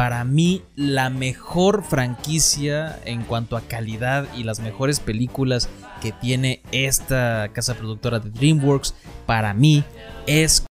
[0.00, 5.68] para mí la mejor franquicia en cuanto a calidad y las mejores películas
[6.00, 8.94] que tiene esta casa productora de DreamWorks,
[9.26, 9.84] para mí
[10.26, 10.64] es...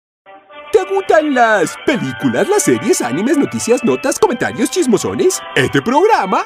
[0.72, 5.42] ¿Te gustan las películas, las series, animes, noticias, notas, comentarios, chismosones?
[5.54, 6.44] Este programa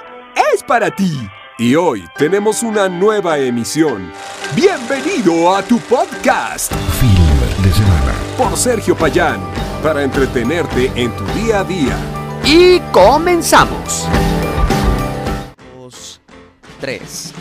[0.53, 1.13] es para ti.
[1.61, 4.11] Y hoy tenemos una nueva emisión.
[4.57, 6.73] Bienvenido a tu podcast.
[6.99, 8.13] Film de semana.
[8.37, 9.41] Por Sergio Payán,
[9.85, 12.22] para entretenerte en tu día a día.
[12.45, 14.07] Y comenzamos.
[15.77, 16.21] Dos,
[16.81, 17.33] tres.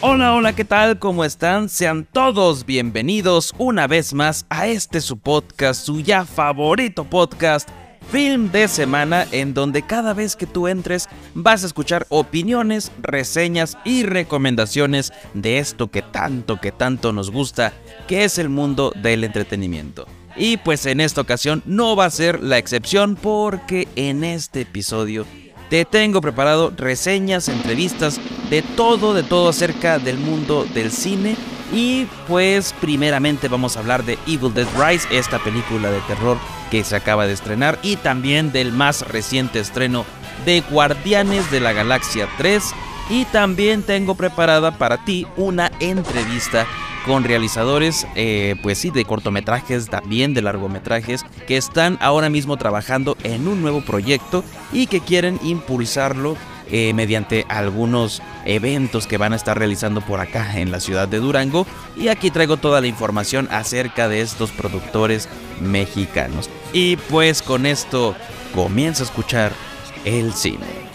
[0.00, 0.98] Hola, hola, ¿qué tal?
[0.98, 1.68] ¿Cómo están?
[1.68, 7.68] Sean todos bienvenidos una vez más a este su podcast, su ya favorito podcast,
[8.12, 13.76] Film de Semana, en donde cada vez que tú entres vas a escuchar opiniones, reseñas
[13.84, 17.72] y recomendaciones de esto que tanto, que tanto nos gusta,
[18.06, 20.06] que es el mundo del entretenimiento.
[20.36, 25.24] Y pues en esta ocasión no va a ser la excepción porque en este episodio
[25.70, 31.36] te tengo preparado reseñas, entrevistas, de todo, de todo acerca del mundo del cine.
[31.72, 36.38] Y pues primeramente vamos a hablar de Evil Dead Rise, esta película de terror
[36.70, 37.78] que se acaba de estrenar.
[37.82, 40.04] Y también del más reciente estreno
[40.44, 42.62] de Guardianes de la Galaxia 3.
[43.08, 46.66] Y también tengo preparada para ti una entrevista
[47.06, 53.16] con realizadores, eh, pues sí, de cortometrajes, también de largometrajes, que están ahora mismo trabajando
[53.22, 56.36] en un nuevo proyecto y que quieren impulsarlo
[56.68, 61.20] eh, mediante algunos eventos que van a estar realizando por acá en la ciudad de
[61.20, 61.64] Durango.
[61.96, 65.28] Y aquí traigo toda la información acerca de estos productores
[65.60, 66.50] mexicanos.
[66.72, 68.16] Y pues con esto
[68.52, 69.52] comienza a escuchar
[70.04, 70.86] el cine.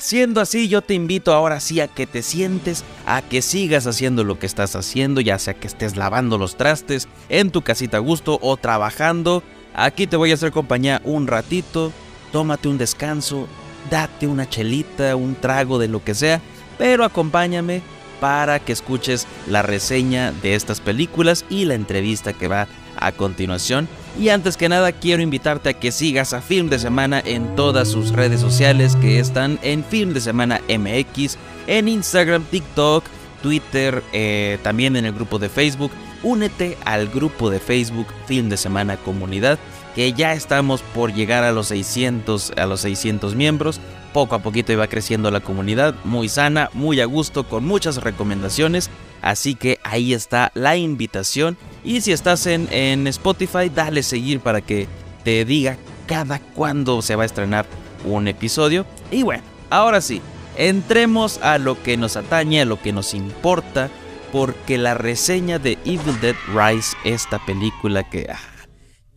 [0.00, 4.24] Siendo así, yo te invito ahora sí a que te sientes, a que sigas haciendo
[4.24, 8.00] lo que estás haciendo, ya sea que estés lavando los trastes en tu casita a
[8.00, 9.42] gusto o trabajando.
[9.74, 11.92] Aquí te voy a hacer compañía un ratito,
[12.32, 13.46] tómate un descanso,
[13.90, 16.40] date una chelita, un trago de lo que sea,
[16.78, 17.82] pero acompáñame
[18.20, 23.88] para que escuches la reseña de estas películas y la entrevista que va a continuación.
[24.18, 27.88] Y antes que nada quiero invitarte a que sigas a Film de Semana en todas
[27.88, 33.04] sus redes sociales que están en Film de Semana MX, en Instagram, TikTok,
[33.42, 35.90] Twitter, eh, también en el grupo de Facebook.
[36.22, 39.58] Únete al grupo de Facebook Film de Semana Comunidad,
[39.94, 43.80] que ya estamos por llegar a los 600, a los 600 miembros.
[44.14, 48.88] Poco a poquito iba creciendo la comunidad, muy sana, muy a gusto, con muchas recomendaciones.
[49.20, 51.58] Así que ahí está la invitación.
[51.86, 54.88] Y si estás en, en Spotify, dale seguir para que
[55.22, 57.64] te diga cada cuándo se va a estrenar
[58.04, 58.84] un episodio.
[59.12, 60.20] Y bueno, ahora sí,
[60.56, 63.88] entremos a lo que nos atañe, a lo que nos importa.
[64.32, 68.26] Porque la reseña de Evil Dead Rise, esta película que...
[68.28, 68.55] Ah,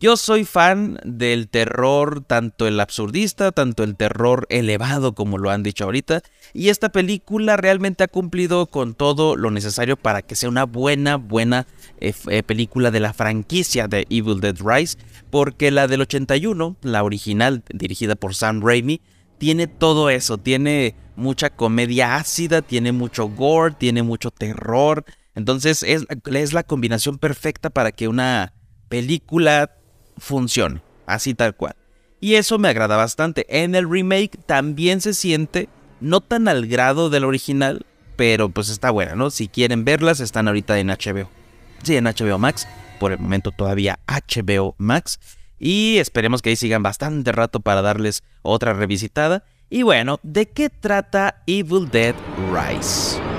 [0.00, 5.62] yo soy fan del terror, tanto el absurdista, tanto el terror elevado, como lo han
[5.62, 6.22] dicho ahorita.
[6.54, 11.16] Y esta película realmente ha cumplido con todo lo necesario para que sea una buena,
[11.16, 11.66] buena
[12.00, 14.96] eh, eh, película de la franquicia de Evil Dead Rise.
[15.28, 19.02] Porque la del 81, la original, dirigida por Sam Raimi,
[19.36, 20.38] tiene todo eso.
[20.38, 25.04] Tiene mucha comedia ácida, tiene mucho gore, tiene mucho terror.
[25.34, 28.54] Entonces es, es la combinación perfecta para que una
[28.88, 29.76] película
[30.20, 31.74] funcione, así tal cual.
[32.20, 33.46] Y eso me agrada bastante.
[33.48, 35.68] En el remake también se siente,
[36.00, 37.86] no tan al grado del original,
[38.16, 39.30] pero pues está buena, ¿no?
[39.30, 41.30] Si quieren verlas, están ahorita en HBO.
[41.82, 42.68] Sí, en HBO Max.
[42.98, 45.18] Por el momento todavía HBO Max.
[45.58, 49.44] Y esperemos que ahí sigan bastante rato para darles otra revisitada.
[49.70, 52.14] Y bueno, ¿de qué trata Evil Dead
[52.52, 53.29] Rise?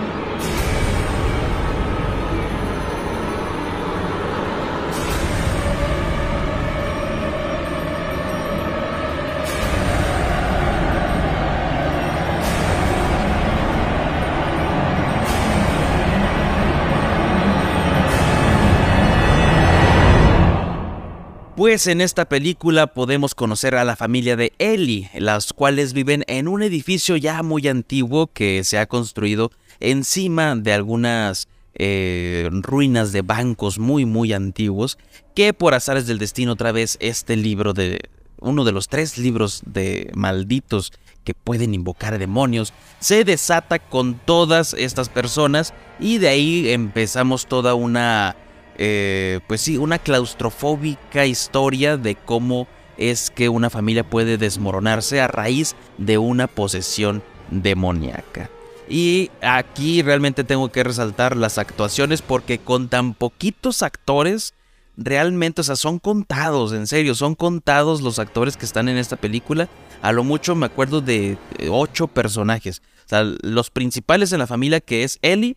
[21.62, 26.48] Pues en esta película podemos conocer a la familia de Ellie, las cuales viven en
[26.48, 33.22] un edificio ya muy antiguo que se ha construido encima de algunas eh, ruinas de
[33.22, 34.98] bancos muy muy antiguos,
[35.36, 38.00] que por azares del destino otra vez este libro de
[38.40, 40.92] uno de los tres libros de malditos
[41.24, 47.76] que pueden invocar demonios, se desata con todas estas personas y de ahí empezamos toda
[47.76, 48.36] una
[48.84, 52.68] eh, pues sí, una claustrofóbica historia de cómo
[52.98, 58.50] es que una familia puede desmoronarse a raíz de una posesión demoníaca.
[58.90, 64.56] Y aquí realmente tengo que resaltar las actuaciones porque con tan poquitos actores,
[64.98, 69.16] realmente, o sea, son contados, en serio, son contados los actores que están en esta
[69.16, 69.70] película.
[70.02, 72.82] A lo mucho me acuerdo de eh, ocho personajes.
[73.06, 75.56] O sea, los principales en la familia que es Ellie,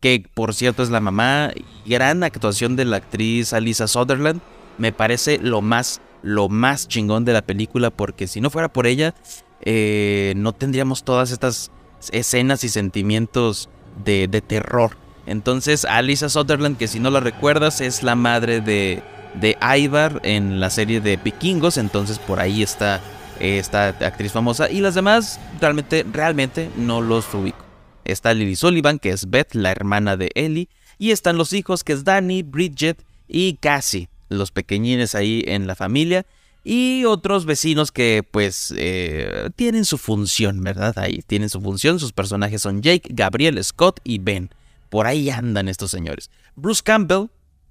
[0.00, 1.50] que por cierto es la mamá,
[1.86, 4.40] gran actuación de la actriz Alisa Sutherland,
[4.78, 8.86] me parece lo más, lo más chingón de la película porque si no fuera por
[8.86, 9.14] ella,
[9.62, 11.70] eh, no tendríamos todas estas
[12.12, 13.68] escenas y sentimientos
[14.04, 14.96] de, terror.
[15.26, 19.02] Entonces, Alisa Sutherland, que si no la recuerdas, es la madre de,
[19.34, 21.76] de Ivar en la serie de Vikingos.
[21.76, 23.00] Entonces, por ahí está
[23.38, 24.70] esta actriz famosa.
[24.70, 27.69] Y las demás, realmente, realmente no los ubico.
[28.04, 30.68] Está Lily Sullivan, que es Beth, la hermana de Ellie.
[30.98, 35.74] Y están los hijos, que es Danny, Bridget y Cassie, los pequeñines ahí en la
[35.74, 36.26] familia
[36.64, 40.98] y otros vecinos que pues eh, tienen su función, ¿verdad?
[40.98, 44.50] Ahí tienen su función, sus personajes son Jake, Gabriel, Scott y Ben.
[44.90, 46.30] Por ahí andan estos señores.
[46.56, 47.28] Bruce Campbell,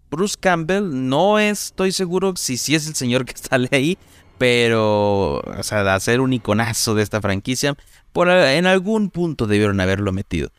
[0.09, 3.97] Bruce Campbell, no estoy seguro si sí es el señor que sale ahí,
[4.39, 7.75] pero, o sea, de hacer un iconazo de esta franquicia,
[8.13, 10.49] por, en algún punto debieron haberlo metido.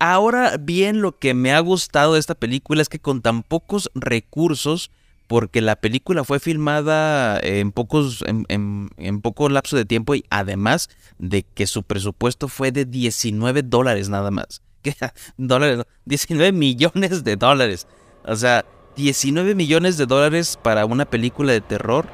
[0.00, 3.90] Ahora bien, lo que me ha gustado de esta película es que con tan pocos
[3.94, 4.90] recursos,
[5.28, 11.44] porque la película fue filmada en pocos en, poco lapso de tiempo y además de
[11.44, 14.62] que su presupuesto fue de 19 dólares nada más.
[14.82, 14.94] ¿Qué?
[15.36, 17.86] Dólares, 19 millones de dólares.
[18.24, 18.64] O sea,
[18.96, 22.08] 19 millones de dólares para una película de terror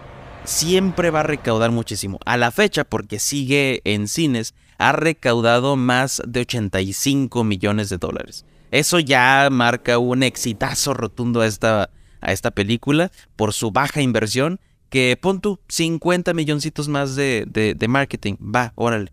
[0.45, 2.19] siempre va a recaudar muchísimo.
[2.25, 8.45] A la fecha, porque sigue en cines, ha recaudado más de 85 millones de dólares.
[8.71, 11.91] Eso ya marca un exitazo rotundo a esta
[12.25, 14.59] a esta película por su baja inversión,
[14.89, 18.37] que pon tú 50 milloncitos más de, de, marketing.
[18.41, 19.13] Va, órale.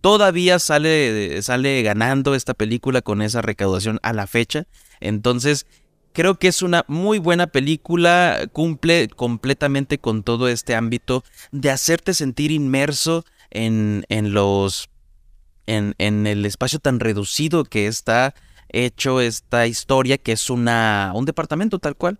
[0.00, 4.66] Todavía sale, sale ganando esta película con esa recaudación a la fecha.
[5.00, 5.66] Entonces,
[6.12, 12.14] creo que es una muy buena película, cumple completamente con todo este ámbito de hacerte
[12.14, 14.88] sentir inmerso en, en los...
[15.66, 18.34] En, en, el espacio tan reducido que está
[18.70, 22.18] hecho esta historia, que es una, un departamento tal cual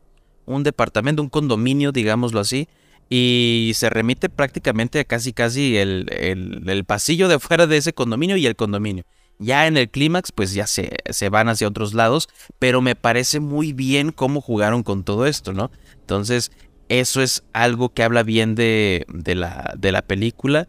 [0.50, 2.68] un departamento, un condominio, digámoslo así,
[3.08, 8.36] y se remite prácticamente a casi casi el, el, pasillo de afuera de ese condominio
[8.36, 9.04] y el condominio.
[9.40, 12.28] Ya en el clímax, pues ya se, se, van hacia otros lados,
[12.58, 15.70] pero me parece muy bien cómo jugaron con todo esto, ¿no?
[15.94, 16.52] Entonces,
[16.88, 20.68] eso es algo que habla bien de, de, la, de la película,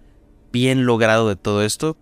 [0.54, 1.98] bien logrado de todo esto,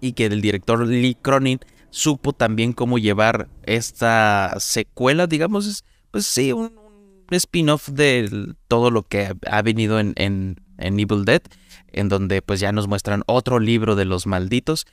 [0.00, 1.58] y que el director Lee Cronin
[1.90, 6.72] supo también cómo llevar esta secuela, digamos, pues sí, un,
[7.30, 11.42] spin-off de todo lo que ha venido en, en, Evil Dead,
[11.92, 14.86] en donde pues ya nos muestran otro libro de los malditos.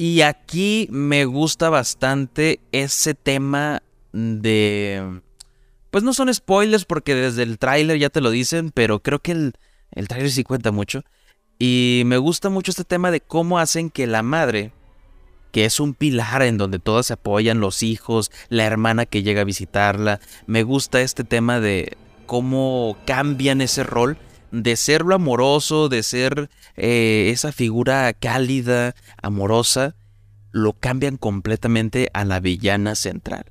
[0.00, 3.82] Y aquí me gusta bastante ese tema
[4.14, 5.20] de...
[5.90, 9.32] Pues no son spoilers porque desde el tráiler ya te lo dicen, pero creo que
[9.32, 9.52] el,
[9.90, 11.02] el tráiler sí cuenta mucho.
[11.58, 14.72] Y me gusta mucho este tema de cómo hacen que la madre
[15.52, 19.42] que es un pilar en donde todas se apoyan, los hijos, la hermana que llega
[19.42, 20.18] a visitarla.
[20.46, 24.16] Me gusta este tema de cómo cambian ese rol
[24.50, 29.94] de ser lo amoroso, de ser eh, esa figura cálida, amorosa,
[30.52, 33.44] lo cambian completamente a la villana central.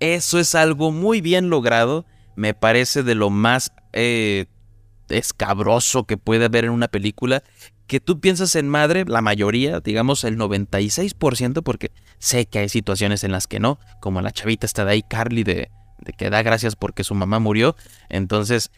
[0.00, 4.46] Eso es algo muy bien logrado, me parece de lo más eh,
[5.08, 7.42] escabroso que puede haber en una película
[7.86, 13.22] que tú piensas en madre, la mayoría, digamos el 96%, porque sé que hay situaciones
[13.24, 16.42] en las que no, como la chavita está de ahí, Carly, de, de que da
[16.42, 17.76] gracias porque su mamá murió.
[18.08, 18.72] Entonces,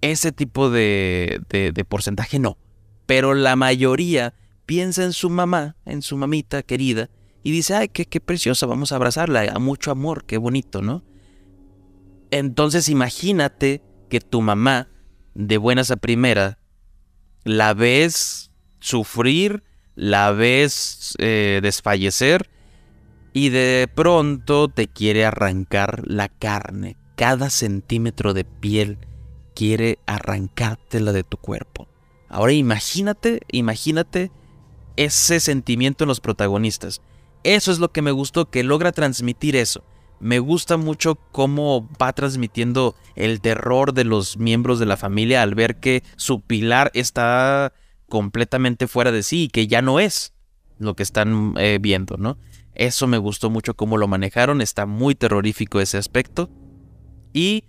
[0.00, 2.58] ese tipo de, de, porcentaje no.
[3.06, 4.34] Pero la mayoría
[4.66, 7.10] piensa en su mamá, en su mamita querida,
[7.42, 11.04] y dice, ay, qué, qué preciosa, vamos a abrazarla, a mucho amor, qué bonito, ¿no?
[12.30, 14.88] Entonces imagínate que tu mamá,
[15.34, 16.58] de buenas a primera,
[17.44, 19.62] la ves sufrir,
[19.94, 22.50] la ves eh, desfallecer
[23.32, 26.96] y de pronto te quiere arrancar la carne.
[27.16, 28.98] Cada centímetro de piel
[29.54, 31.88] quiere arrancártela de tu cuerpo.
[32.28, 34.30] Ahora imagínate, imagínate
[34.96, 37.00] ese sentimiento en los protagonistas.
[37.42, 39.84] Eso es lo que me gustó, que logra transmitir eso
[40.20, 45.54] me gusta mucho cómo va transmitiendo el terror de los miembros de la familia al
[45.54, 47.74] ver que su pilar está
[48.08, 50.32] completamente fuera de sí y que ya no es
[50.78, 52.38] lo que están eh, viendo, ¿no?
[52.74, 56.50] Eso me gustó mucho cómo lo manejaron, está muy terrorífico ese aspecto.
[57.34, 57.64] Y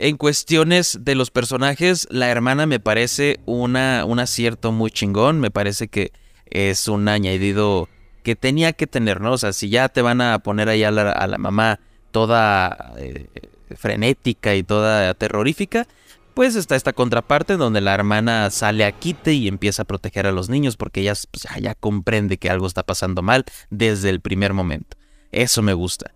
[0.00, 5.40] en cuestiones de los personajes, la hermana me parece una, un acierto muy chingón.
[5.40, 6.12] Me parece que
[6.46, 7.88] es un añadido
[8.22, 9.32] que tenía que tener, ¿no?
[9.32, 11.80] O sea, si ya te van a poner ahí a la, mamá
[12.12, 13.28] toda eh,
[13.76, 15.86] frenética y toda terrorífica,
[16.32, 20.32] pues está esta contraparte donde la hermana sale a quite y empieza a proteger a
[20.32, 24.54] los niños porque ella pues, ya, comprende que algo está pasando mal desde el primer
[24.54, 24.96] momento.
[25.30, 26.12] Eso me gusta.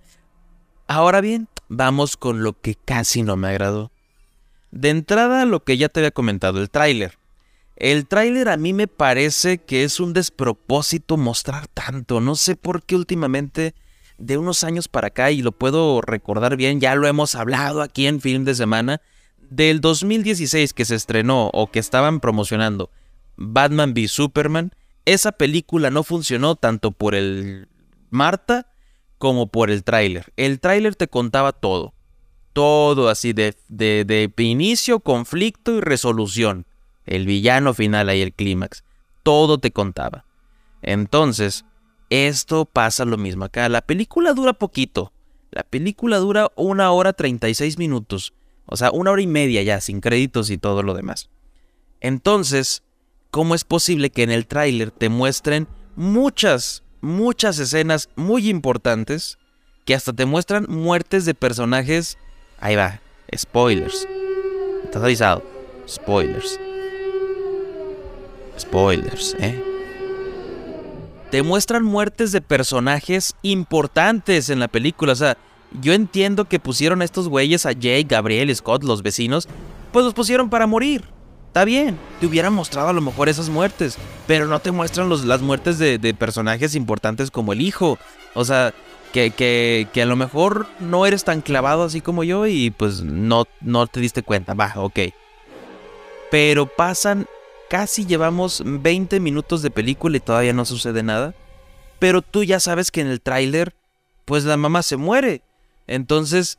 [0.86, 3.90] Ahora bien, vamos con lo que casi no me agradó.
[4.70, 7.18] De entrada, lo que ya te había comentado, el tráiler.
[7.76, 12.20] El tráiler a mí me parece que es un despropósito mostrar tanto.
[12.20, 13.74] No sé por qué últimamente,
[14.18, 18.06] de unos años para acá, y lo puedo recordar bien, ya lo hemos hablado aquí
[18.06, 19.00] en Film de Semana,
[19.50, 22.90] del 2016 que se estrenó o que estaban promocionando
[23.36, 24.72] Batman v Superman,
[25.04, 27.68] esa película no funcionó tanto por el
[28.10, 28.73] Marta
[29.18, 30.32] como por el tráiler.
[30.36, 31.94] El tráiler te contaba todo.
[32.52, 36.66] Todo así de, de, de inicio, conflicto y resolución
[37.06, 38.84] el villano final ahí, el clímax.
[39.22, 40.24] Todo te contaba.
[40.82, 41.64] Entonces,
[42.10, 43.68] esto pasa lo mismo acá.
[43.68, 45.12] La película dura poquito.
[45.50, 48.34] La película dura una hora 36 minutos.
[48.66, 51.30] O sea, una hora y media ya, sin créditos y todo lo demás.
[52.00, 52.82] Entonces,
[53.30, 59.38] ¿cómo es posible que en el tráiler te muestren muchas, muchas escenas muy importantes
[59.84, 62.18] que hasta te muestran muertes de personajes?
[62.58, 63.00] Ahí va,
[63.36, 64.08] spoilers.
[64.84, 65.42] Estás avisado.
[65.88, 66.58] Spoilers.
[68.58, 69.62] Spoilers, ¿eh?
[71.30, 75.12] Te muestran muertes de personajes importantes en la película.
[75.12, 75.36] O sea,
[75.80, 79.48] yo entiendo que pusieron a estos güeyes, a Jake, Gabriel, Scott, los vecinos,
[79.92, 81.13] pues los pusieron para morir.
[81.54, 83.96] Está bien, te hubieran mostrado a lo mejor esas muertes,
[84.26, 87.96] pero no te muestran las muertes de, personajes importantes como el hijo.
[88.34, 88.74] O sea,
[89.12, 93.02] que, que, que, a lo mejor no eres tan clavado así como yo y pues
[93.02, 94.54] no, no te diste cuenta.
[94.54, 94.98] Va, ok.
[96.28, 97.28] Pero pasan
[97.70, 101.36] casi llevamos 20 minutos de película y todavía no sucede nada.
[102.00, 103.76] Pero tú ya sabes que en el tráiler,
[104.24, 105.42] pues la mamá se muere.
[105.86, 106.58] Entonces,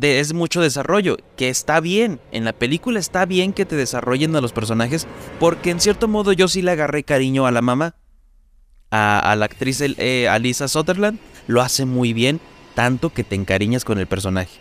[0.00, 2.20] es mucho desarrollo, que está bien.
[2.32, 5.06] En la película está bien que te desarrollen a los personajes,
[5.40, 7.94] porque en cierto modo yo sí le agarré cariño a la mamá.
[8.90, 12.40] A, la actriz eh, Alisa Sutherland lo hace muy bien,
[12.74, 14.60] tanto que te encariñas con el personaje.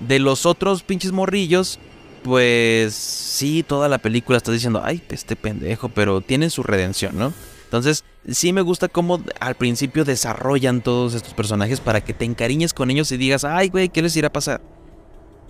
[0.00, 1.78] De los otros pinches morrillos,
[2.22, 7.32] pues sí, toda la película está diciendo, ay, este pendejo, pero tienen su redención, ¿no?
[7.70, 12.74] Entonces, sí me gusta cómo al principio desarrollan todos estos personajes para que te encariñes
[12.74, 14.60] con ellos y digas, ay, güey, ¿qué les irá a pasar?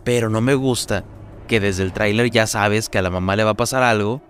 [0.05, 1.03] Pero no me gusta
[1.49, 4.21] que desde el tráiler ya sabes que a la mamá le va a pasar algo.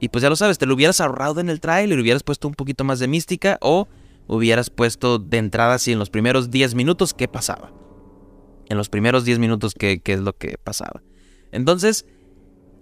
[0.00, 2.54] Y pues ya lo sabes, te lo hubieras ahorrado en el tráiler, hubieras puesto un
[2.54, 3.86] poquito más de mística o
[4.26, 7.72] hubieras puesto de entrada así en los primeros 10 minutos qué pasaba.
[8.68, 11.04] En los primeros 10 minutos qué, qué es lo que pasaba.
[11.52, 12.04] Entonces,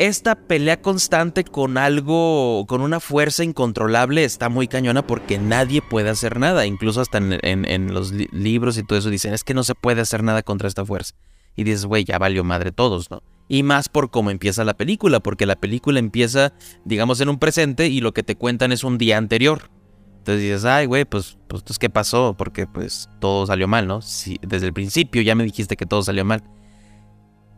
[0.00, 6.09] esta pelea constante con algo, con una fuerza incontrolable está muy cañona porque nadie puede
[6.09, 6.64] hacer nada.
[6.64, 10.23] Incluso hasta en, los libros y todo eso dicen, es que no se puede hacer
[10.25, 11.16] nada contra esta fuerza.
[11.54, 13.23] Y dices, güey, ya valió madre todos, ¿no?
[13.47, 16.54] Y más por cómo empieza la película, porque la película empieza,
[16.87, 19.71] digamos, en un presente y lo que te cuentan es un día anterior.
[20.16, 22.35] Entonces dices, ay, güey, pues, pues, ¿qué pasó?
[22.38, 24.00] Porque pues todo salió mal, ¿no?
[24.00, 26.42] Si, desde el principio ya me dijiste que todo salió mal.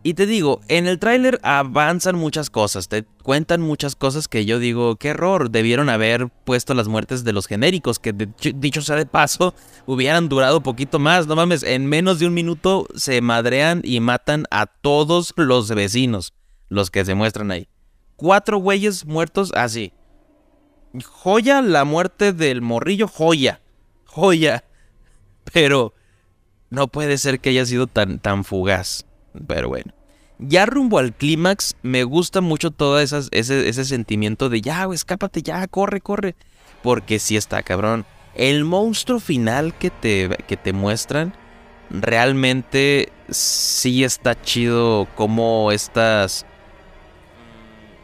[0.05, 4.59] Y te digo, en el tráiler avanzan muchas cosas, te cuentan muchas cosas que yo
[4.59, 9.07] digo, qué error, debieron haber puesto las muertes de los genéricos, que dicho sea de
[9.07, 9.55] paso,
[9.87, 14.47] hubieran durado poquito más, no mames, en menos de un minuto se madrean y matan
[14.51, 16.35] a todos los vecinos,
[16.69, 17.69] los que se muestran ahí.
[18.17, 19.93] Cuatro güeyes muertos así.
[21.05, 23.61] Joya la muerte del morrillo, joya,
[24.05, 24.65] joya.
[25.53, 25.95] Pero
[26.71, 29.07] no puede ser que haya sido tan, tan fugaz.
[29.47, 29.93] Pero bueno.
[30.39, 35.67] Ya rumbo al clímax, me gusta mucho todo ese, ese, sentimiento de ya, escápate, ya,
[35.69, 36.35] corre, corre.
[36.83, 38.05] Porque sí está, cabrón.
[38.35, 41.33] El monstruo final que te, que te muestran,
[41.91, 46.45] realmente sí está chido como estas...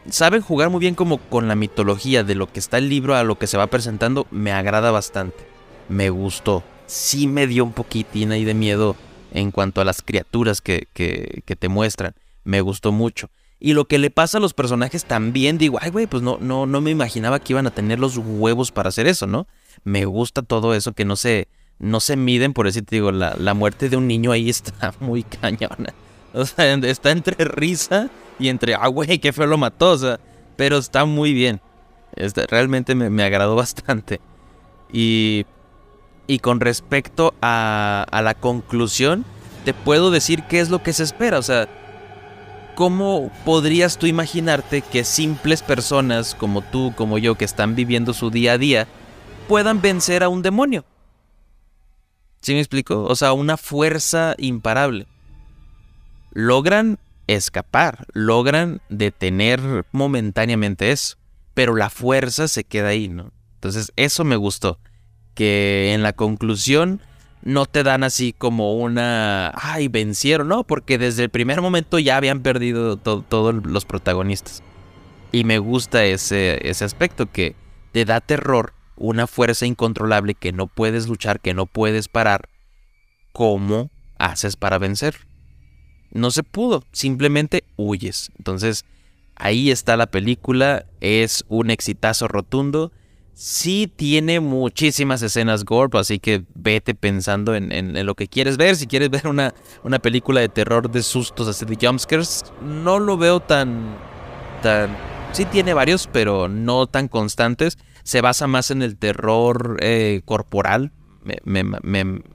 [0.09, 3.23] Saben jugar muy bien como con la mitología de lo que está el libro a
[3.23, 5.45] lo que se va presentando, me agrada bastante.
[5.89, 6.63] Me gustó.
[6.85, 8.95] Sí me dio un poquitín ahí de miedo
[9.33, 12.13] en cuanto a las criaturas que, que, te muestran.
[12.43, 13.29] Me gustó mucho.
[13.59, 16.65] Y lo que le pasa a los personajes también, digo, ay, güey, pues no, no,
[16.65, 19.47] no me imaginaba que iban a tener los huevos para hacer eso, ¿no?
[19.83, 23.35] Me gusta todo eso, que no se, no se miden, por eso te digo, la,
[23.37, 25.93] la muerte de un niño ahí está muy cañona.
[26.33, 30.19] O sea, está entre risa y entre, ah, güey, qué feo lo mató, o sea,
[30.55, 31.59] pero está muy bien.
[32.15, 34.19] Este, realmente me, me agradó bastante.
[34.91, 35.45] Y
[36.29, 39.25] y con respecto a, la conclusión,
[39.65, 41.39] te puedo decir qué es lo que se espera.
[41.39, 41.67] O sea,
[42.75, 48.29] ¿cómo podrías tú imaginarte que simples personas como tú, como yo, que están viviendo su
[48.29, 48.87] día a día,
[49.47, 50.85] puedan vencer a un demonio?
[52.41, 53.05] ¿Sí me explico?
[53.05, 55.07] O sea, una fuerza imparable.
[56.29, 61.17] Logran escapar, logran detener momentáneamente eso,
[61.55, 63.31] pero la fuerza se queda ahí, ¿no?
[63.55, 64.77] Entonces, eso me gustó,
[65.39, 66.99] que en la conclusión
[67.43, 72.17] no te dan así como una, ay, vencieron, no, porque desde el primer momento ya
[72.17, 74.61] habían perdido todos los protagonistas.
[75.31, 77.55] Y me gusta ese, ese aspecto que
[77.93, 82.49] te da terror, una fuerza incontrolable que no puedes luchar, que no puedes parar.
[83.31, 85.25] ¿Cómo haces para vencer?
[86.11, 88.29] No se pudo, simplemente huyes.
[88.37, 88.83] Entonces,
[89.35, 92.91] ahí está la película, es un exitazo rotundo
[93.39, 98.75] sí tiene muchísimas escenas gore, así que vete pensando en, lo que quieres ver.
[98.75, 99.53] Si quieres ver una,
[99.85, 103.95] una película de terror de sustos así de jumpscares, no lo veo tan.
[104.61, 104.89] tan.
[105.31, 107.77] Sí tiene varios, pero no tan constantes.
[108.03, 110.91] Se basa más en el terror eh, corporal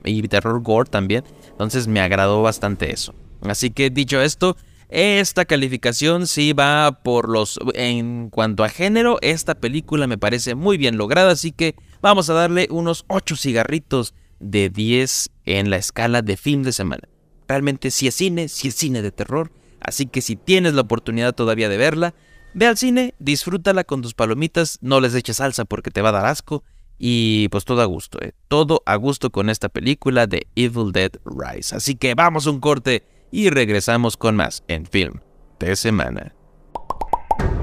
[0.05, 1.23] y terror gore también.
[1.51, 3.15] Entonces me agradó bastante eso.
[3.43, 4.57] Así que dicho esto,
[4.89, 7.59] esta calificación sí va por los...
[7.75, 12.35] En cuanto a género, esta película me parece muy bien lograda, así que vamos a
[12.35, 17.09] darle unos 8 cigarritos de 10 en la escala de film de semana.
[17.49, 21.35] Realmente si es cine, si es cine de terror, así que si tienes la oportunidad
[21.35, 22.15] todavía de verla,
[22.55, 26.13] ve al cine, disfrútala con tus palomitas, no les eches salsa porque te va a
[26.13, 26.63] dar asco,
[26.99, 28.33] y pues todo a gusto, ¿eh?
[28.49, 31.75] todo a gusto con esta película de Evil Dead Rise.
[31.75, 35.15] Así que vamos a un corte y regresamos con más en Film
[35.59, 36.33] de Semana.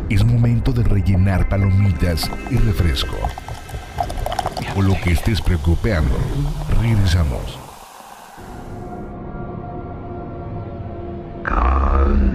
[0.10, 3.16] Es momento de rellenar palomitas y refresco.
[4.76, 6.18] O lo que estés preocupando,
[6.82, 7.58] regresamos.
[11.42, 12.32] Scary.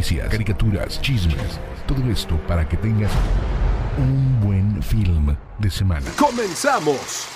[0.00, 1.60] Noticias, caricaturas, chismes.
[1.86, 3.12] Todo esto para que tengas
[3.98, 6.10] un buen film de semana.
[6.18, 7.26] ¡Comenzamos!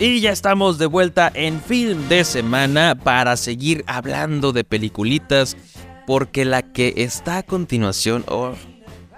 [0.00, 5.56] Y ya estamos de vuelta en Film de Semana para seguir hablando de peliculitas.
[6.04, 8.24] Porque la que está a continuación.
[8.26, 8.54] Oh,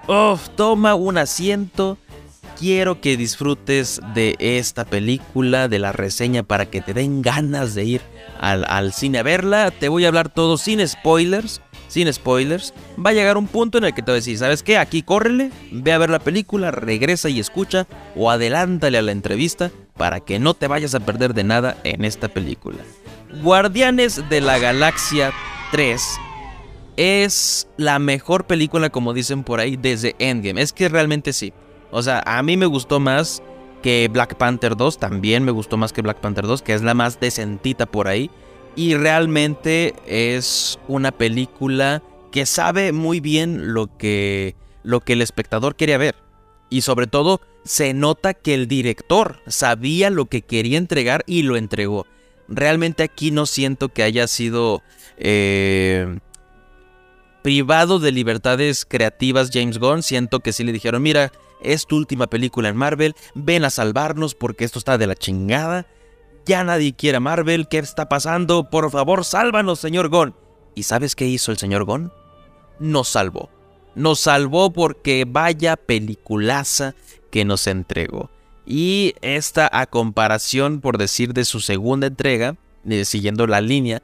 [0.06, 1.96] oh, toma un asiento.
[2.58, 7.84] Quiero que disfrutes de esta película, de la reseña, para que te den ganas de
[7.84, 8.11] ir
[8.42, 9.70] al, al cine a verla.
[9.70, 13.84] Te voy a hablar todo sin spoilers sin spoilers, va a llegar un punto en
[13.84, 14.78] el que te voy a decir, ¿sabes qué?
[14.78, 19.70] Aquí córrele, ve a ver la película, regresa y escucha o adelántale a la entrevista
[19.98, 22.78] para que no te vayas a perder de nada en esta película.
[23.42, 25.32] Guardianes de la Galaxia
[25.70, 26.02] 3
[26.96, 30.62] es la mejor película, como dicen por ahí, desde Endgame.
[30.62, 31.52] Es que realmente sí.
[31.90, 33.42] O sea, a mí me gustó más
[33.82, 36.94] que Black Panther 2, también me gustó más que Black Panther 2, que es la
[36.94, 38.30] más decentita por ahí.
[38.74, 45.76] Y realmente es una película que sabe muy bien lo que, lo que el espectador
[45.76, 46.14] quiere ver.
[46.70, 51.56] Y sobre todo se nota que el director sabía lo que quería entregar y lo
[51.56, 52.06] entregó.
[52.48, 54.82] Realmente aquí no siento que haya sido
[55.18, 56.18] eh,
[57.42, 60.02] privado de libertades creativas James Gunn.
[60.02, 64.34] Siento que sí le dijeron, mira, es tu última película en Marvel, ven a salvarnos
[64.34, 65.86] porque esto está de la chingada.
[66.44, 68.68] Ya nadie quiere a Marvel, ¿qué está pasando?
[68.68, 70.34] Por favor, sálvanos, señor Gon.
[70.74, 72.12] ¿Y sabes qué hizo el señor Gon?
[72.80, 73.50] Nos salvó.
[73.94, 76.94] Nos salvó porque vaya peliculaza
[77.30, 78.30] que nos entregó.
[78.64, 82.56] Y esta a comparación, por decir, de su segunda entrega,
[82.88, 84.02] eh, siguiendo la línea,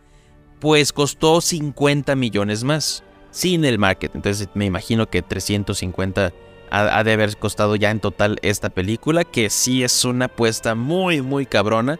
[0.60, 4.14] pues costó 50 millones más, sin el market.
[4.14, 6.32] Entonces me imagino que 350
[6.70, 11.22] ha, de haber costado ya en total esta película, que sí es una apuesta muy,
[11.22, 11.98] muy cabrona.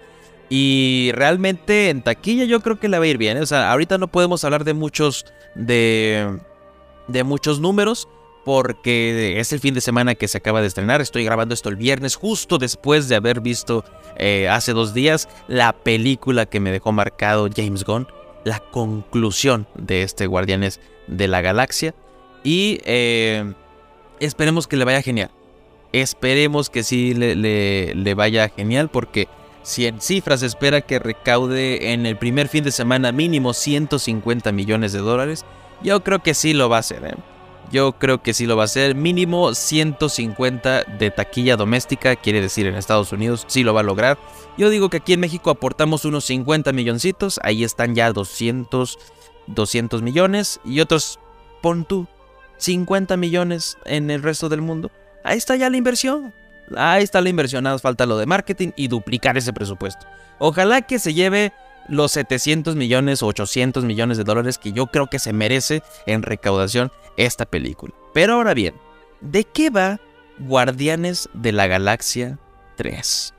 [0.50, 3.36] Y realmente en taquilla yo creo que le va a ir bien.
[3.36, 3.40] ¿eh?
[3.40, 5.26] O sea, ahorita no podemos hablar de muchos.
[5.54, 6.38] de.
[7.06, 8.08] de muchos números.
[8.44, 11.02] Porque es el fin de semana que se acaba de estrenar.
[11.02, 13.84] Estoy grabando esto el viernes, justo después de haber visto
[14.16, 18.06] eh, hace dos días la película que me dejó marcado James Gunn.
[18.44, 21.94] La conclusión de este Guardianes de la Galaxia.
[22.42, 23.52] Y eh,
[24.20, 25.30] esperemos que le vaya genial.
[25.92, 29.26] Esperemos que sí le, le, vaya genial porque
[29.62, 34.92] si en cifras espera que recaude en el primer fin de semana mínimo 150 millones
[34.92, 35.44] de dólares,
[35.82, 37.04] yo creo que sí lo va a hacer.
[37.04, 37.14] ¿eh?
[37.70, 38.94] Yo creo que sí lo va a hacer.
[38.94, 44.18] Mínimo 150 de taquilla doméstica, quiere decir en Estados Unidos, sí lo va a lograr.
[44.56, 48.98] Yo digo que aquí en México aportamos unos 50 milloncitos, ahí están ya 200,
[49.46, 51.18] 200 millones y otros,
[51.62, 52.06] pon tú,
[52.58, 54.90] 50 millones en el resto del mundo.
[55.24, 56.34] Ahí está ya la inversión.
[56.76, 60.06] Ahí está la inversión, nada falta lo de marketing y duplicar ese presupuesto.
[60.38, 61.52] Ojalá que se lleve
[61.88, 66.22] los 700 millones o 800 millones de dólares que yo creo que se merece en
[66.22, 67.94] recaudación esta película.
[68.12, 68.74] Pero ahora bien,
[69.20, 70.00] ¿de qué va
[70.38, 72.38] Guardianes de la Galaxia
[72.76, 73.34] 3?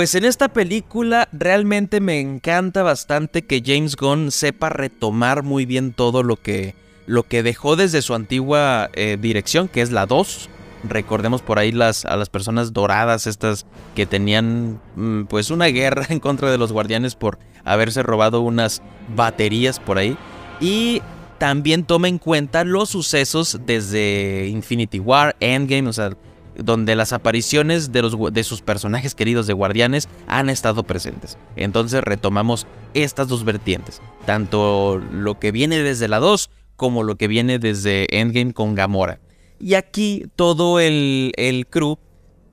[0.00, 5.92] Pues en esta película realmente me encanta bastante que James Gunn sepa retomar muy bien
[5.92, 10.48] todo lo que, lo que dejó desde su antigua eh, dirección, que es la 2.
[10.84, 16.06] Recordemos por ahí las, a las personas doradas, estas que tenían mm, pues una guerra
[16.08, 18.80] en contra de los guardianes por haberse robado unas
[19.14, 20.16] baterías por ahí.
[20.62, 21.02] Y
[21.36, 26.16] también toma en cuenta los sucesos desde Infinity War, Endgame, o sea,
[26.62, 31.38] donde las apariciones de, los, de sus personajes queridos de Guardianes han estado presentes.
[31.56, 37.28] Entonces retomamos estas dos vertientes, tanto lo que viene desde la 2 como lo que
[37.28, 39.20] viene desde Endgame con Gamora.
[39.58, 41.98] Y aquí todo el, el crew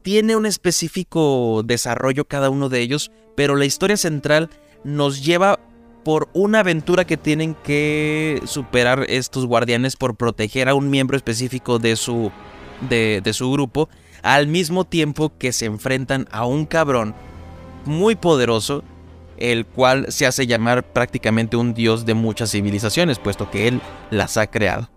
[0.02, 4.50] tiene un específico desarrollo cada uno de ellos, pero la historia central
[4.84, 5.60] nos lleva
[6.04, 11.80] por una aventura que tienen que superar estos guardianes por proteger a un miembro específico
[11.80, 12.32] de su,
[12.82, 13.90] de, su grupo,
[14.22, 17.16] al mismo tiempo que se enfrentan a un cabrón
[17.86, 18.84] muy poderoso,
[19.38, 24.38] el cual se hace llamar prácticamente un dios de muchas civilizaciones, puesto que él las
[24.38, 24.90] ha creado.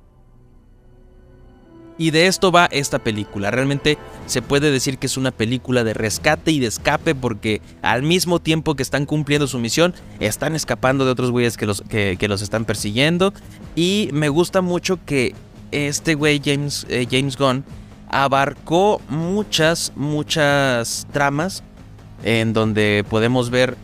[2.00, 3.50] Y de esto va esta película.
[3.50, 8.02] Realmente se puede decir que es una película de rescate y de escape porque al
[8.02, 12.16] mismo tiempo que están cumpliendo su misión, están escapando de otros güeyes que los, que,
[12.26, 13.34] los están persiguiendo.
[13.76, 15.34] Y me gusta mucho que
[15.72, 17.64] este güey James, eh, James Gunn
[18.08, 21.62] abarcó muchas, muchas tramas
[22.24, 23.76] en donde podemos ver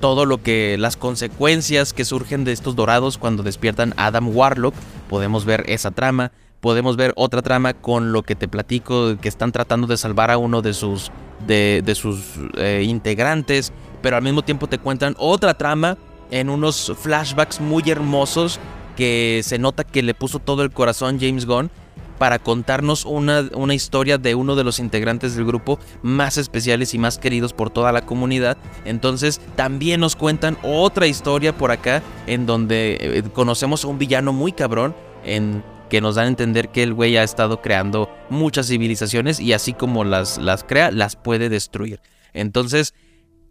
[0.00, 4.74] todo lo que las consecuencias que surgen de estos dorados cuando despiertan Adam Warlock.
[5.08, 9.52] Podemos ver esa trama podemos ver otra trama con lo que te platico, que están
[9.52, 11.10] tratando de salvar a uno de sus,
[11.46, 13.72] de, sus eh, integrantes,
[14.02, 15.96] pero al mismo tiempo te cuentan otra trama
[16.30, 18.58] en unos flashbacks muy hermosos
[18.98, 21.70] que se nota que le puso todo el corazón James Gunn
[22.18, 26.98] para contarnos una, una, historia de uno de los integrantes del grupo más especiales y
[26.98, 28.58] más queridos por toda la comunidad.
[28.84, 34.32] Entonces también nos cuentan otra historia por acá en donde eh, conocemos a un villano
[34.32, 38.66] muy cabrón en que nos dan a entender que el güey ha estado creando muchas
[38.66, 42.00] civilizaciones y así como las, las crea, las puede destruir.
[42.32, 42.94] Entonces,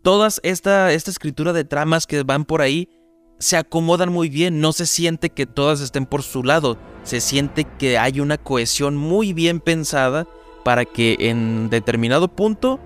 [0.02, 2.90] toda esta, esta escritura de tramas que van por ahí
[3.40, 7.66] se acomodan muy bien, no se siente que todas estén por su lado, se siente
[7.78, 10.28] que hay una cohesión muy bien pensada
[10.64, 12.80] para que en determinado punto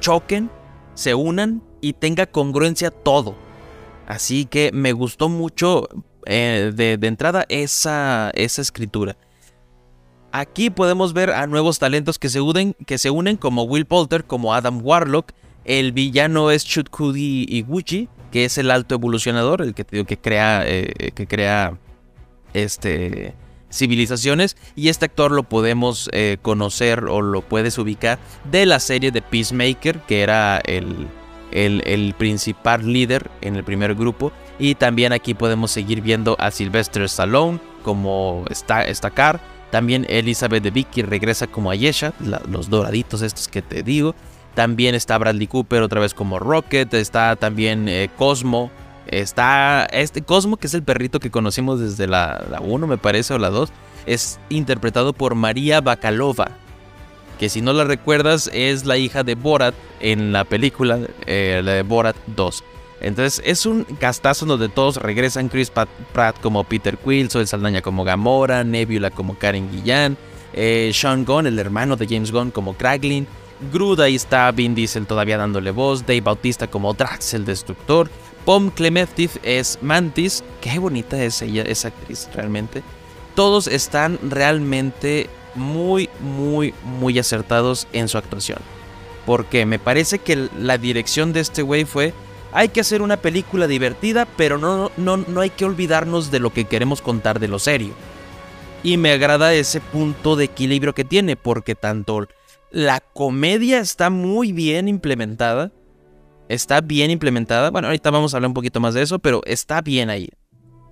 [0.00, 0.50] choquen,
[0.94, 3.34] se unan y tenga congruencia todo.
[4.06, 5.88] Así que me gustó mucho
[6.26, 9.16] eh, de, entrada esa, esa escritura.
[10.32, 14.24] Aquí podemos ver a nuevos talentos que se, unen, que se unen como Will Poulter,
[14.24, 15.32] como Adam Warlock.
[15.64, 21.12] El villano es Chutkudi Iguchi, que es el alto evolucionador, el que, que crea, eh,
[21.14, 21.78] que crea
[22.54, 23.34] este,
[23.70, 24.56] civilizaciones.
[24.74, 28.18] Y este actor lo podemos eh, conocer o lo puedes ubicar
[28.50, 31.08] de la serie de Peacemaker, que era el,
[31.52, 34.32] el, el principal líder en el primer grupo.
[34.58, 39.40] Y también aquí podemos seguir viendo a Sylvester Stallone como Stakar.
[39.70, 42.14] También Elizabeth de Vicky regresa como Ayesha,
[42.48, 44.14] los doraditos estos que te digo.
[44.56, 46.94] También está Bradley Cooper otra vez como Rocket.
[46.94, 48.70] Está también eh, Cosmo.
[49.06, 53.38] Está este Cosmo, que es el perrito que conocimos desde la, 1, me parece, o
[53.38, 53.70] la 2.
[54.06, 56.52] Es interpretado por María Bakalova.
[57.38, 61.72] Que si no la recuerdas, es la hija de Borat en la película, eh, la
[61.72, 62.64] de Borat 2.
[63.02, 65.50] Entonces es un castazo donde todos regresan.
[65.50, 70.16] Chris Pratt como Peter Quill, Zoe Saldaña como Gamora, Nebula como Karen Guillán,
[70.54, 73.26] eh, Sean Gunn, el hermano de James Gunn como Kraglin,
[73.72, 78.10] Groot ahí está, Vin Diesel todavía dándole voz, Dave Bautista como Drax el Destructor,
[78.44, 82.82] Pom Clementif es Mantis, qué bonita es ella, esa actriz realmente.
[83.34, 88.58] Todos están realmente muy, muy, muy acertados en su actuación.
[89.24, 92.14] Porque me parece que la dirección de este güey fue
[92.52, 96.52] hay que hacer una película divertida, pero no, no, no hay que olvidarnos de lo
[96.52, 97.92] que queremos contar de lo serio.
[98.82, 102.28] Y me agrada ese punto de equilibrio que tiene, porque tanto
[102.76, 105.72] la comedia está muy bien implementada,
[106.50, 109.80] está bien implementada, bueno, ahorita vamos a hablar un poquito más de eso, pero está
[109.80, 110.28] bien ahí.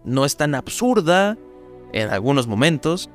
[0.02, 1.36] No es tan absurda
[1.92, 3.10] en algunos momentos,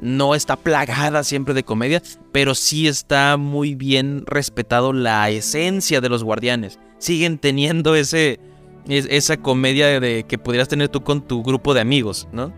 [0.00, 6.08] no está plagada siempre de comedia, pero sí está muy bien respetado la esencia de
[6.08, 8.40] los guardianes siguen teniendo ese,
[8.88, 12.50] esa comedia de que pudieras tener tú con tu grupo de amigos, ¿no?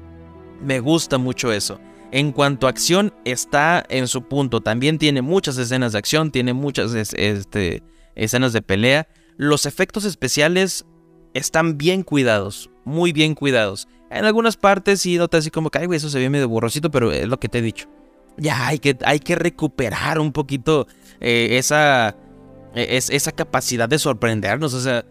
[0.62, 1.80] Me gusta mucho eso.
[2.12, 4.60] En cuanto a acción, está en su punto.
[4.60, 7.82] También tiene muchas escenas de acción, tiene muchas este,
[8.14, 9.08] escenas de pelea.
[9.36, 10.86] Los efectos especiales
[11.34, 13.88] están bien cuidados, muy bien cuidados.
[14.10, 17.12] En algunas partes sí notas así como que, ay, eso se ve medio borrosito, pero
[17.12, 17.88] es lo que te he dicho.
[18.38, 20.86] Ya hay que, hay que recuperar un poquito
[21.20, 22.16] eh, esa
[22.76, 25.04] e, es esa capacidad de sorprendernos, o sea,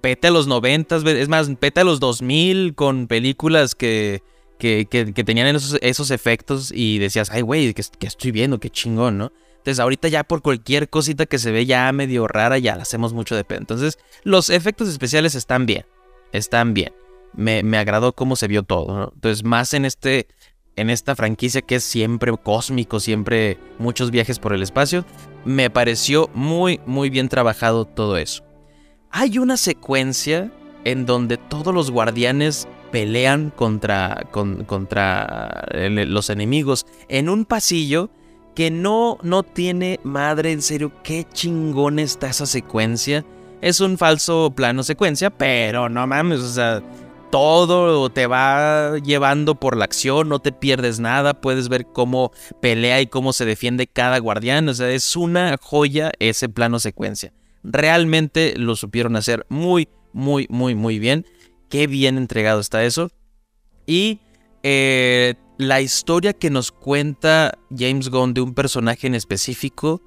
[0.00, 4.22] pete a los 90, es más, pete a los 2000 con películas que,
[4.64, 8.58] que, tenían esos, efectos y decías, ay, güey, ¿qué, estoy viendo?
[8.58, 9.32] Qué chingón, ¿no?
[9.58, 13.12] Entonces ahorita ya por cualquier cosita que se ve ya medio rara, ya la hacemos
[13.12, 13.58] mucho de pedo.
[13.60, 15.86] Entonces los efectos especiales están bien,
[16.32, 16.92] están bien.
[17.34, 19.12] Me, me agradó cómo se vio todo, ¿no?
[19.14, 20.28] Entonces más en este
[20.76, 25.04] en esta franquicia que es siempre cósmico, siempre muchos viajes por el espacio,
[25.44, 28.44] me pareció muy, muy bien trabajado todo eso.
[29.10, 30.50] Hay una secuencia
[30.84, 38.08] en donde todos los guardianes pelean contra, contra los enemigos en un pasillo
[38.54, 43.24] que no, no tiene madre, en serio, qué chingón está esa secuencia
[43.60, 46.84] Es un falso plano secuencia, pero no mames, o sea,
[47.32, 52.30] todo te va llevando por la acción, no te pierdes nada, puedes ver cómo
[52.62, 57.32] pelea y cómo se defiende cada guardián, o sea, es una joya ese plano secuencia.
[57.64, 61.26] Realmente lo supieron hacer muy, muy, muy, muy bien.
[61.68, 63.10] Qué bien entregado está eso.
[63.86, 64.20] Y
[64.62, 70.02] eh, la historia que nos cuenta James Gunn de un personaje en específico,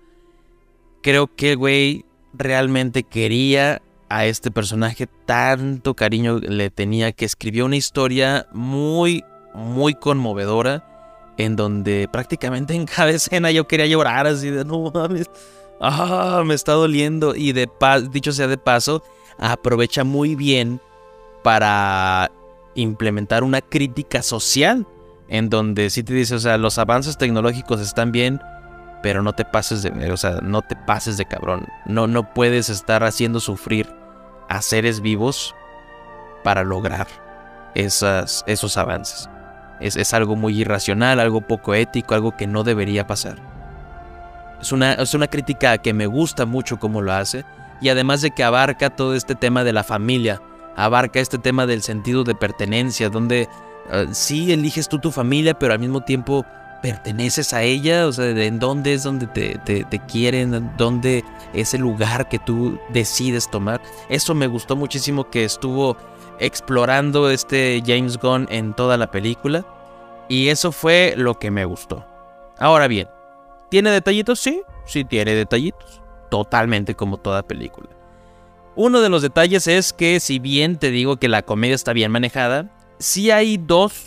[1.02, 7.76] creo que, güey, realmente quería a este personaje, tanto cariño le tenía que escribió una
[7.76, 14.66] historia muy, muy conmovedora, en donde prácticamente en cada escena yo quería llorar así de,
[14.66, 15.30] no mames,
[15.82, 17.36] ah, me está doliendo.
[17.36, 17.70] Y de
[18.12, 19.04] dicho sea de paso,
[19.38, 20.82] aprovecha muy bien
[21.48, 22.30] para
[22.76, 24.86] implementar una crítica social,
[25.30, 28.42] en donde sí te dice, o sea, los avances tecnológicos están bien,
[29.02, 31.66] pero no te pases de, o sea, no te pases de cabrón.
[31.86, 33.88] No, no puedes estar haciendo sufrir
[34.50, 35.56] a seres vivos
[36.44, 37.08] para lograr
[37.76, 39.30] esas, esos avances.
[39.80, 43.38] Es, es, algo muy irracional, algo poco ético, algo que no debería pasar.
[44.60, 47.46] Es una, es una crítica que me gusta mucho como lo hace,
[47.80, 50.42] y además de que abarca todo este tema de la familia,
[50.78, 53.50] abarca este tema del sentido de pertenencia, donde
[53.92, 56.46] uh, sí eliges tú tu familia, pero al mismo tiempo
[56.82, 61.24] perteneces a ella, o sea, de en dónde es donde te, te, quieren, dónde
[61.54, 63.82] es el lugar que tú decides tomar.
[64.10, 65.98] Eso me gustó muchísimo que estuvo
[66.40, 69.66] explorando este James Gunn en toda la película.
[70.30, 72.06] Y eso fue lo que me gustó.
[72.60, 73.08] Ahora bien,
[73.70, 74.40] ¿tiene detallitos?
[74.40, 76.02] Sí, sí tiene detallitos.
[76.30, 77.97] Totalmente como toda película.
[78.78, 82.12] Uno de los detalles es que si bien te digo que la comedia está bien
[82.12, 84.06] manejada, sí hay dos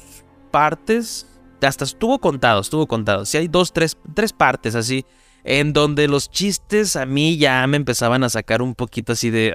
[0.50, 1.26] partes
[1.66, 3.24] hasta estuvo contado, estuvo contado.
[3.24, 5.04] Si hay dos, tres, tres partes así,
[5.44, 9.54] en donde los chistes a mí ya me empezaban a sacar un poquito así de,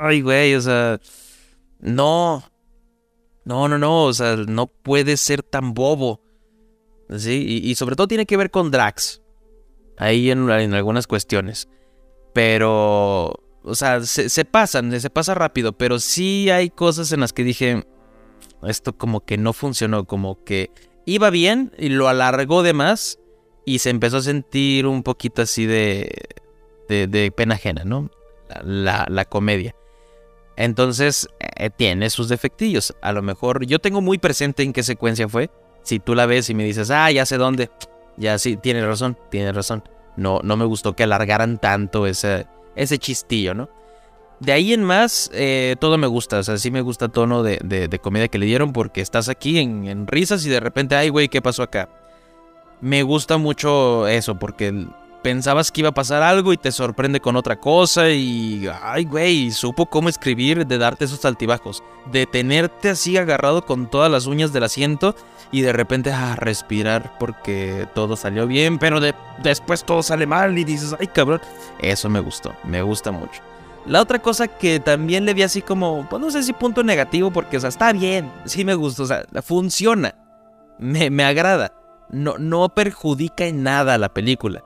[0.00, 0.98] ay, güey, o sea,
[1.80, 2.42] no,
[3.44, 6.20] no, no, no, o sea, no puede ser tan bobo.
[7.16, 7.60] ¿Sí?
[7.62, 9.22] Y, sobre todo tiene que ver con Drax.
[9.98, 11.68] Ahí en, algunas cuestiones.
[12.32, 15.72] Pero, o sea, se, se, pasan, se pasa rápido.
[15.72, 17.84] Pero sí hay cosas en las que dije,
[18.62, 20.70] esto como que no funcionó, como que
[21.06, 23.18] iba bien y lo alargó de más
[23.64, 26.10] y se empezó a sentir un poquito así de,
[26.88, 28.10] de, pena ajena, ¿no?
[28.62, 29.74] La, la, comedia.
[30.56, 32.94] Entonces, eh, tiene sus defectillos.
[33.00, 35.50] A lo mejor yo tengo muy presente en qué secuencia fue.
[35.82, 37.70] Si tú la ves y me dices, ah, ya sé dónde.
[38.16, 39.82] Ya sí, tiene razón, tiene razón.
[40.16, 42.46] No, no me gustó que alargaran tanto ese,
[42.76, 43.68] ese chistillo, ¿no?
[44.40, 46.38] De ahí en más, eh, todo me gusta.
[46.38, 49.28] O sea, sí me gusta el tono de, de, comedia que le dieron porque estás
[49.28, 51.88] aquí en, risas y de repente, ay, güey, ¿qué pasó acá?
[52.80, 54.86] Me gusta mucho eso porque
[55.24, 59.50] pensabas que iba a pasar algo y te sorprende con otra cosa y, ay, güey,
[59.52, 61.82] supo cómo escribir de darte esos altibajos.
[62.12, 65.16] De tenerte así agarrado con todas las uñas del asiento
[65.50, 69.00] y de repente a ah, respirar porque todo salió bien, pero
[69.42, 71.40] después todo sale mal y dices, ay, cabrón.
[71.80, 73.40] Eso me gustó, me gusta mucho.
[73.86, 77.30] La otra cosa que también le vi así como, pues no sé si punto negativo,
[77.30, 80.14] porque, o sea, está bien, sí me gusta, o sea, funciona,
[80.78, 81.72] me, me agrada,
[82.10, 84.62] no, no perjudica en nada la película.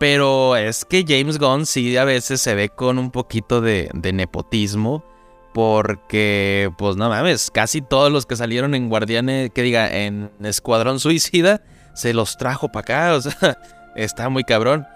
[0.00, 5.04] Pero es que James Gunn sí a veces se ve con un poquito de, nepotismo.
[5.52, 11.00] Porque, pues no mames, casi todos los que salieron en Guardianes, que diga, en Escuadrón
[11.00, 11.60] Suicida,
[11.92, 13.14] se los trajo para acá.
[13.14, 13.58] O sea,
[13.94, 14.86] está muy cabrón.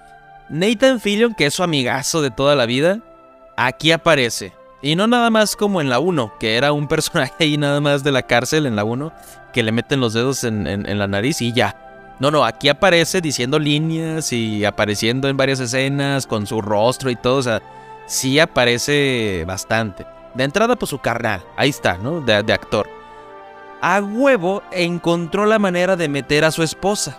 [0.48, 3.00] Nathan Fillion, que es su amigazo de toda la vida,
[3.58, 4.54] aquí aparece.
[4.80, 8.04] Y no nada más como en la 1, que era un personaje ahí nada más
[8.04, 9.12] de la cárcel en la 1,
[9.52, 11.83] que le meten los dedos en, la nariz y ya.
[12.20, 17.16] No, no, aquí aparece diciendo líneas y apareciendo en varias escenas con su rostro y
[17.16, 17.36] todo.
[17.38, 17.60] O sea,
[18.06, 20.06] sí aparece bastante.
[20.34, 22.20] De entrada, pues su carnal, ahí está, ¿no?
[22.20, 22.88] De, actor.
[23.80, 27.18] A huevo encontró la manera de meter a su esposa.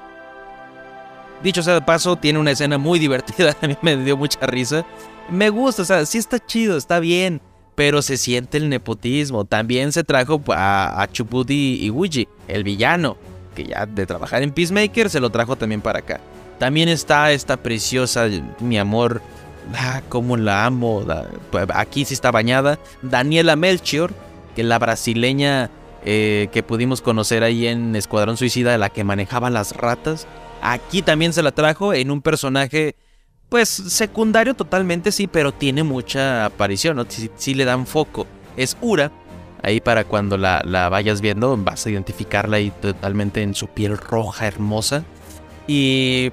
[1.43, 4.85] Dicho sea de paso, tiene una escena muy divertida, a mí me dio mucha risa.
[5.29, 7.41] Me gusta, o sea, sí está chido, está bien,
[7.75, 9.43] pero se siente el nepotismo.
[9.45, 13.17] También se trajo a, a Chuputi Iwuji, el villano,
[13.55, 16.19] que ya de trabajar en Peacemaker se lo trajo también para acá.
[16.59, 18.27] También está esta preciosa,
[18.59, 19.21] mi amor,
[19.75, 21.03] ah, como la amo,
[21.51, 24.13] pues, aquí sí está bañada, Daniela Melchior,
[24.55, 25.69] que es la brasileña
[26.05, 30.27] eh, que pudimos conocer ahí en Escuadrón Suicida, la que manejaba las ratas.
[30.61, 32.95] Aquí también se la trajo en un personaje,
[33.49, 37.05] pues secundario totalmente, sí, pero tiene mucha aparición, ¿no?
[37.35, 38.27] Sí, le dan foco.
[38.55, 39.11] Es Ura.
[39.65, 43.97] Ahí para cuando la, la vayas viendo, vas a identificarla ahí totalmente en su piel
[43.97, 45.03] roja hermosa.
[45.65, 46.31] Y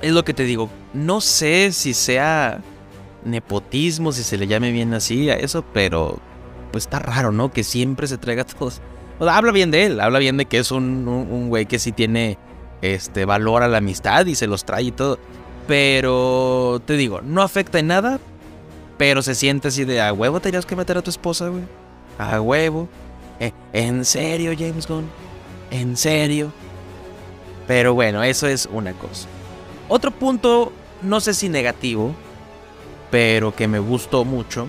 [0.00, 2.62] es lo que te digo, no sé si sea
[3.26, 6.18] nepotismo, si se le llame bien así a eso, pero
[6.72, 7.52] pues está raro, ¿no?
[7.52, 8.80] Que siempre se traiga a todos.
[9.20, 12.38] habla bien de él, habla bien de que es un, un, güey que sí tiene
[12.80, 15.18] este valor a la amistad y se los trae y todo.
[15.68, 18.18] Pero te digo, no afecta en nada,
[18.96, 21.64] pero se siente así de a huevo tenías que meter a tu esposa, güey.
[22.18, 22.88] A huevo.
[23.40, 25.08] Eh, ¿En serio, James Gunn?
[25.70, 26.52] ¿En serio?
[27.66, 29.28] Pero bueno, eso es una cosa.
[29.88, 32.14] Otro punto, no sé si negativo,
[33.10, 34.66] pero que me gustó mucho,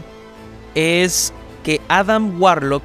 [0.75, 1.33] es
[1.63, 2.83] que Adam Warlock,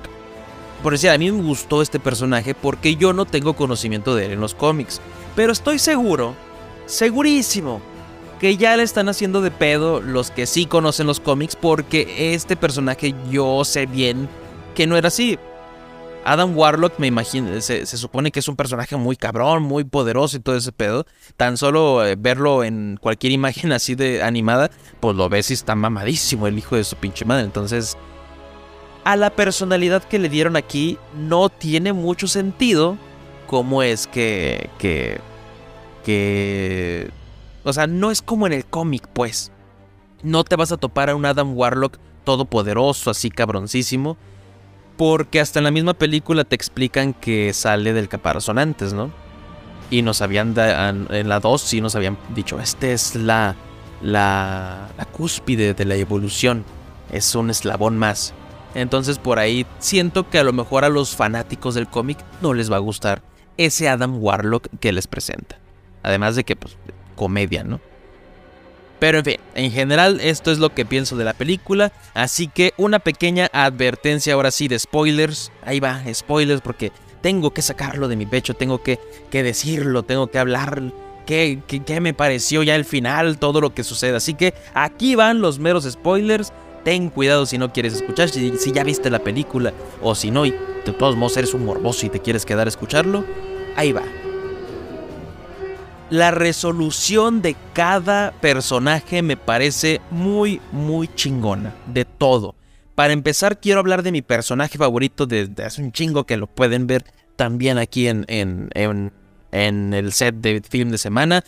[0.82, 4.32] por decir, a mí me gustó este personaje porque yo no tengo conocimiento de él
[4.32, 5.00] en los cómics.
[5.34, 6.34] Pero estoy seguro,
[6.86, 7.80] segurísimo,
[8.40, 12.56] que ya le están haciendo de pedo los que sí conocen los cómics porque este
[12.56, 14.28] personaje yo sé bien
[14.74, 15.38] que no era así.
[16.24, 20.40] Adam Warlock, me imagino, se, supone que es un personaje muy cabrón, muy poderoso y
[20.40, 21.04] todo ese pedo.
[21.36, 24.70] Tan solo eh, verlo en cualquier imagen así de animada,
[25.00, 27.44] pues lo ves y está mamadísimo el hijo de su pinche madre.
[27.44, 27.96] Entonces,
[29.04, 32.96] a la personalidad que le dieron aquí, no tiene mucho sentido
[33.48, 34.70] cómo es que.
[34.78, 35.20] que.
[36.04, 37.10] que.
[37.64, 39.50] O sea, no es como en el cómic, pues.
[40.22, 44.16] No te vas a topar a un Adam Warlock todopoderoso, así cabroncísimo
[44.96, 49.10] porque hasta en la misma película te explican que sale del caparazón antes, ¿no?
[49.90, 53.56] Y nos habían, en la 2 sí nos habían dicho, este es la,
[54.00, 56.64] la, la cúspide de la evolución,
[57.10, 58.32] es un eslabón más.
[58.74, 62.72] Entonces por ahí siento que a lo mejor a los fanáticos del cómic no les
[62.72, 63.22] va a gustar
[63.56, 65.58] ese Adam Warlock que les presenta.
[66.02, 66.76] Además de que, pues,
[67.16, 67.80] comedia, ¿no?
[69.02, 72.72] Pero en fin, en general esto es lo que pienso de la película, así que
[72.76, 75.50] una pequeña advertencia ahora sí de spoilers.
[75.64, 80.28] Ahí va, spoilers porque tengo que sacarlo de mi pecho, tengo que, que decirlo, tengo
[80.28, 80.80] que hablar
[81.26, 84.14] qué, qué, me pareció ya el final, todo lo que sucede.
[84.14, 86.52] Así que aquí van los meros spoilers.
[86.84, 90.46] Ten cuidado si no quieres escuchar, si, si ya viste la película o si no
[90.46, 93.24] y de todos modos eres un morboso y te quieres quedar a escucharlo.
[93.74, 94.04] Ahí va
[96.12, 101.74] la resolución de cada personaje me parece muy, muy chingona.
[101.86, 102.54] De todo.
[102.94, 106.86] Para empezar, quiero hablar de mi personaje favorito desde hace un chingo que lo pueden
[106.86, 107.06] ver
[107.36, 108.68] también aquí en, en,
[109.52, 111.44] en, el set de film de semana.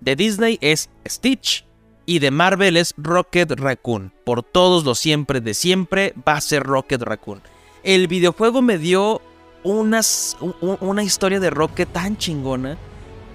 [0.00, 1.64] De Disney es Stitch
[2.06, 4.12] y de Marvel es Rocket Raccoon.
[4.24, 7.42] Por todos los siempre de siempre va a ser Rocket Raccoon.
[7.82, 9.20] El videojuego me dio
[9.64, 12.78] unas, una historia de Rocket tan chingona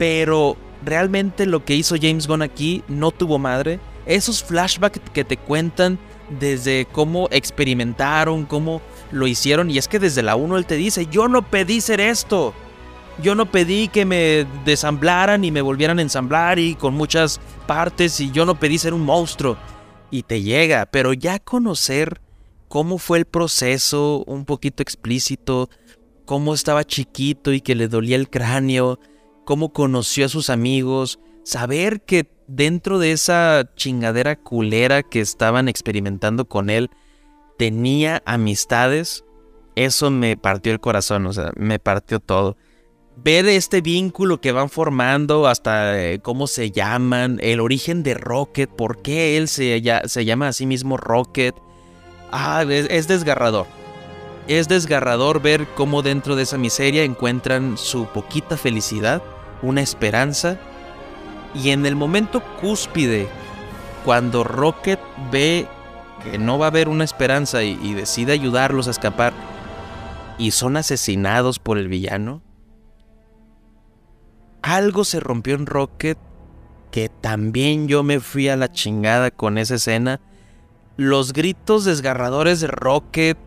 [0.01, 3.79] pero realmente lo que hizo James Gunn aquí no tuvo madre.
[4.07, 5.99] Esos flashbacks que te cuentan
[6.39, 8.81] desde cómo experimentaron, cómo
[9.11, 9.69] lo hicieron.
[9.69, 12.55] Y es que desde la 1 él te dice, yo no pedí ser esto.
[13.21, 18.19] Yo no pedí que me desamblaran y me volvieran a ensamblar y con muchas partes
[18.21, 19.55] y yo no pedí ser un monstruo.
[20.09, 22.21] Y te llega, pero ya conocer
[22.69, 25.69] cómo fue el proceso, un poquito explícito,
[26.25, 28.97] cómo estaba chiquito y que le dolía el cráneo,
[29.45, 36.45] cómo conoció a sus amigos, saber que dentro de esa chingadera culera que estaban experimentando
[36.45, 36.89] con él,
[37.57, 39.23] tenía amistades,
[39.75, 42.57] eso me partió el corazón, o sea, me partió todo.
[43.17, 48.69] Ver este vínculo que van formando, hasta eh, cómo se llaman, el origen de Rocket,
[48.69, 51.55] por qué él se, se llama a sí mismo Rocket.
[52.31, 53.67] Ah, es desgarrador.
[54.47, 59.21] Es desgarrador ver cómo dentro de esa miseria encuentran su poquita felicidad,
[59.61, 60.57] una esperanza,
[61.53, 63.27] y en el momento cúspide,
[64.03, 64.99] cuando Rocket
[65.31, 65.67] ve
[66.23, 69.33] que no va a haber una esperanza y, decide ayudarlos a escapar,
[70.37, 72.41] y son asesinados por el villano,
[74.61, 76.17] algo se rompió en Rocket
[76.91, 80.19] que también yo me fui a la chingada con esa escena.
[80.97, 83.37] Los gritos desgarradores de Rocket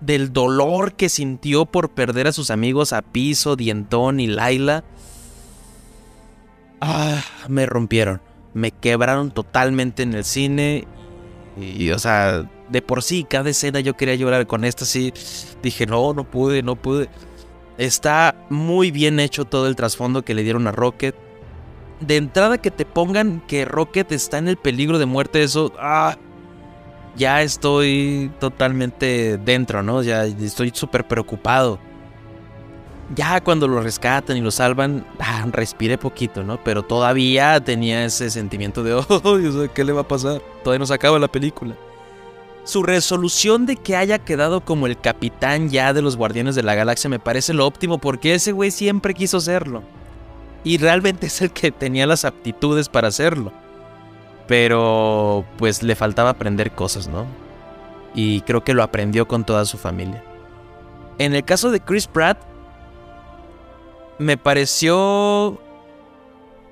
[0.00, 4.84] del dolor que sintió por perder a sus amigos a Piso, Dientón y Laila.
[6.80, 8.20] Ah, me rompieron.
[8.54, 10.86] Me quebraron totalmente en el cine.
[11.60, 15.12] Y, o sea, de por sí, cada escena yo quería llorar con esta, sí.
[15.62, 17.08] Dije, no, no pude, no pude.
[17.78, 21.14] Está muy bien hecho todo el trasfondo que le dieron a Rocket.
[22.00, 26.16] De entrada que te pongan que Rocket está en el peligro de muerte, eso, ah,
[27.18, 30.02] ya estoy totalmente dentro, ¿no?
[30.02, 31.78] Ya estoy súper preocupado.
[33.14, 36.62] Ya cuando lo rescatan y lo salvan, ah, respiré poquito, ¿no?
[36.62, 40.40] Pero todavía tenía ese sentimiento de, oh, ¿qué le va a pasar?
[40.62, 41.74] Todavía no se acaba la película.
[42.64, 46.74] Su resolución de que haya quedado como el capitán ya de los Guardianes de la
[46.74, 49.82] Galaxia me parece lo óptimo porque ese güey siempre quiso serlo.
[50.64, 53.52] Y realmente es el que tenía las aptitudes para hacerlo.
[54.48, 57.26] Pero pues le faltaba aprender cosas, ¿no?
[58.14, 60.24] Y creo que lo aprendió con toda su familia.
[61.18, 62.38] En el caso de Chris Pratt,
[64.18, 65.60] me pareció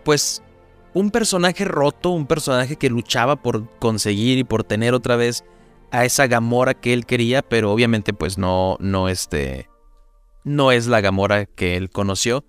[0.04, 0.42] pues
[0.94, 5.44] un personaje roto, un personaje que luchaba por conseguir y por tener otra vez
[5.90, 9.68] a esa Gamora que él quería, pero obviamente pues no no este
[10.44, 12.44] no es la Gamora que él conoció.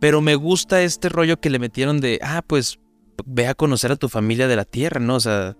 [0.00, 2.80] Pero me gusta este rollo que le metieron de, ah, pues
[3.26, 5.16] ve a conocer a tu familia de la Tierra, ¿no?
[5.16, 5.56] O sea,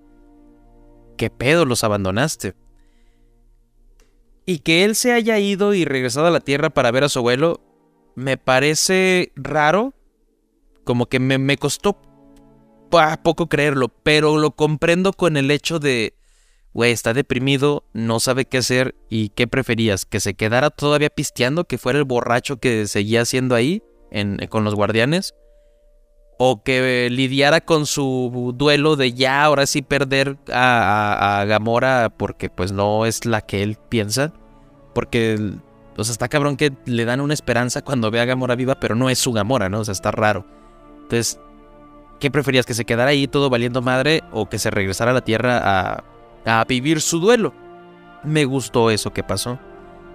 [1.17, 2.55] ¿qué pedo los abandonaste?
[4.47, 7.19] Y que él se haya ido y regresado a la Tierra para ver a su
[7.21, 7.61] abuelo,
[8.15, 9.95] me parece raro.
[10.85, 12.01] Como que me, me costó
[13.23, 16.15] poco creerlo, pero lo comprendo con el hecho de,
[16.73, 21.65] güey, está deprimido, no sabe qué hacer y qué preferías, que se quedara todavía pisteando,
[21.65, 23.83] que fuera el borracho que seguía haciendo ahí
[24.49, 25.35] con los guardianes,
[26.43, 32.73] o que lidiara con su duelo de ya ahora sí perder a, Gamora porque pues
[32.73, 34.33] no es la que él piensa,
[34.95, 35.39] porque
[35.99, 38.95] o sea, está cabrón que le dan una esperanza cuando ve a Gamora viva, pero
[38.95, 39.81] no es su Gamora, ¿no?
[39.81, 40.47] O sea, está raro.
[41.03, 41.39] Entonces,
[42.21, 42.65] ¿qué preferías?
[42.65, 46.05] ¿Que se quedara ahí todo valiendo madre o que se regresara a la Tierra a,
[46.47, 47.53] a vivir su duelo?
[48.25, 49.59] Me gustó eso que pasó.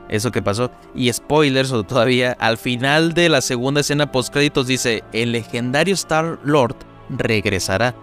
[0.10, 0.72] Eso que pasó.
[0.94, 5.94] Y spoilers o todavía, al final de la segunda escena post créditos dice, el legendario
[5.94, 6.76] Star Lord
[7.10, 7.96] regresará.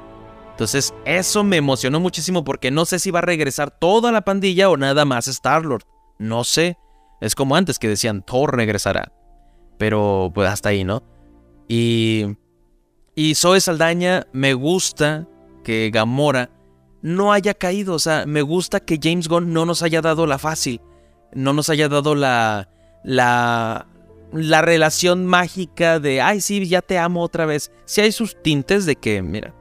[0.50, 4.68] Entonces, eso me emocionó muchísimo porque no sé si va a regresar toda la pandilla
[4.68, 5.84] o nada más Star Lord.
[6.18, 6.76] No sé.
[7.20, 9.12] Es como antes que decían Thor regresará.
[9.78, 11.02] Pero pues hasta ahí, ¿no?
[11.68, 12.36] Y.
[13.14, 15.28] Y Zoe Saldaña, me gusta
[15.64, 16.50] que Gamora
[17.02, 17.94] no haya caído.
[17.94, 20.80] O sea, me gusta que James Gunn no nos haya dado la fácil.
[21.34, 22.68] No nos haya dado la.
[23.04, 23.86] La.
[24.32, 27.70] La relación mágica de, ay, sí, ya te amo otra vez.
[27.84, 29.54] Si hay sus tintes de que, mira,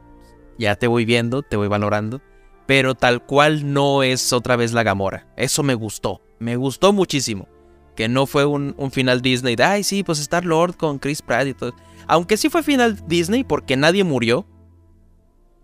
[0.57, 2.22] ya te voy viendo, te voy valorando.
[2.67, 5.28] Pero tal cual no es otra vez la Gamora.
[5.36, 6.22] Eso me gustó.
[6.39, 7.49] Me gustó muchísimo.
[7.95, 11.47] Que no fue un, final Disney de, ay, sí, pues Star Lord con Chris Pratt
[11.47, 11.74] y todo.
[12.07, 14.47] Aunque sí fue final Disney porque nadie murió.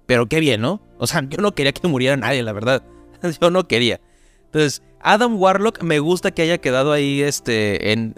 [0.06, 0.82] Pero qué bien, ¿no?
[0.98, 2.84] O sea, yo no quería que muriera nadie, la verdad.
[3.42, 4.00] Yo no quería.
[4.58, 8.16] Entonces, Adam Warlock me gusta que haya quedado ahí este, en,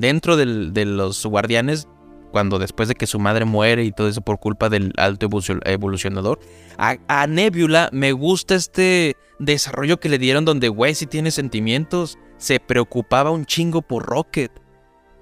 [0.00, 1.86] dentro de los guardianes
[2.32, 5.28] cuando después de que su madre muere y todo eso por culpa del alto
[5.64, 6.40] evolucionador.
[6.78, 12.18] A, Nebula me gusta este desarrollo que le dieron donde, güey, si tiene sentimientos.
[12.38, 14.50] Se preocupaba un chingo por Rocket.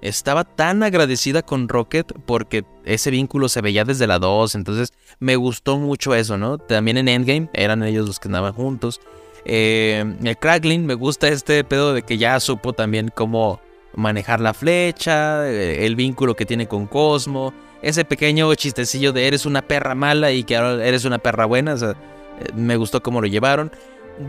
[0.01, 4.55] Estaba tan agradecida con Rocket porque ese vínculo se veía desde la 2.
[4.55, 6.57] Entonces me gustó mucho eso, ¿no?
[6.57, 8.99] También en Endgame eran ellos los que andaban juntos.
[9.45, 13.61] Eh, el Craglin me gusta este pedo de que ya supo también cómo
[13.95, 19.45] manejar la flecha, eh, el vínculo que tiene con Cosmo, ese pequeño chistecillo de eres
[19.45, 23.01] una perra mala y que ahora eres una perra buena, o sea, eh, me gustó
[23.01, 23.71] cómo lo llevaron.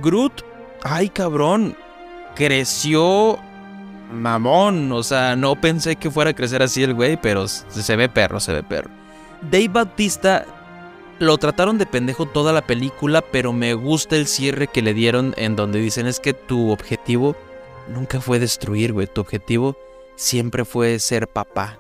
[0.02, 0.44] Groot,
[0.82, 1.76] ay cabrón,
[2.34, 3.38] creció
[4.12, 8.08] mamón, o sea, no pensé que fuera a crecer así el güey, pero se ve
[8.08, 8.90] perro, se ve perro.
[9.50, 10.46] Dave Bautista
[11.18, 15.34] lo trataron de pendejo toda la película, pero me gusta el cierre que le dieron
[15.36, 17.36] en donde dicen es que tu objetivo
[17.88, 19.06] nunca fue destruir, güey.
[19.06, 19.76] Tu objetivo
[20.16, 21.78] siempre fue ser papá.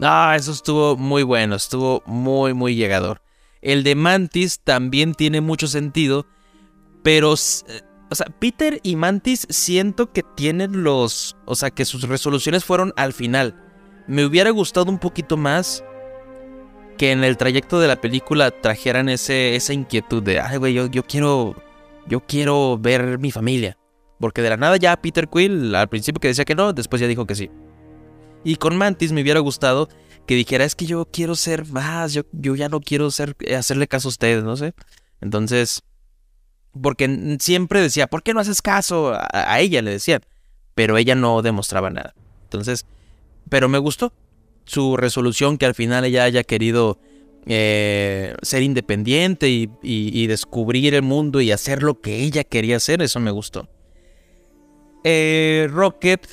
[0.00, 3.22] Ah, eso estuvo muy bueno, estuvo muy, muy llegador.
[3.62, 6.26] El de Mantis también tiene mucho sentido,
[7.02, 12.02] pero, eh, o sea, Peter y Mantis siento que tienen los, o sea, que sus
[12.02, 13.54] resoluciones fueron al final.
[14.06, 15.82] Me hubiera gustado un poquito más
[16.96, 20.86] que en el trayecto de la película trajeran ese, esa inquietud de, ay, güey, yo,
[20.86, 21.54] yo quiero,
[22.06, 23.76] yo quiero ver mi familia.
[24.18, 27.06] Porque de la nada ya Peter Quill, al principio que decía que no, después ya
[27.06, 27.50] dijo que sí.
[28.44, 29.88] Y con Mantis me hubiera gustado
[30.26, 33.56] que dijera, es que yo quiero ser más, yo, yo ya no quiero ser, eh,
[33.56, 34.74] hacerle caso a ustedes, no sé.
[35.20, 35.82] Entonces,
[36.80, 39.12] porque siempre decía, ¿por qué no haces caso?
[39.14, 40.22] A, ella le decían,
[40.74, 42.14] pero ella no demostraba nada.
[42.44, 42.86] Entonces,
[43.48, 44.12] pero me gustó
[44.66, 46.98] su resolución que al final ella haya querido
[47.46, 53.20] eh, ser independiente y descubrir el mundo y hacer lo que ella quería hacer, eso
[53.20, 53.68] me gustó.
[55.08, 56.26] Eh, Rocket,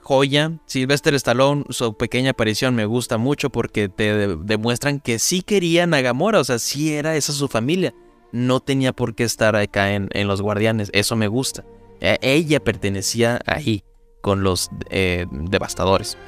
[0.00, 0.58] joya.
[0.66, 6.00] Sylvester Stallone, su pequeña aparición me gusta mucho porque te demuestran que sí querían a
[6.00, 7.94] Gamora, o sea, sí era esa su familia.
[8.32, 11.64] No tenía por qué estar acá en, Los Guardianes, eso me gusta.
[12.00, 13.84] E, ella pertenecía ahí,
[14.20, 16.18] con los eh, devastadores.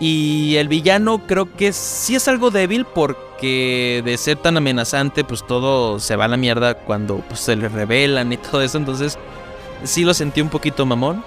[0.00, 5.46] Y el villano creo que sí es algo débil porque de ser tan amenazante, pues
[5.46, 8.78] todo se va a la mierda cuando pues, se le revelan y todo eso.
[8.78, 9.18] Entonces
[9.84, 11.22] sí lo sentí un poquito mamón.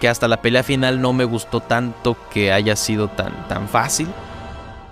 [0.00, 4.08] Que hasta la pelea final no me gustó tanto que haya sido tan, tan fácil.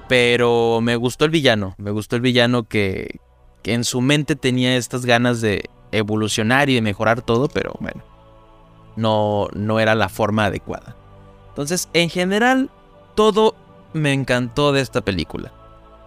[0.09, 1.75] Pero me gustó el villano.
[1.79, 3.19] Me gustó el villano que,
[3.63, 8.03] que en su mente tenía estas ganas de evolucionar y de mejorar todo, pero bueno,
[8.97, 10.97] no, no era la forma adecuada.
[11.49, 12.71] Entonces, en general,
[13.15, 13.55] todo
[13.93, 15.53] me encantó de esta película.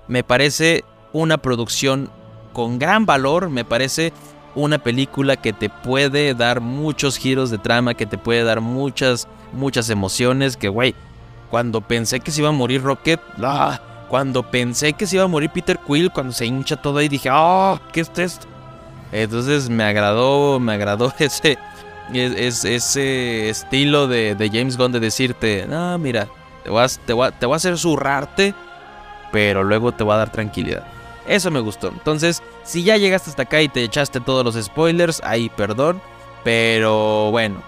[0.07, 0.83] Me parece
[1.13, 2.09] una producción
[2.53, 4.13] con gran valor, me parece
[4.55, 9.27] una película que te puede dar muchos giros de trama, que te puede dar muchas,
[9.51, 10.95] muchas emociones, que güey,
[11.49, 13.79] cuando pensé que se iba a morir Rocket, ¡ah!
[14.09, 17.29] cuando pensé que se iba a morir Peter Quill, cuando se hincha todo ahí, dije,
[17.31, 17.79] ¡ah!
[17.91, 18.47] ¿Qué es esto?
[19.11, 21.57] Entonces me agradó, me agradó ese,
[22.13, 26.27] ese estilo de, James Gunn de decirte, ah, mira,
[26.65, 26.83] te voy,
[27.27, 28.53] a, te, te a hacer zurrarte,
[29.31, 30.85] pero luego te va a dar tranquilidad.
[31.27, 31.87] Eso me gustó.
[31.89, 36.01] Entonces, si ya llegaste hasta acá y te echaste todos los spoilers, ahí perdón.
[36.43, 37.63] Pero bueno,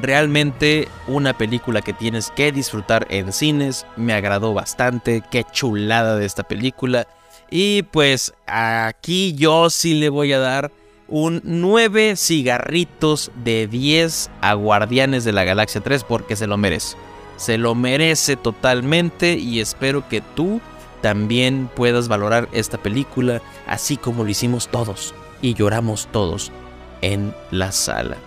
[0.00, 3.86] realmente una película que tienes que disfrutar en cines.
[3.96, 5.22] Me agradó bastante.
[5.30, 7.06] Qué chulada de esta película.
[7.50, 10.70] Y pues aquí yo sí le voy a dar
[11.08, 16.96] un 9 cigarritos de 10 a Guardianes de la Galaxia 3 porque se lo merece.
[17.40, 20.60] Se lo merece totalmente y espero que tú
[21.00, 26.52] también puedas valorar esta película así como lo hicimos todos y lloramos todos
[27.00, 28.18] en la sala.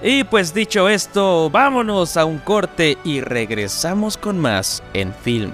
[0.00, 5.50] Y pues dicho esto, vámonos a un corte y regresamos con más en Film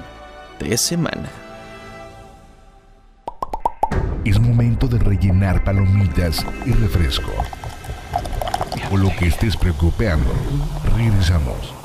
[0.58, 1.30] de Semana.
[4.26, 7.32] Es momento de rellenar palomitas y refresco.
[8.90, 10.30] O lo que estés preocupando,
[10.94, 11.79] regresamos.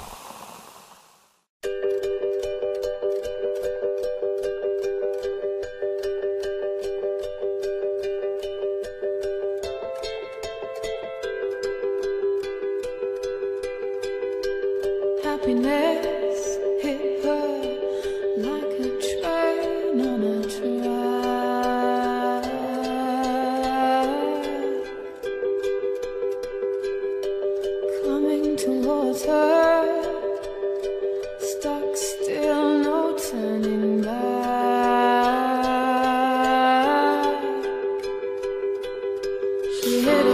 [39.86, 40.25] Yeah.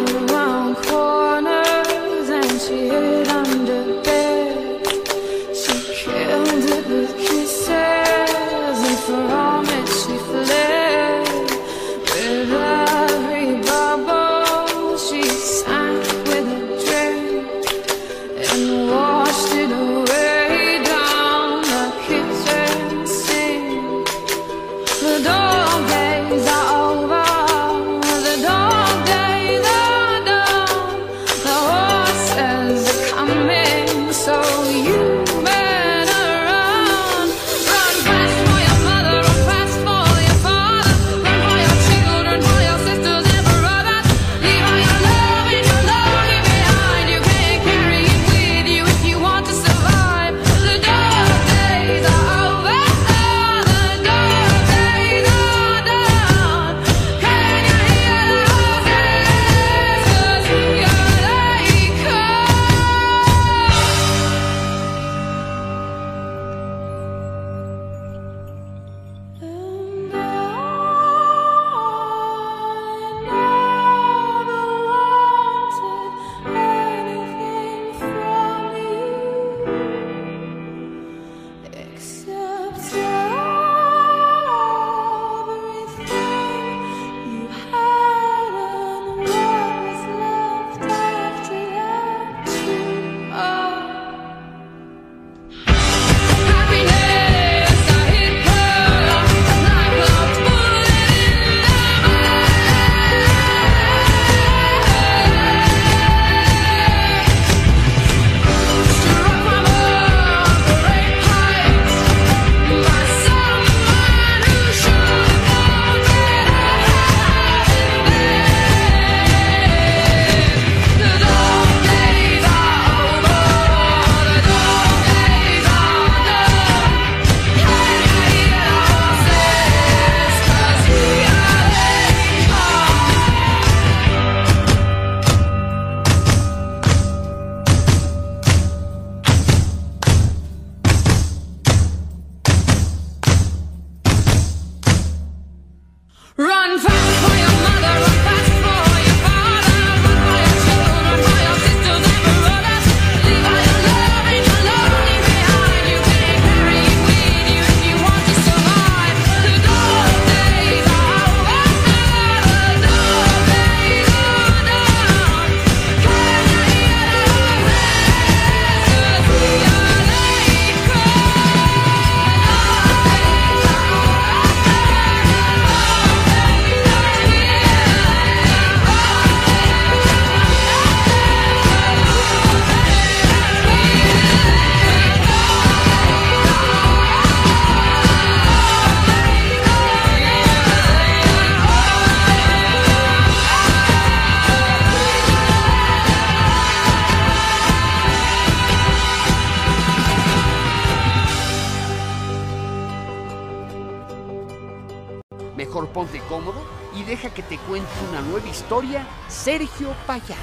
[208.31, 210.37] Nueva historia, Sergio Payá.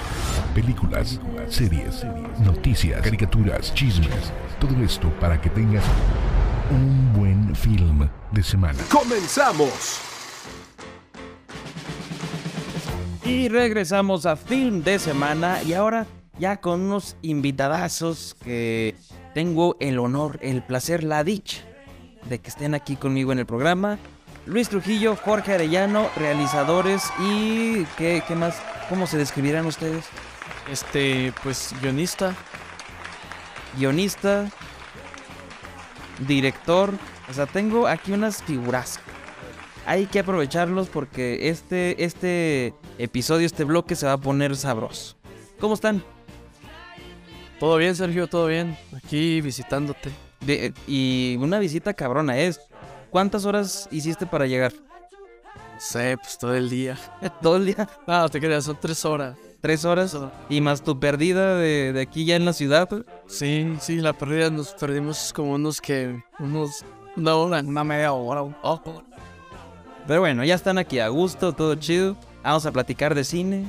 [0.54, 1.18] Películas,
[1.48, 2.04] series,
[2.40, 4.30] noticias, caricaturas, chismes.
[4.60, 5.82] Todo esto para que tengas
[6.70, 8.78] un buen film de semana.
[8.90, 10.00] ¡Comenzamos!
[13.24, 16.06] Y regresamos a Film de Semana y ahora
[16.38, 18.96] ya con unos invitadazos que
[19.32, 21.62] tengo el honor, el placer, la dicha
[22.28, 23.98] de que estén aquí conmigo en el programa.
[24.48, 28.56] Luis Trujillo, Jorge Arellano, realizadores y ¿qué, qué más?
[28.88, 30.06] ¿Cómo se describirán ustedes?
[30.72, 32.34] Este, pues guionista.
[33.76, 34.48] Guionista,
[36.26, 36.94] director,
[37.28, 38.98] o sea, tengo aquí unas figuras.
[39.84, 45.16] Hay que aprovecharlos porque este, este episodio, este bloque se va a poner sabroso.
[45.60, 46.02] ¿Cómo están?
[47.60, 48.78] Todo bien, Sergio, todo bien.
[48.96, 50.10] Aquí visitándote.
[50.40, 52.60] De- y una visita cabrona es.
[53.10, 54.72] ¿Cuántas horas hiciste para llegar?
[54.74, 56.98] No sé, pues todo el día.
[57.42, 57.88] ¿Todo el día?
[58.06, 59.36] No, te creas, son tres horas.
[59.60, 60.16] ¿Tres horas?
[60.48, 62.88] Y más tu perdida de, de aquí ya en la ciudad.
[63.26, 66.22] Sí, sí, la pérdida nos perdimos como unos que.
[66.38, 66.84] unos.
[67.16, 68.42] una hora, una media hora.
[68.62, 68.80] Oh,
[70.06, 72.16] Pero bueno, ya están aquí a gusto, todo chido.
[72.44, 73.68] Vamos a platicar de cine.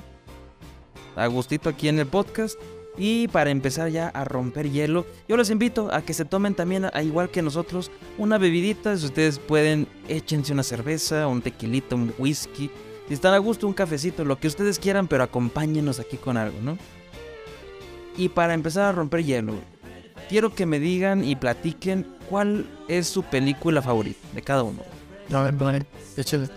[1.15, 2.59] A gustito aquí en el podcast.
[3.01, 6.85] Y para empezar ya a romper hielo, yo les invito a que se tomen también,
[6.85, 8.97] a- igual que nosotros, una bebidita.
[8.97, 12.69] Si ustedes pueden, échense una cerveza, un tequilito, un whisky.
[13.07, 16.59] Si están a gusto, un cafecito, lo que ustedes quieran, pero acompáñenos aquí con algo,
[16.61, 16.77] ¿no?
[18.17, 19.53] Y para empezar a romper hielo,
[20.27, 24.79] quiero que me digan y platiquen cuál es su película favorita de cada uno.
[25.33, 25.85] A ver, vale.
[26.17, 26.49] Échale.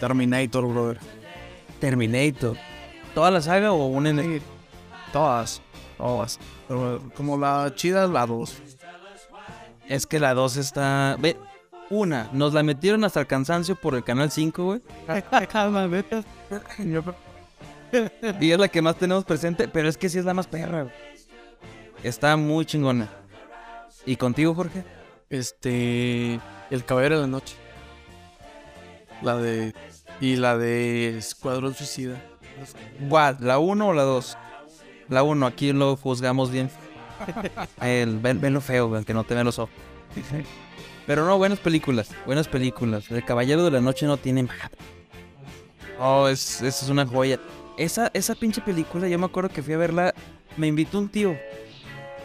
[0.00, 0.98] Terminator, brother.
[1.78, 2.56] Terminator.
[3.14, 4.18] ¿Toda la saga o un en
[5.14, 5.62] Todas.
[5.96, 6.40] Todas.
[6.66, 8.52] Pero como la chida, la 2.
[9.88, 11.16] Es que la 2 está.
[11.20, 11.36] Ve,
[11.88, 14.82] una, nos la metieron hasta el cansancio por el canal 5, güey.
[18.40, 20.82] Y es la que más tenemos presente, pero es que sí es la más perra,
[20.82, 20.94] güey.
[22.02, 23.08] Está muy chingona.
[24.04, 24.84] ¿Y contigo, Jorge?
[25.30, 26.40] Este.
[26.70, 27.54] El Caballero de la Noche.
[29.22, 29.74] La de.
[30.20, 32.20] Y la de Escuadrón Suicida.
[33.08, 33.36] ¿Cuál?
[33.38, 34.38] ¿La 1 o la 2?
[35.08, 36.70] La 1, aquí lo juzgamos bien.
[37.80, 39.74] El, ven, ven lo feo, que no te ven los ojos.
[41.06, 43.10] Pero no, buenas películas, buenas películas.
[43.10, 44.76] El Caballero de la Noche no tiene madre.
[46.00, 47.38] Oh, es, es una joya.
[47.76, 50.14] Esa, esa pinche película, yo me acuerdo que fui a verla,
[50.56, 51.36] me invitó un tío.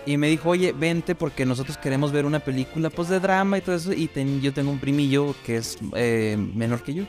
[0.06, 3.62] Y me dijo, oye, vente porque nosotros queremos ver una película pues de drama y
[3.62, 3.92] todo eso.
[3.94, 7.04] Y ten- yo tengo un primillo que es eh, menor que yo.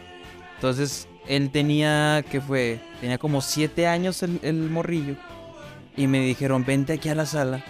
[0.56, 2.80] Entonces, él tenía, ¿qué fue?
[3.00, 5.14] Tenía como siete años el, el morrillo.
[6.00, 7.62] Y me dijeron, vente aquí a la sala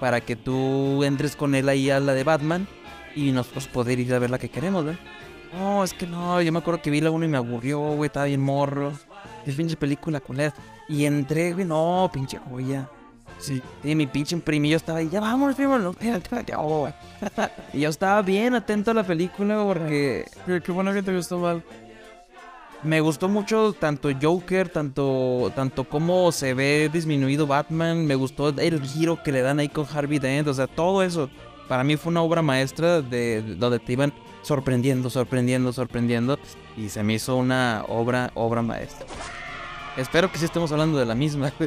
[0.00, 2.66] para que tú entres con él ahí a la de Batman
[3.14, 5.00] y nosotros poder ir a ver la que queremos, ¿verdad?
[5.52, 8.06] No, es que no, yo me acuerdo que vi la uno y me aburrió, güey,
[8.06, 8.94] estaba bien morro.
[9.44, 10.54] Es pinche película culera.
[10.88, 12.88] Y entré, güey, no, pinche joya.
[13.38, 13.60] Sí.
[13.82, 15.78] Sí, mi pinche primillo estaba ahí, ya vámonos, primo.
[15.78, 15.94] no,
[17.74, 21.62] y yo estaba bien atento a la película porque Qué, qué que te gustó mal.
[22.84, 28.06] Me gustó mucho tanto Joker, tanto, tanto cómo se ve disminuido Batman.
[28.06, 30.48] Me gustó el giro que le dan ahí con Harvey Dent.
[30.48, 31.30] O sea, todo eso.
[31.68, 34.12] Para mí fue una obra maestra de, de donde te iban
[34.42, 36.38] sorprendiendo, sorprendiendo, sorprendiendo.
[36.76, 39.06] Y se me hizo una obra, obra maestra.
[39.96, 41.52] Espero que sí estemos hablando de la misma.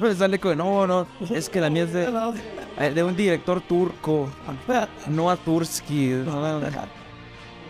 [0.00, 4.30] Me sale con, no, no, es que la mía es de, de un director turco,
[5.08, 6.22] Noah Tursky,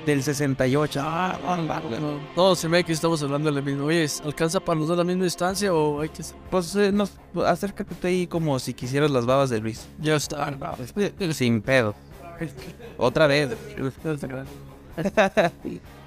[0.07, 1.03] del 68.
[1.03, 3.85] No, no, se me ve que estamos hablando de la misma.
[3.85, 6.23] Oye, ¿alcanza para los dos la misma distancia o hay que.?
[6.51, 7.13] Pues eh, nos,
[7.45, 9.87] acércate ahí como si quisieras las babas de Luis.
[9.99, 10.51] Ya está.
[11.33, 11.95] Sin pedo.
[12.97, 13.57] Otra vez.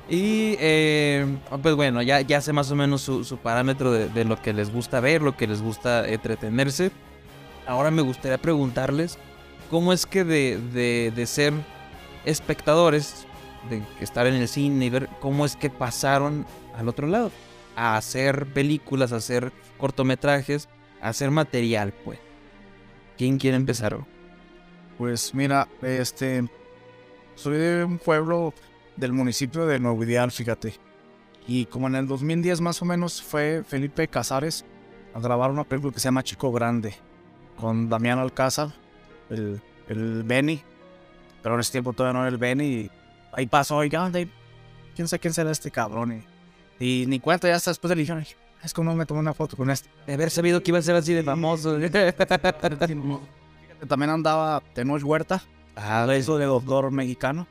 [0.09, 4.25] y eh, pues bueno, ya, ya sé más o menos su, su parámetro de, de
[4.25, 6.91] lo que les gusta ver, lo que les gusta entretenerse.
[7.67, 9.19] Ahora me gustaría preguntarles
[9.69, 11.53] cómo es que de, de, de ser
[12.25, 13.27] espectadores,
[13.69, 16.45] de estar en el cine y ver cómo es que pasaron
[16.75, 17.31] al otro lado,
[17.75, 20.69] a hacer películas, a hacer cortometrajes,
[21.01, 22.19] a hacer material, pues.
[23.17, 23.97] ¿Quién quiere empezar?
[24.97, 26.47] Pues mira, este.
[27.35, 28.53] Soy de un pueblo
[28.95, 30.73] del municipio de Nuevo Ideal, fíjate.
[31.47, 34.65] Y como en el 2010 más o menos fue Felipe Casares
[35.13, 36.93] a grabar una película que se llama Chico Grande.
[37.57, 38.69] Con Damián Alcázar,
[39.29, 40.61] el, el Benny.
[41.41, 42.89] Pero en ese tiempo todavía no era el Benny.
[43.31, 44.29] Ahí pasó, oiga, ¿dónde-
[44.95, 46.23] quién sabe quién será este cabrón.
[46.79, 48.25] Y, y ni cuenta, ya hasta después le dijeron,
[48.63, 49.89] es no me tomé una foto con este.
[50.05, 51.77] De haber sabido que iba a ser así de famoso.
[53.87, 55.41] También andaba Tenoch Huerta,
[55.75, 57.47] ah, eso de doctor mexicano.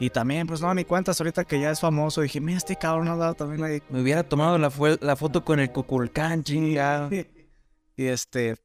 [0.00, 2.20] Y también, pues no, ni cuentas ahorita que ya es famoso.
[2.20, 3.82] Dije, mira, este cabrón ha dado también ahí.
[3.90, 4.70] Me hubiera tomado la,
[5.00, 7.10] la foto con el Cuculcán, chingado.
[7.96, 8.56] Y este,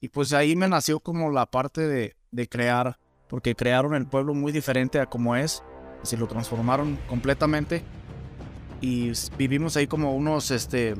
[0.00, 2.98] y pues ahí me nació como la parte de, de crear,
[3.28, 5.62] porque crearon el pueblo muy diferente a como es,
[6.06, 7.82] se lo transformaron completamente
[8.80, 10.94] y vivimos ahí como unos, este,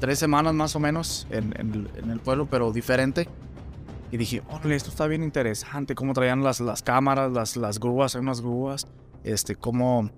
[0.00, 3.28] tres semanas más o menos en, en en el pueblo, pero diferente.
[4.10, 8.14] Y dije, órale, esto está bien interesante, cómo traían las, las cámaras, las, las grúas,
[8.14, 8.86] hay unas grúas,
[9.24, 10.10] este, como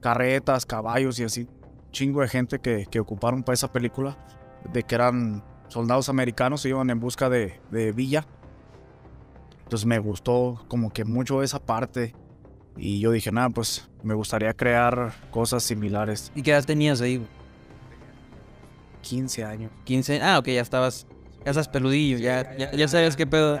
[0.00, 1.46] carretas, caballos y así,
[1.90, 4.16] chingo de gente que, que ocuparon para esa película,
[4.72, 8.26] de que eran soldados americanos, iban en busca de, de Villa.
[9.64, 12.14] Entonces me gustó como que mucho esa parte.
[12.76, 16.32] Y yo dije, nada, pues me gustaría crear cosas similares.
[16.34, 17.18] ¿Y qué edad tenías ahí?
[17.18, 17.28] güey?
[19.02, 19.70] 15 años.
[19.84, 20.22] 15.
[20.22, 21.06] Ah, ok, ya estabas.
[21.44, 23.58] Ya estás peludillo, ya, ya, ya sabes qué pedo.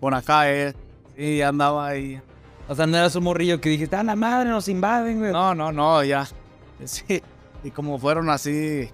[0.00, 0.74] Por acá, eh.
[1.16, 2.20] Sí, andaba ahí.
[2.66, 5.32] O sea, no eras un morrillo que dijiste, ah, la madre, nos invaden, güey.
[5.32, 6.26] No, no, no, ya.
[6.84, 7.22] Sí.
[7.62, 8.90] Y como fueron así,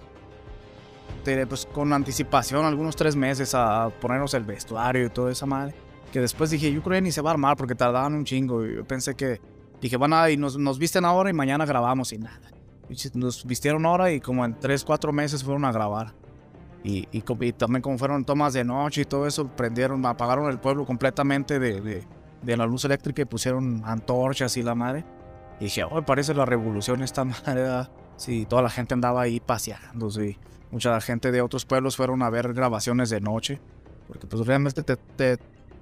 [1.47, 5.73] pues con anticipación, algunos tres meses a ponernos el vestuario y toda esa madre.
[6.11, 8.65] Que después dije, yo creo que ni se va a armar porque tardaban un chingo.
[8.65, 9.39] Y yo pensé que,
[9.79, 12.39] dije, van a, y nos, nos visten ahora y mañana grabamos y nada.
[13.13, 16.13] Nos vistieron ahora y como en tres, cuatro meses fueron a grabar.
[16.83, 20.59] Y, y, y también como fueron tomas de noche y todo eso, prendieron, apagaron el
[20.59, 22.03] pueblo completamente de, de,
[22.41, 25.05] de la luz eléctrica y pusieron antorchas y la madre.
[25.59, 27.61] Y dije, oh, parece la revolución esta madre.
[27.61, 27.91] ¿verdad?".
[28.17, 30.37] Sí, toda la gente andaba ahí paseando, sí.
[30.71, 33.59] Mucha gente de otros pueblos fueron a ver grabaciones de noche.
[34.07, 35.37] Porque pues realmente te, te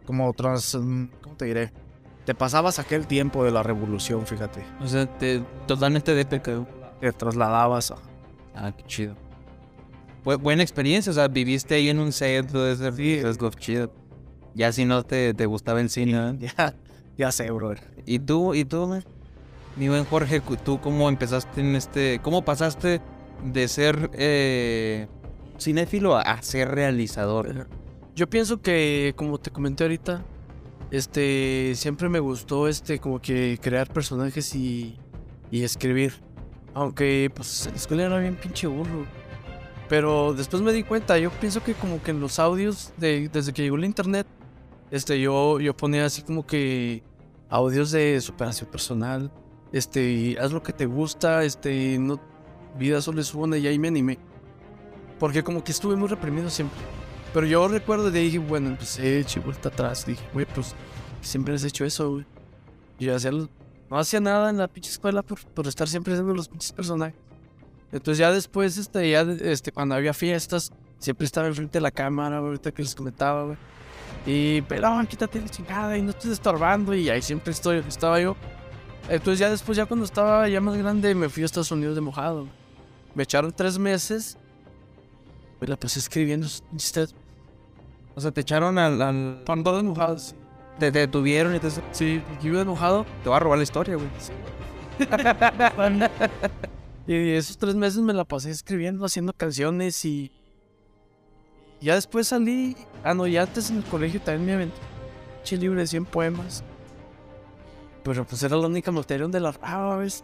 [0.09, 1.71] como tras, mm, ¿cómo te diré?
[2.25, 4.63] Te pasabas aquel tiempo de la revolución, fíjate.
[4.81, 6.67] O sea, te, totalmente de pecado.
[6.99, 7.97] Te trasladabas a...
[8.55, 9.15] Ah, qué chido.
[10.25, 13.21] Bu- buena experiencia, o sea, viviste ahí en un set, todo ese Sí.
[13.59, 13.93] chido.
[14.55, 16.31] Ya si no te, te gustaba el cine.
[16.31, 16.49] ¿eh?
[16.57, 16.73] Ya,
[17.15, 17.81] ya sé, brother.
[18.07, 19.03] ¿Y tú, y tú, man?
[19.75, 22.99] mi buen Jorge, tú cómo empezaste en este, cómo pasaste
[23.43, 25.07] de ser eh,
[25.59, 27.67] cinéfilo a, a ser realizador?
[28.19, 30.25] Yo pienso que, como te comenté ahorita,
[30.91, 34.99] este, siempre me gustó, este, como que crear personajes y,
[35.49, 36.15] escribir.
[36.73, 39.05] Aunque, pues, en la escuela era bien pinche burro.
[39.87, 43.53] Pero después me di cuenta, yo pienso que como que en los audios, de, desde
[43.53, 44.27] que llegó el internet,
[44.91, 47.03] este, yo, yo ponía así como que
[47.47, 49.31] audios de superación personal,
[49.71, 52.19] este, haz lo que te gusta, este, no,
[52.77, 54.19] vida solo es una y ahí me animé.
[55.19, 56.98] Porque como que estuve muy reprimido siempre.
[57.33, 60.05] Pero yo recuerdo de ahí, bueno, empecé eché vuelta atrás.
[60.05, 60.75] Dije, güey, pues
[61.21, 62.25] siempre has hecho eso, güey.
[62.99, 66.47] Yo hacía no hacía nada en la pinche escuela por, por estar siempre haciendo los
[66.47, 67.15] pinches personajes.
[67.91, 72.37] Entonces ya después, este, ya, este, cuando había fiestas, siempre estaba enfrente de la cámara,
[72.37, 73.57] ahorita que les comentaba, güey.
[74.25, 76.93] Y, pelón, quítate la chingada y no estés estorbando.
[76.93, 78.35] Y ahí siempre estoy, estaba yo.
[79.07, 82.01] Entonces ya después, ya cuando estaba ya más grande, me fui a Estados Unidos de
[82.01, 82.47] mojado.
[83.15, 84.37] Me echaron tres meses.
[85.61, 86.47] Me la pasé escribiendo
[88.15, 89.01] O sea, te echaron al...
[89.01, 90.35] al- Para todos enojados.
[90.79, 91.69] te, te detuvieron y te...
[91.91, 93.05] Sí, porque iba enojado.
[93.23, 94.07] Te va a robar la historia, güey.
[97.07, 100.31] Y esos tres meses me la pasé escribiendo, haciendo canciones y.
[101.81, 102.75] Ya después salí.
[103.03, 104.77] Ah, no, ya antes en el colegio también me aventé.
[104.77, 106.63] un pinche libro de 100 poemas.
[108.03, 110.23] Pero pues era la única materia donde la raba, ¿ves?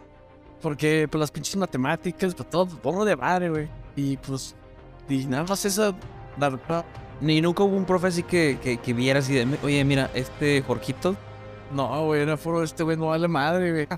[0.62, 3.68] Porque pues las pinches matemáticas, pues todo, borro de madre, güey.
[3.96, 4.54] Y pues.
[5.08, 5.94] Y nada más esa.
[7.20, 9.58] Ni nunca hubo un profe así que, que, que vieras y de...
[9.62, 11.16] Oye, mira, este Jorgito...
[11.72, 13.88] No, güey, era foro este güey, no vale madre, güey.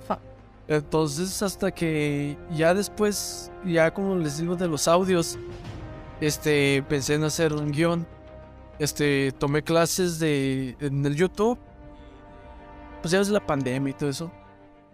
[0.69, 5.39] Entonces, hasta que ya después, ya como les digo de los audios,
[6.21, 8.07] este, pensé en hacer un guion.
[8.79, 11.59] Este, tomé clases de, en el YouTube.
[13.03, 14.31] Pues ya ves la pandemia y todo eso.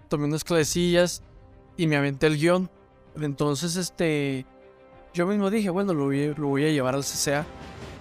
[0.09, 1.23] Tomé unas clasecillas
[1.77, 2.71] y me aventé el guion.
[3.21, 4.47] Entonces, este,
[5.15, 7.47] yo mismo dije, bueno, lo voy, a- llevar al CCA.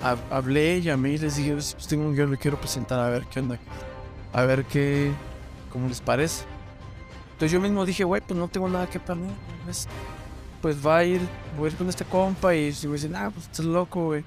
[0.02, 3.26] Ha- Hablé, llamé y les dije, pues tengo un guion, lo quiero presentar, a ver
[3.28, 3.58] qué onda
[4.34, 5.12] a ver qué,
[5.72, 6.44] cómo les parece.
[7.34, 9.30] Entonces yo mismo dije, güey, pues no tengo nada que perder.
[9.64, 9.88] Pues,
[10.60, 11.22] pues va a ir,
[11.56, 14.24] voy a ir con este compa y si me dicen, ah, pues estás loco, güey.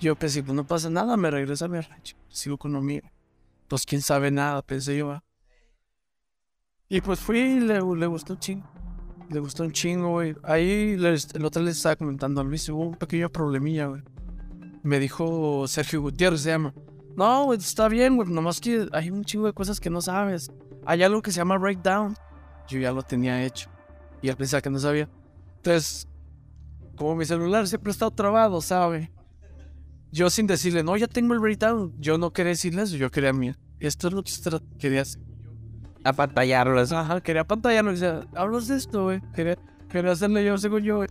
[0.00, 3.02] Yo pensé, pues no pasa nada, me regreso a mi rancho, sigo con lo mío.
[3.68, 5.22] Pues quién sabe nada, pensé yo, va.
[6.88, 8.66] Y pues fui y le, le gustó chingo.
[9.30, 10.34] Le gustó un chingo, güey.
[10.42, 14.02] Ahí les- el otro les estaba comentando a Luis, hubo un pequeño problemilla, güey.
[14.82, 16.72] Me dijo Sergio Gutiérrez, se llama.
[17.16, 18.28] No, güey, está bien, güey.
[18.30, 20.50] Nomás que hay un chingo de cosas que no sabes.
[20.84, 22.14] Hay algo que se llama breakdown.
[22.68, 23.68] Yo ya lo tenía hecho.
[24.22, 25.08] Y él pensaba que no sabía.
[25.56, 26.08] Entonces,
[26.96, 29.10] como mi celular siempre ha estado trabado, ¿sabe?
[30.12, 31.92] Yo sin decirle, no, ya tengo el breakdown.
[31.98, 33.52] Yo no quería decirle eso, yo quería mí.
[33.80, 34.32] Esto es lo que
[34.78, 35.20] quería hacer.
[36.06, 36.92] A pantallarlas.
[36.92, 37.90] Ajá, quería pantallarlo.
[37.90, 39.20] Y decía, hablas de esto, güey.
[39.34, 39.56] Quería,
[39.88, 41.08] quería hacerle yo, según yo, güey.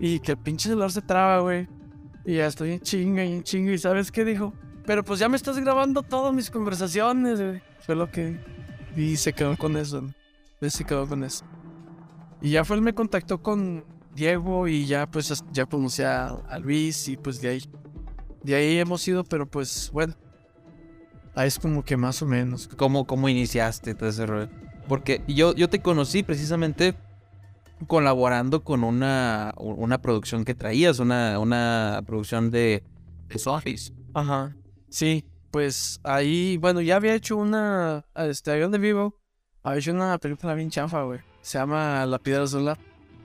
[0.00, 1.68] Y que el pinche celular se traba, güey.
[2.24, 3.72] Y ya estoy en chinga y en chinga.
[3.72, 4.52] ¿Y sabes qué dijo?
[4.84, 7.62] Pero pues ya me estás grabando todas mis conversaciones, güey.
[7.80, 8.40] Fue lo que.
[8.96, 10.70] Y se quedó con eso, ¿no?
[10.70, 11.44] Se quedó con eso.
[12.40, 16.58] Y ya fue él me contactó con Diego y ya pues ya conocí a, a
[16.58, 17.62] Luis y pues de ahí.
[18.42, 20.14] De ahí hemos ido, pero pues bueno.
[21.38, 22.66] Ahí es como que más o menos.
[22.76, 24.48] ¿Cómo, cómo iniciaste todo ese rollo?
[24.88, 26.96] Porque yo, yo te conocí precisamente
[27.86, 32.82] colaborando con una, una producción que traías, una, una producción de,
[33.28, 33.92] de.
[34.14, 34.56] Ajá.
[34.88, 39.14] Sí, pues ahí, bueno, ya había hecho una, este, avión de vivo,
[39.62, 41.20] había hecho una película bien chafa, güey.
[41.40, 42.78] Se llama La Piedra Solar.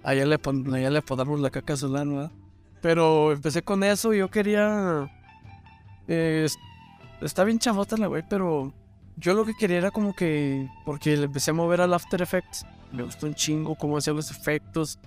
[0.03, 2.31] Allá le, pon, allá le apodamos la caca solar, ¿verdad?
[2.79, 5.09] Pero empecé con eso yo quería...
[6.07, 6.45] eh,
[7.25, 8.73] está bien chafota la güey, pero
[9.17, 10.69] yo lo que quería era como que...
[10.85, 12.65] Porque le empecé a mover al After Effects.
[12.91, 14.99] Me gustó un chingo cómo hacía los efectos.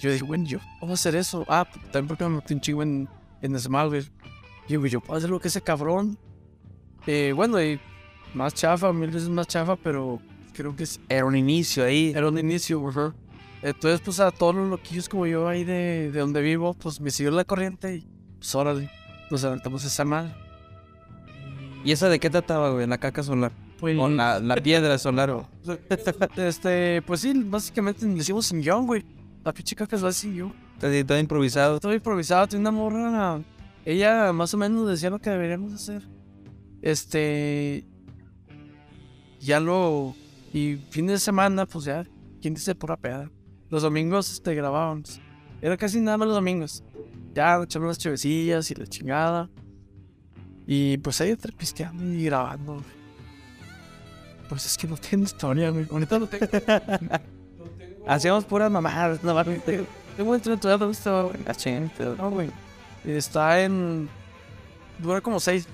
[0.00, 1.44] Yo dije, bueno, yo puedo hacer eso.
[1.48, 3.08] Ah, también porque me metí un chingo en,
[3.42, 4.10] en Smallville.
[4.66, 6.18] Y digo, yo puedo hacer lo que ese cabrón.
[7.06, 7.80] Eh, bueno, y
[8.34, 10.20] más chafa, mil veces más chafa, pero
[10.52, 12.12] creo que es, Era un inicio ahí.
[12.14, 13.14] era un inicio.
[13.62, 17.10] Entonces, pues a todos los loquillos como yo ahí de, de donde vivo, pues me
[17.10, 18.90] siguió la corriente y pues órale,
[19.34, 20.34] nos aventamos esa mal.
[21.84, 22.86] ¿Y esa de qué trataba, güey?
[22.86, 23.52] La caca solar.
[23.80, 25.30] Pues, O la, la piedra solar.
[25.30, 25.48] o-
[26.36, 29.04] este, pues sí, básicamente le hicimos sin guion, güey.
[29.44, 30.52] La pinche caca la sin guion.
[30.80, 31.80] Todo improvisado.
[31.80, 33.40] Todo improvisado, tiene una morra.
[33.84, 36.02] Ella más o menos decía lo que deberíamos hacer.
[36.80, 37.84] Este.
[39.40, 40.14] Ya lo.
[40.52, 42.04] Y fin de semana, pues ya.
[42.40, 43.30] ¿Quién dice pura peda?
[43.68, 45.20] Los domingos este, grabábamos.
[45.60, 46.82] Era casi nada más los domingos.
[47.34, 49.50] Ya echamos las chevecillas y la chingada.
[50.66, 52.82] Y pues ahí entre pisteando y grabando.
[54.48, 55.86] Pues es que no tiene historia, güey.
[55.90, 56.46] Ahorita no tengo.
[58.06, 59.22] Hacíamos puras mamadas.
[59.22, 59.62] No, mames.
[60.16, 61.40] Tengo entre todo esto, güey.
[61.46, 62.50] Ah, ching, pero- No, güey.
[63.04, 64.08] Está en.
[64.98, 65.66] Dura como seis.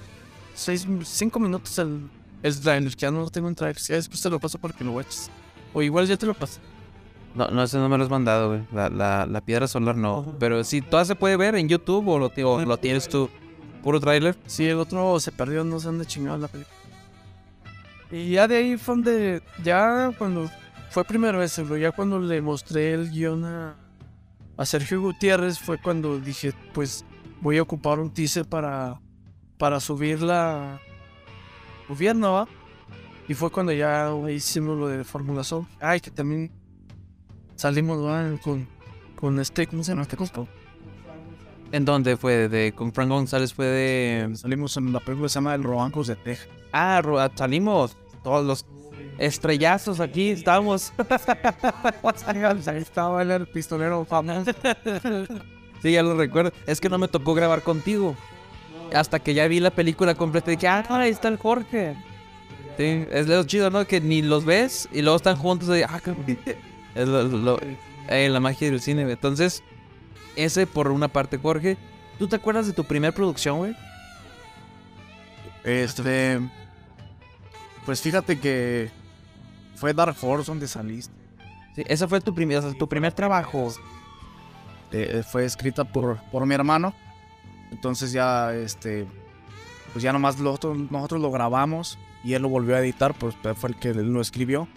[0.54, 2.08] Seis, cinco minutos el.
[2.42, 2.94] El trailer.
[2.96, 3.76] Ya no lo tengo en trailer.
[3.82, 5.30] Ya después te lo paso para que lo watches.
[5.74, 6.58] O igual ya te lo paso.
[7.34, 8.62] No, no, ese no me lo has mandado, güey.
[8.72, 10.34] La, la, la piedra solar no.
[10.38, 13.30] Pero sí, ¿toda se puede ver en YouTube o lo, o lo tienes tú?
[13.82, 14.36] ¿Puro tráiler?
[14.46, 16.76] Sí, el otro se perdió, no sé dónde chingado la película.
[18.10, 19.42] Y ya de ahí fue donde.
[19.62, 20.50] Ya cuando.
[20.90, 21.76] Fue primero ese, bro.
[21.76, 23.76] Ya cuando le mostré el guion a.
[24.56, 27.04] A Sergio Gutiérrez fue cuando dije, pues
[27.40, 29.00] voy a ocupar un teaser para.
[29.56, 30.80] Para subir la.
[31.88, 32.48] Gobierno, ¿va?
[33.28, 35.66] Y fue cuando ya hicimos lo de Fórmula Sol.
[35.80, 36.50] Ay, que también
[37.60, 37.98] salimos
[38.42, 38.66] con.
[39.16, 39.66] Con este.
[39.66, 40.46] ¿Cómo se llama este compa?
[41.72, 42.48] ¿En dónde fue?
[42.48, 44.30] De, con Frank González fue de...
[44.34, 46.48] Salimos en la película que se llama El Robancos de Texas.
[46.72, 48.66] Ah, ah, salimos todos los
[49.18, 50.92] estrellazos aquí, estamos.
[52.66, 54.50] Ahí estaba el pistolero famoso.
[55.82, 56.52] Sí, ya lo recuerdo.
[56.66, 58.16] Es que no me tocó grabar contigo.
[58.92, 61.94] Hasta que ya vi la película completa y dije, ah, ahí está el Jorge.
[62.76, 63.86] Sí, es lo chido, ¿no?
[63.86, 66.56] Que ni los ves y luego están juntos y, ah, qué-
[66.94, 67.58] Es lo, lo-
[68.08, 69.14] eh, la magia del cine, güey.
[69.14, 69.62] Entonces,
[70.36, 71.76] ese por una parte, Jorge.
[72.18, 73.74] ¿Tú te acuerdas de tu primer producción, güey?
[75.64, 76.40] Este.
[77.86, 78.90] Pues fíjate que
[79.74, 81.14] fue Dark Horse donde saliste.
[81.74, 83.72] Sí, ese fue tu, primer, o sea, tu primer trabajo.
[84.92, 86.94] Eh, fue escrita por, por mi hermano.
[87.70, 89.06] Entonces ya, este.
[89.92, 93.70] Pues ya nomás nosotros, nosotros lo grabamos y él lo volvió a editar, pues fue
[93.70, 94.68] el que lo escribió.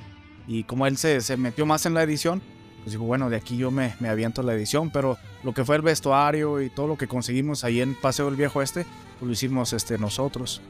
[0.47, 2.41] Y como él se, se metió más en la edición,
[2.83, 5.77] pues dijo, bueno, de aquí yo me, me aviento la edición, pero lo que fue
[5.77, 8.85] el vestuario y todo lo que conseguimos ahí en Paseo del Viejo Este,
[9.19, 10.61] pues lo hicimos este, nosotros.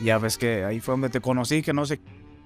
[0.00, 2.00] Ya ves que ahí fue donde te conocí, que no sé,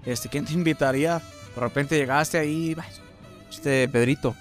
[0.05, 1.23] este, ¿quién te invitaría?
[1.55, 2.89] De repente llegaste ahí, "Ay,
[3.49, 4.35] Este, Pedrito.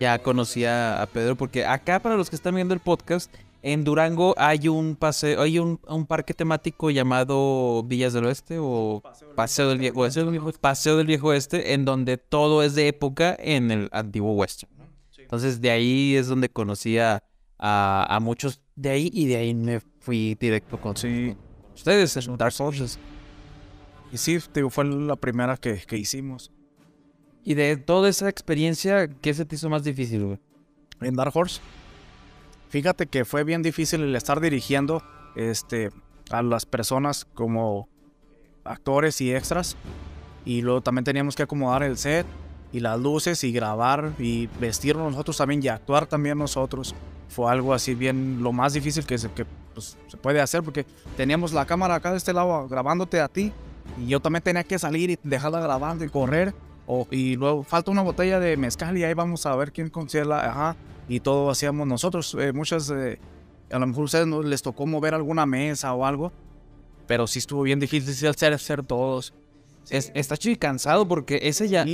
[0.00, 3.30] Ya conocía a Pedro porque acá para los que están viendo el podcast,
[3.62, 9.02] en Durango hay un paseo, hay un, un parque temático llamado Villas del Oeste o
[9.34, 10.24] Paseo del Viejo Oeste,
[10.60, 14.72] Paseo del Viejo Oeste, en donde todo es de época en el antiguo western.
[15.18, 17.22] Entonces de ahí es donde conocí a,
[17.58, 21.34] a, a muchos de ahí y de ahí me fui directo con sí,
[21.74, 22.98] ustedes en Dark Souls.
[24.12, 26.50] Y sí, digo, fue la primera que, que hicimos.
[27.44, 30.38] Y de toda esa experiencia, ¿qué se te hizo más difícil, güey?
[31.00, 31.60] En Dark Horse.
[32.68, 35.02] Fíjate que fue bien difícil el estar dirigiendo
[35.36, 35.90] este,
[36.30, 37.88] a las personas como
[38.64, 39.76] actores y extras.
[40.44, 42.26] Y luego también teníamos que acomodar el set.
[42.70, 46.94] y las luces y grabar y vestirnos nosotros también y actuar también nosotros.
[47.28, 50.84] Fue algo así bien, lo más difícil que se, que, pues, se puede hacer porque
[51.16, 53.52] teníamos la cámara acá de este lado grabándote a ti
[53.98, 56.54] y yo también tenía que salir y dejarla grabando y correr.
[56.86, 60.24] O, y luego falta una botella de mezcal y ahí vamos a ver quién consigue
[60.24, 60.40] la...
[60.40, 60.76] Ajá,
[61.08, 62.36] y todo hacíamos nosotros.
[62.38, 63.18] Eh, muchas, eh,
[63.70, 66.32] a lo mejor a ustedes no les tocó mover alguna mesa o algo,
[67.06, 69.32] pero sí estuvo bien difícil hacer, hacer todos.
[69.90, 71.84] Es- está chido y cansado porque ese, ya,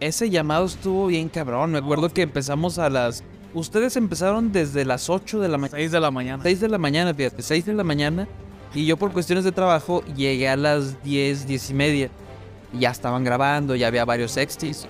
[0.00, 1.72] ese llamado estuvo bien cabrón.
[1.72, 3.22] Me acuerdo que empezamos a las...
[3.54, 5.76] Ustedes empezaron desde las 8 de la mañana.
[5.76, 6.42] 6 de la mañana.
[6.42, 8.26] 6 de la mañana, fíjate, 6 de la mañana.
[8.74, 12.10] Y yo por cuestiones de trabajo llegué a las 10, 10 y media.
[12.72, 14.86] Y ya estaban grabando, ya había varios sexties.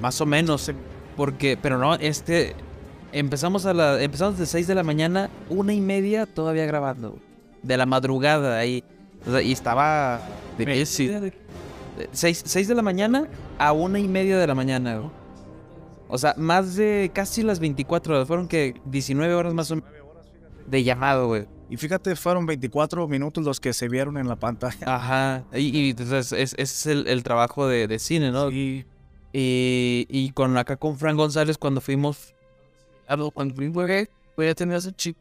[0.00, 0.70] Más o menos.
[1.16, 2.54] Porque, pero no, este...
[3.12, 4.02] Empezamos a la...
[4.02, 7.10] Empezamos de 6 de la mañana, una y media todavía grabando.
[7.12, 7.22] güey.
[7.62, 8.84] De la madrugada ahí.
[9.26, 10.20] O sea, y estaba...
[10.58, 11.32] De,
[12.12, 13.26] 6, 6 de la mañana
[13.58, 14.98] a una y media de la mañana.
[14.98, 15.10] güey.
[16.08, 18.28] O sea, más de casi las 24 horas.
[18.28, 19.90] Fueron que 19 horas más o menos
[20.66, 21.46] de llamado, güey.
[21.68, 24.78] Y fíjate, fueron 24 minutos los que se vieron en la pantalla.
[24.86, 25.44] Ajá.
[25.52, 28.50] Y, y entonces es, ese es el, el trabajo de, de cine, ¿no?
[28.50, 28.86] Y
[29.38, 32.34] Y, con acá con Frank González cuando fuimos...
[33.34, 35.16] Cuando fui, güey, pues ya tenía ese chip.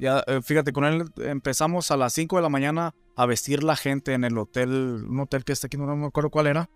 [0.00, 3.76] ya, eh, fíjate, con él empezamos a las 5 de la mañana a vestir la
[3.76, 6.68] gente en el hotel, un hotel que está aquí, no me acuerdo cuál era.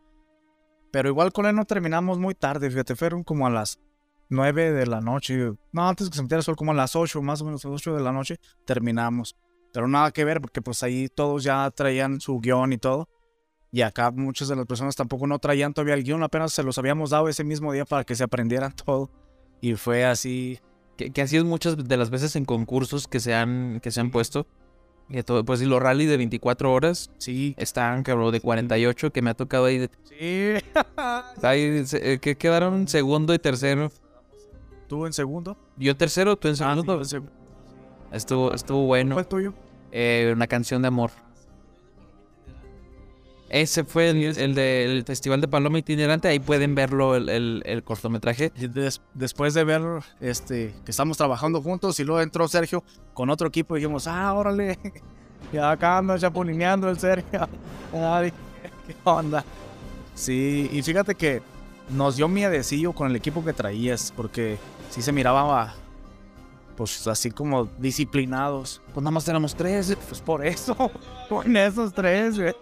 [0.92, 3.80] Pero igual con él no terminamos muy tarde, fíjate, fueron como a las
[4.28, 5.52] 9 de la noche.
[5.72, 7.68] No, antes que se metiera el sol, como a las 8, más o menos a
[7.68, 9.36] las 8 de la noche, terminamos.
[9.72, 13.08] Pero nada que ver, porque pues ahí todos ya traían su guion y todo.
[13.76, 16.78] Y acá muchas de las personas tampoco no traían todavía el guion, apenas se los
[16.78, 19.10] habíamos dado ese mismo día para que se aprendieran todo.
[19.60, 20.60] Y fue así.
[20.96, 24.00] Que, que así es muchas de las veces en concursos que se han, que se
[24.00, 24.46] han puesto.
[25.10, 27.54] Que todo, pues y los rally de 24 horas Sí.
[27.58, 29.76] están, cabrón, de 48 que me ha tocado ahí.
[29.76, 30.66] de- Sí.
[31.46, 33.92] ahí se- eh, que quedaron segundo y tercero.
[34.88, 35.58] ¿Tú en segundo?
[35.76, 36.98] Yo tercero, tú en Ah, sí, segundo.
[37.00, 37.32] en segundo.
[38.10, 39.16] Estuvo, estuvo bueno.
[39.16, 39.52] ¿Cuál tuyo?
[39.92, 41.10] Eh, una canción de amor.
[43.48, 46.26] Ese fue el, el del Festival de Paloma Itinerante.
[46.28, 48.50] Ahí pueden verlo, el, el- el cortometraje.
[48.56, 49.82] Des- después de ver
[50.20, 52.82] este, que estamos trabajando juntos y luego entró Sergio
[53.14, 54.78] con otro equipo y dijimos, ah, órale,
[55.52, 57.48] y acá anda chapulineando el Sergio.
[57.94, 58.32] Ay,
[58.86, 59.44] ¿qué onda?
[60.14, 61.40] Sí, y fíjate que
[61.90, 64.58] nos dio miedecillo con el equipo que traías, porque
[64.90, 65.72] sí se miraba,
[66.76, 68.82] pues así como disciplinados.
[68.92, 69.96] Pues nada más éramos tres.
[70.08, 70.74] Pues por eso,
[71.28, 72.52] con esos tres, güey.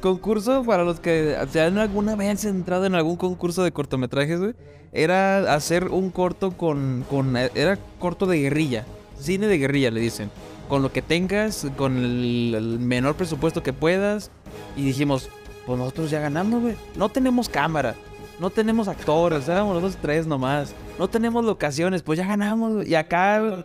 [0.00, 4.54] Concurso para los que han alguna vez entrado en algún concurso de cortometrajes, güey.
[4.92, 7.36] Era hacer un corto con, con.
[7.36, 8.84] Era corto de guerrilla.
[9.18, 10.30] Cine de guerrilla, le dicen.
[10.68, 14.30] Con lo que tengas, con el, el menor presupuesto que puedas.
[14.76, 15.28] Y dijimos,
[15.66, 16.76] pues nosotros ya ganamos, güey.
[16.96, 17.94] No tenemos cámara.
[18.40, 20.74] No tenemos actores, éramos los tres nomás.
[20.98, 22.72] No tenemos locaciones, pues ya ganamos.
[22.72, 22.90] güey.
[22.90, 23.64] Y acá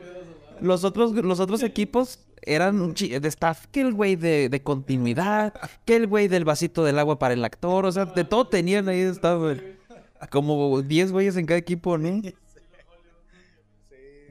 [0.59, 3.65] los otros, los otros equipos eran un chi- de staff.
[3.71, 5.53] Que el güey de, de continuidad,
[5.85, 7.85] que el güey del vasito del agua para el actor.
[7.85, 9.41] O sea, de todo tenían ahí de staff.
[10.31, 12.21] Como 10 güeyes en cada equipo, ¿no?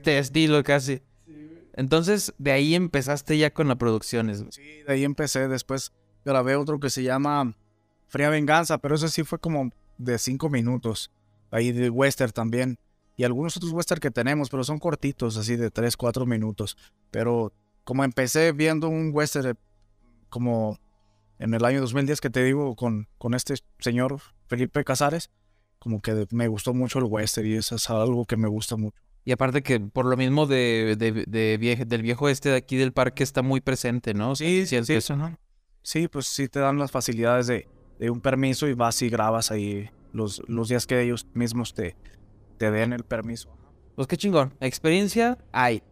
[0.02, 1.00] De estilo casi.
[1.74, 4.44] Entonces, de ahí empezaste ya con las producciones.
[4.50, 5.48] Sí, de ahí empecé.
[5.48, 5.92] Después
[6.24, 7.56] grabé otro que se llama
[8.08, 11.10] Fría Venganza, pero ese sí fue como de cinco minutos.
[11.50, 12.78] Ahí de western también.
[13.16, 16.76] Y algunos otros western que tenemos, pero son cortitos, así de 3, 4 minutos.
[17.12, 17.52] Pero
[17.84, 19.54] como empecé viendo un western eh,
[20.28, 20.78] como
[21.38, 25.30] en el año 2010 que te digo con, con este señor Felipe Casares,
[25.78, 28.96] como que me gustó mucho el western y eso es algo que me gusta mucho.
[29.26, 32.76] Y aparte que por lo mismo de, de, de vieje- del viejo este de aquí
[32.76, 34.36] del parque está muy presente, ¿no?
[34.36, 34.94] Sí, Siento sí.
[34.94, 35.38] eso, ¿no?
[35.82, 39.50] Sí, pues sí te dan las facilidades de, de un permiso y vas y grabas
[39.50, 41.96] ahí los, los días que ellos mismos te,
[42.58, 43.54] te den el permiso.
[43.96, 44.54] Pues qué chingón.
[44.60, 45.82] Experiencia hay.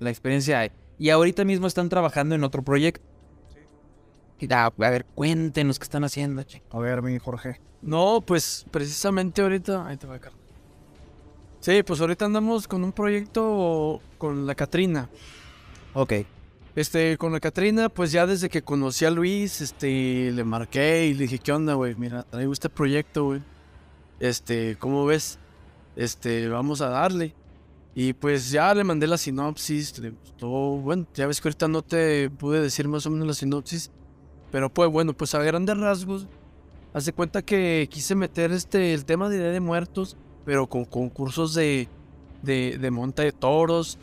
[0.00, 0.70] La experiencia hay.
[0.98, 3.04] Y ahorita mismo están trabajando en otro proyecto.
[4.40, 6.62] Y, ah, a ver, cuéntenos qué están haciendo, che.
[6.70, 7.60] A ver, mi Jorge.
[7.82, 9.86] No, pues precisamente ahorita.
[9.86, 10.40] Ahí te va a cargar.
[11.60, 15.08] Sí, pues ahorita andamos con un proyecto con la Catrina.
[15.94, 16.12] Ok.
[16.76, 21.14] Este, con la Catrina, pues ya desde que conocí a Luis, este, le marqué y
[21.14, 21.96] le dije, ¿qué onda, güey?
[21.96, 23.42] Mira, traigo este proyecto, güey.
[24.20, 25.40] Este, ¿cómo ves?
[25.96, 27.34] Este, vamos a darle.
[28.00, 30.46] Y pues ya le mandé la sinopsis, le gustó.
[30.48, 33.90] Bueno, ya ves que ahorita no te pude decir más o menos la sinopsis.
[34.52, 36.28] Pero pues bueno, pues a grandes rasgos,
[36.94, 41.54] hace cuenta que quise meter este, el tema de Día de Muertos, pero con concursos
[41.54, 41.88] de,
[42.42, 43.98] de, de monta de toros,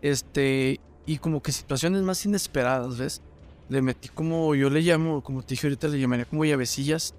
[0.00, 3.20] este, y como que situaciones más inesperadas, ¿ves?
[3.68, 7.14] Le metí como, yo le llamo, como te dije ahorita, le llamaría como llavecillas,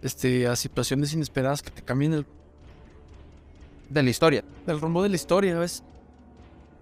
[0.00, 2.26] este, a situaciones inesperadas que te cambien el,
[3.88, 4.44] De la historia.
[4.66, 5.82] el rumbo de la historia, ¿ves?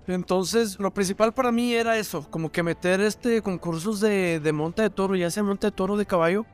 [0.07, 4.83] Entonces, lo principal para mí era eso, como que meter este concursos de, de monta
[4.83, 6.45] de toro, ya sea monta de toro de caballo.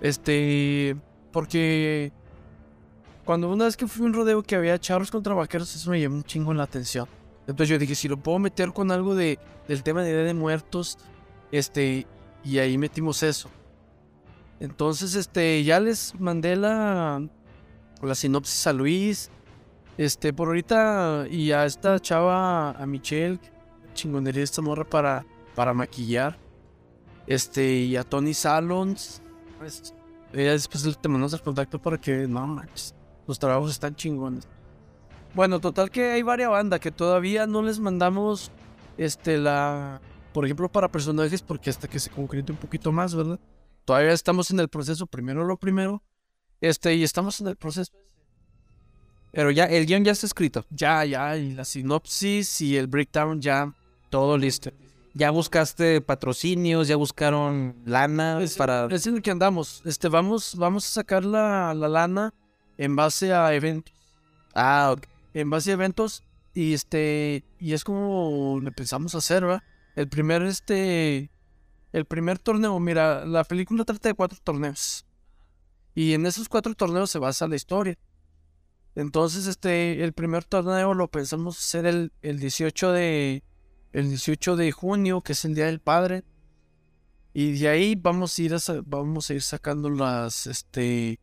[0.00, 0.96] Este,
[1.32, 2.12] porque
[3.24, 6.00] cuando una vez que fui a un rodeo que había charros contra vaqueros, eso me
[6.00, 7.06] llamó un chingo la atención.
[7.46, 10.34] Entonces yo dije, si lo puedo meter con algo de, del tema de Día de
[10.34, 10.98] Muertos,
[11.52, 12.06] este,
[12.44, 13.50] y ahí metimos eso.
[14.58, 17.22] Entonces, este, ya les mandé la,
[18.02, 19.30] la sinopsis a Luis.
[19.96, 23.38] Este, por ahorita, y a esta chava, a Michelle,
[23.94, 26.38] chingonería esta morra para, para maquillar.
[27.26, 29.22] Este, y a Tony Salons.
[29.58, 29.94] Pues,
[30.32, 32.94] ella después te mandamos el contacto para que, no manches,
[33.26, 34.46] los trabajos están chingones.
[35.34, 38.50] Bueno, total que hay varias bandas que todavía no les mandamos,
[38.96, 40.00] este, la,
[40.32, 43.38] por ejemplo, para personajes, porque hasta que se concrete un poquito más, ¿verdad?
[43.84, 46.02] Todavía estamos en el proceso, primero lo primero.
[46.60, 47.92] Este, y estamos en el proceso.
[49.32, 50.64] Pero ya, el guion ya está escrito.
[50.70, 53.72] Ya, ya, y la sinopsis y el breakdown ya,
[54.10, 54.70] todo listo.
[55.14, 58.86] Ya buscaste patrocinios, ya buscaron lana Es, para.
[58.86, 59.82] es en el que andamos.
[59.84, 62.32] Este, vamos, vamos a sacar la, la lana
[62.78, 63.94] en base a eventos.
[64.54, 65.06] Ah, ok.
[65.34, 66.22] En base a eventos.
[66.54, 67.44] Y este.
[67.58, 69.62] Y es como le pensamos hacer, ¿verdad?
[69.96, 71.30] El primer, este.
[71.92, 75.04] El primer torneo, mira, la película trata de cuatro torneos.
[75.92, 77.98] Y en esos cuatro torneos se basa la historia.
[79.00, 83.42] Entonces, este, el primer torneo lo pensamos hacer el, el 18 de.
[83.92, 86.22] El 18 de junio, que es el Día del Padre.
[87.32, 91.18] Y de ahí vamos a ir a, vamos a ir sacando las, este,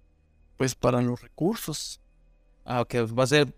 [0.58, 2.02] pues para los recursos.
[2.66, 2.96] Ah, ok.
[3.18, 3.56] Va a ser.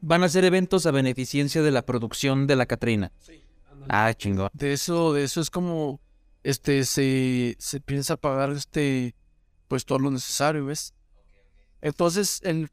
[0.00, 3.12] Van a ser eventos a beneficencia de la producción de la Catrina.
[3.88, 4.50] Ah, chingón.
[4.52, 6.00] De eso, de eso es como,
[6.42, 9.14] este, se, se piensa pagar, este,
[9.68, 10.92] pues todo lo necesario, ¿ves?
[11.80, 12.70] Entonces, el,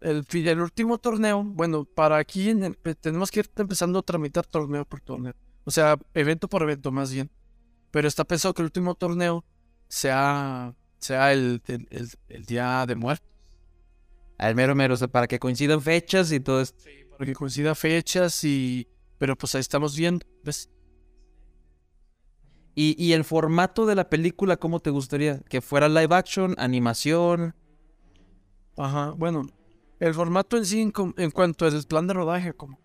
[0.00, 4.02] el, el último torneo, bueno, para aquí en el- pe- tenemos que ir empezando a
[4.02, 5.34] tramitar torneo por torneo.
[5.64, 7.30] O sea, evento por evento más bien.
[7.90, 9.44] Pero está pensado que el último torneo
[9.88, 12.10] sea, sea el, el,
[12.46, 13.26] día de muerte.
[14.38, 16.78] Al mero mero, o sea, para que coincidan fechas y todo esto.
[17.10, 18.86] Para que coincida fechas y...
[19.18, 20.68] Pero pues ahí estamos viendo, ¿ves?
[22.74, 25.40] Y, y el formato de la película, ¿cómo te gustaría?
[25.48, 27.54] ¿Que fuera live action, animación?
[28.76, 29.48] Ajá, bueno.
[29.98, 32.78] El formato en sí, en, en cuanto al plan de rodaje, como...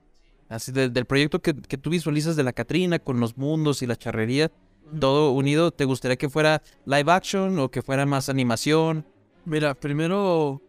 [0.49, 3.87] Así de- del proyecto que, que tú visualizas de la Catrina con los mundos y
[3.87, 4.51] la charrería,
[4.99, 9.05] todo unido, ¿te gustaría que fuera live action o que fuera más animación?
[9.45, 10.61] Mira, primero...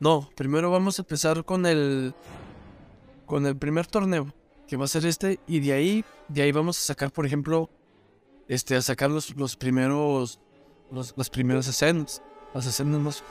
[0.00, 2.14] No, primero vamos a empezar con el...
[3.26, 4.32] Con el primer torneo,
[4.68, 7.70] que va a ser este, y de ahí, de ahí vamos a sacar, por ejemplo,
[8.48, 10.40] este, a sacar los, los primeros...
[10.92, 12.22] Los, las primeras escenas.
[12.54, 13.24] Las escenas más...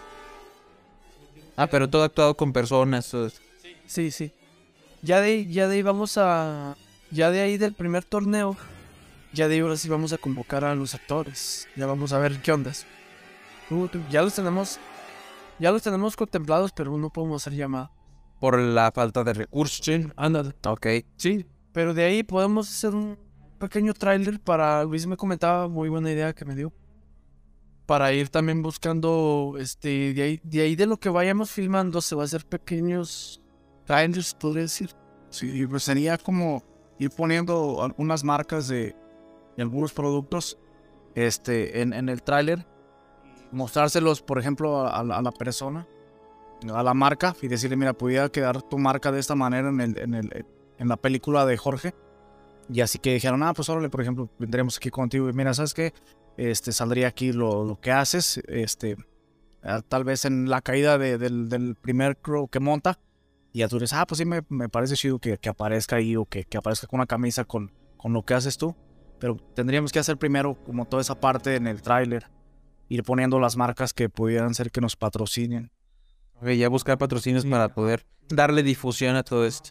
[1.55, 3.09] Ah, pero todo actuado con personas.
[3.09, 3.29] todo.
[3.85, 4.31] Sí, sí.
[5.01, 6.75] Ya de, ahí- ya de ahí vamos a...
[7.11, 8.57] Ya de ahí del primer torneo,
[9.33, 11.67] ya de ahí ahora sí vamos a convocar a los actores.
[11.75, 12.85] Ya vamos a ver qué ondas.
[13.69, 14.79] Uh, ya los tenemos...
[15.59, 17.91] Ya los tenemos contemplados, pero no podemos hacer llamada.
[18.39, 19.85] Por la falta de recursos.
[19.85, 20.53] Sí, ándale.
[20.65, 20.87] Ok.
[21.17, 23.17] Sí, pero de ahí podemos hacer un
[23.59, 24.83] pequeño tráiler para...
[24.83, 26.73] Luis me comentaba, muy buena idea que me dio.
[27.85, 32.25] Para ir también buscando, este, de ahí, de lo que vayamos filmando se va a
[32.25, 33.41] hacer pequeños
[33.85, 34.91] trailers, podría decir.
[35.29, 36.63] Sí, pues sería como
[36.97, 38.95] ir poniendo algunas marcas de,
[39.57, 40.57] algunos productos
[41.15, 42.65] este, en, el tráiler,
[43.51, 45.85] mostrárselos, por ejemplo, a, la, persona,
[46.73, 49.97] a la marca, y decirle, mira, pudiera quedar tu marca de esta manera en, el,
[49.97, 50.45] en, el,
[50.77, 51.93] en la película de Jorge.
[52.69, 55.73] Y así que dijeron, ah, pues órale, por ejemplo, vendremos aquí contigo y mira, ¿sabes
[55.73, 55.93] qué?
[56.37, 58.97] Este, saldría aquí lo, lo que haces, este,
[59.61, 62.99] ah, tal vez en la caída de- del, del primer crew que monta,
[63.51, 66.15] y ya tú dices, ah, pues sí, me, me parece chido que, que aparezca ahí
[66.15, 68.75] o que, que aparezca con una camisa con, con lo que haces tú.
[69.19, 72.29] Pero tendríamos que hacer primero como toda esa parte en el tráiler.
[72.89, 75.71] Ir poniendo las marcas que pudieran ser que nos patrocinen.
[76.41, 79.69] Ok, ya buscar patrocinios para poder darle difusión a todo esto.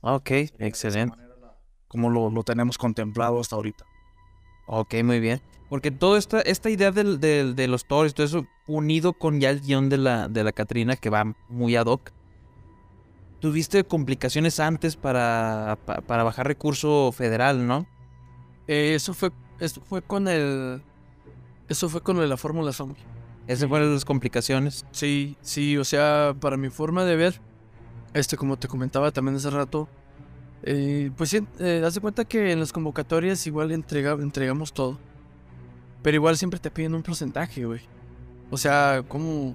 [0.00, 1.18] Ok, excelente.
[1.88, 3.84] Como lo, lo tenemos contemplado hasta ahorita.
[4.66, 5.40] Ok, muy bien.
[5.68, 9.50] Porque toda esta, esta idea del, del- de los toros, todo eso, unido con ya
[9.50, 12.10] el guion de la, de la Catrina, que va muy ad hoc.
[13.40, 17.86] Tuviste complicaciones antes para, pa- para bajar recurso federal, ¿no?
[18.66, 19.30] Eh, eso fue,
[19.60, 20.80] eso fue con el,
[21.68, 23.02] eso fue con la fórmula zombie.
[23.46, 24.86] Esas fueron las complicaciones.
[24.92, 27.40] Sí, sí, o sea, para mi forma de ver,
[28.14, 29.88] este, como te comentaba también hace rato,
[30.66, 34.98] eh, pues sí, eh, de cuenta que en las convocatorias igual entrega, entregamos todo.
[36.02, 37.80] Pero igual siempre te piden un porcentaje, güey.
[38.50, 39.54] O sea, como,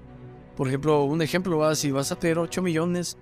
[0.55, 3.17] por ejemplo, un ejemplo, va, si vas a tener 8 millones,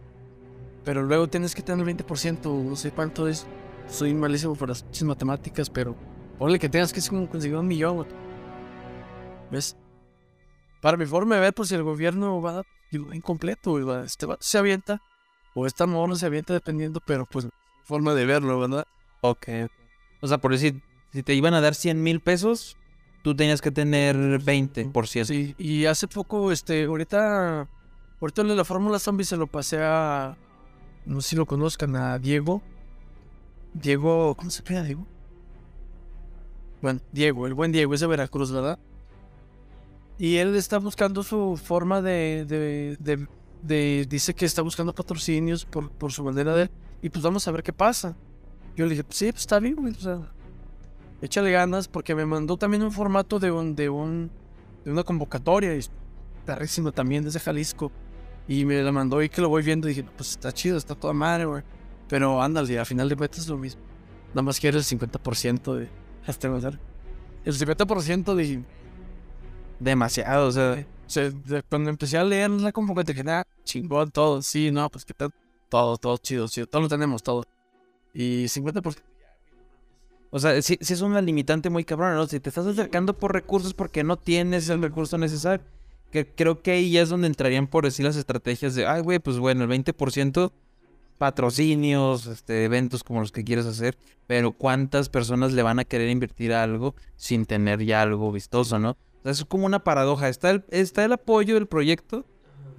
[0.84, 3.48] pero luego tienes que tener el 20%, no sé cuánto es.
[3.88, 5.96] Soy malísimo para las matemáticas, pero
[6.38, 7.96] ponle que tengas que conseguir un millón.
[7.96, 8.08] güey.
[9.50, 9.78] ¿Ves?
[10.82, 14.44] Para mi forma de ver, pues si el gobierno va incompleto, güey, va, este vato
[14.44, 15.02] se avienta,
[15.54, 17.48] o esta morra se avienta dependiendo, pero pues
[17.88, 18.86] forma de verlo, ¿verdad?
[19.22, 19.48] Ok.
[20.22, 20.82] O sea, por decir,
[21.14, 22.76] si te iban a dar 100 mil pesos,
[23.24, 25.26] tú tenías que tener 20%.
[25.26, 27.68] Sí, y hace poco, este, ahorita,
[28.20, 30.38] ahorita la Fórmula Zombie se lo pasé a,
[31.06, 32.62] no sé si lo conozcan, a Diego.
[33.74, 35.08] Diego, ¿cómo se llama Diego?
[36.82, 38.78] Bueno, Diego, el buen Diego, es de Veracruz, ¿verdad?
[40.20, 43.28] Y él está buscando su forma de, de, de,
[43.62, 46.70] de- dice que está buscando patrocinios por, por su manera de,
[47.02, 48.16] y pues vamos a ver qué pasa.
[48.76, 50.32] Yo le dije, pues sí, pues está bien, güey, o sea,
[51.22, 54.32] échale ganas, porque me mandó también un formato de un, de un,
[54.86, 55.82] de una convocatoria, y
[56.46, 57.92] perrísimo también, desde Jalisco.
[58.48, 60.96] Y me la mandó y que lo voy viendo y dije, pues está chido, está
[60.96, 61.64] toda madre, güey.
[62.08, 63.82] Pero ándale, a final de cuentas es lo mismo.
[64.30, 65.90] Nada más quiero el 50% de
[66.28, 66.62] este güey.
[67.44, 68.64] El 50% de...
[69.80, 70.86] Demasiado, o sea.
[71.06, 71.32] o sea,
[71.70, 74.42] cuando empecé a leer la convocatoria, dije, nada, chingón, todo.
[74.42, 75.32] Sí, no, pues que tal.
[75.70, 76.68] Todo, todo chido, chido.
[76.68, 77.44] Todo lo tenemos, todo.
[78.14, 78.98] Y 50%.
[80.30, 82.28] O sea, sí es una limitante muy cabrona, ¿no?
[82.28, 85.66] Si te estás acercando por recursos porque no tienes el recurso necesario.
[86.12, 89.20] Que creo que ahí ya es donde entrarían por decir las estrategias de, ay, güey,
[89.20, 90.52] pues bueno, el 20%
[91.18, 96.10] patrocinios, este, eventos como los que quieres hacer, pero ¿cuántas personas le van a querer
[96.10, 98.92] invertir a algo sin tener ya algo vistoso, ¿no?
[98.92, 100.30] O sea, es como una paradoja.
[100.30, 102.26] Está el, está el apoyo del proyecto,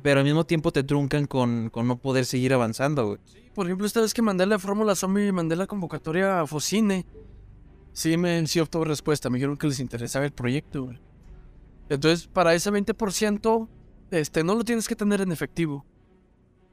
[0.03, 3.19] pero al mismo tiempo te truncan con, con no poder seguir avanzando, güey.
[3.55, 7.05] Por ejemplo, esta vez que mandé la Fórmula Zombie, mandé la convocatoria a Focine.
[7.93, 9.29] Sí, me sí obtuve respuesta.
[9.31, 11.01] Me dijeron que les interesaba el proyecto, güey.
[11.89, 13.69] Entonces, para ese 20%,
[14.12, 15.85] este, no lo tienes que tener en efectivo.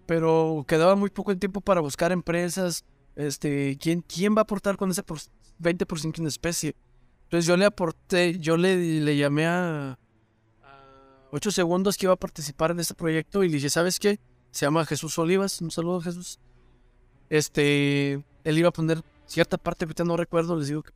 [0.06, 2.84] Pero quedaba muy poco el tiempo para buscar empresas.
[3.16, 5.18] Este, ¿quién, quién va a aportar con ese por-
[5.60, 6.76] 20% en especie?
[7.24, 9.98] Entonces yo le aporté, yo le, le llamé a
[11.36, 14.22] 8 segundos que iba a participar en este proyecto y le dije, ¿sabes qué?
[14.52, 15.60] Se llama Jesús Olivas.
[15.60, 16.40] Un saludo, Jesús.
[17.30, 20.94] Este, él iba a poner cierta parte, ahorita no recuerdo, les digo que...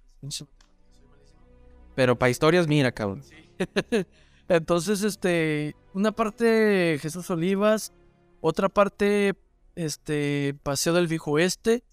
[1.94, 3.22] Pero para historias, mira, cabrón.
[4.48, 7.92] Entonces, este, una parte Jesús Olivas,
[8.40, 9.34] otra parte,
[9.76, 11.84] este, Paseo del Viejo Oeste,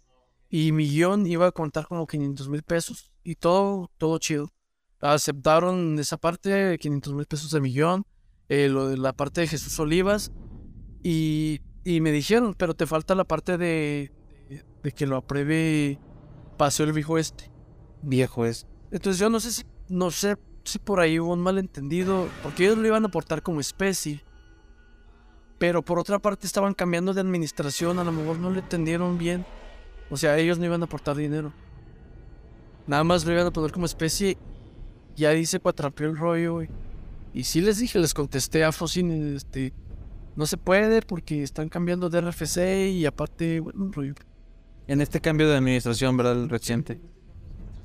[0.49, 4.53] y mi guion iba a contar como 500 mil pesos, y todo, todo chido.
[5.01, 8.07] Aceptaron esa parte, 500 mil pesos de mi guion,
[8.49, 10.33] eh, lo de la parte de Jesús Olivas,
[11.03, 14.13] y, y me dijeron, pero te falta la parte de,
[14.49, 15.99] de, de que lo apruebe
[16.57, 17.51] Paseo del Viejo Oeste.
[18.03, 18.67] Viejo es.
[18.91, 22.79] Entonces yo no sé si, no sé si por ahí hubo un malentendido, porque ellos
[22.79, 24.25] lo iban a aportar como especie.
[25.59, 29.47] Pero por otra parte estaban cambiando de administración, a lo mejor no le entendieron bien.
[30.11, 31.53] O sea, ellos no iban a aportar dinero.
[32.87, 34.37] Nada más lo iban a poner como especie.
[35.17, 36.69] Ya dice cuatrapió el rollo, güey.
[37.37, 39.75] Y sí les dije, les contesté a Focine, este,
[40.37, 44.15] no se puede porque están cambiando de RFC y aparte, bueno, un rollo.
[44.87, 46.33] En este cambio de administración, ¿verdad?
[46.33, 46.99] El reciente.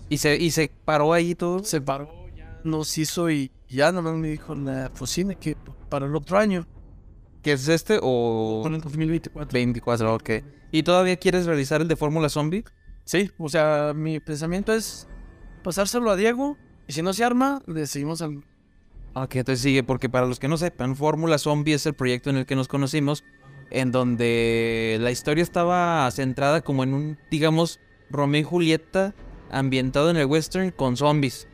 [0.07, 1.65] Y se, y se paró ahí todo.
[1.65, 5.57] se paró, ya nos hizo y ya nomás me dijo la Focine que
[5.89, 6.65] para el otro año,
[7.41, 9.51] ¿Qué es este o para el 2024.
[9.51, 10.15] 24?
[10.15, 10.29] Ok.
[10.71, 12.63] ¿Y todavía quieres realizar el de Fórmula Zombie?
[13.03, 15.09] Sí, o sea, mi pensamiento es
[15.61, 16.55] pasárselo a Diego
[16.87, 18.45] y si no se arma, le seguimos al...
[19.13, 22.37] Ok, entonces sigue, porque para los que no sepan, Fórmula Zombie es el proyecto en
[22.37, 23.23] el que nos conocimos,
[23.69, 27.79] en donde la historia estaba centrada como en un, digamos,
[28.09, 29.13] Romeo y Julieta
[29.51, 31.47] ambientado en el western con zombies.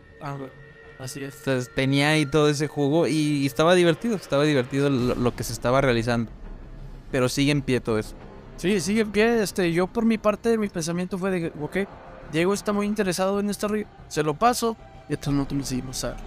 [0.99, 1.35] Así es.
[1.37, 5.43] Entonces tenía ahí todo ese jugo y, y estaba divertido, estaba divertido lo, lo que
[5.43, 6.31] se estaba realizando.
[7.11, 8.15] Pero sigue en pie todo eso.
[8.57, 9.41] Sí, sigue en pie.
[9.41, 11.77] Este, yo por mi parte, mi pensamiento fue de, ok,
[12.31, 14.75] Diego está muy interesado en este rollo, se lo paso
[15.07, 16.17] y entonces nosotros nos seguimos a,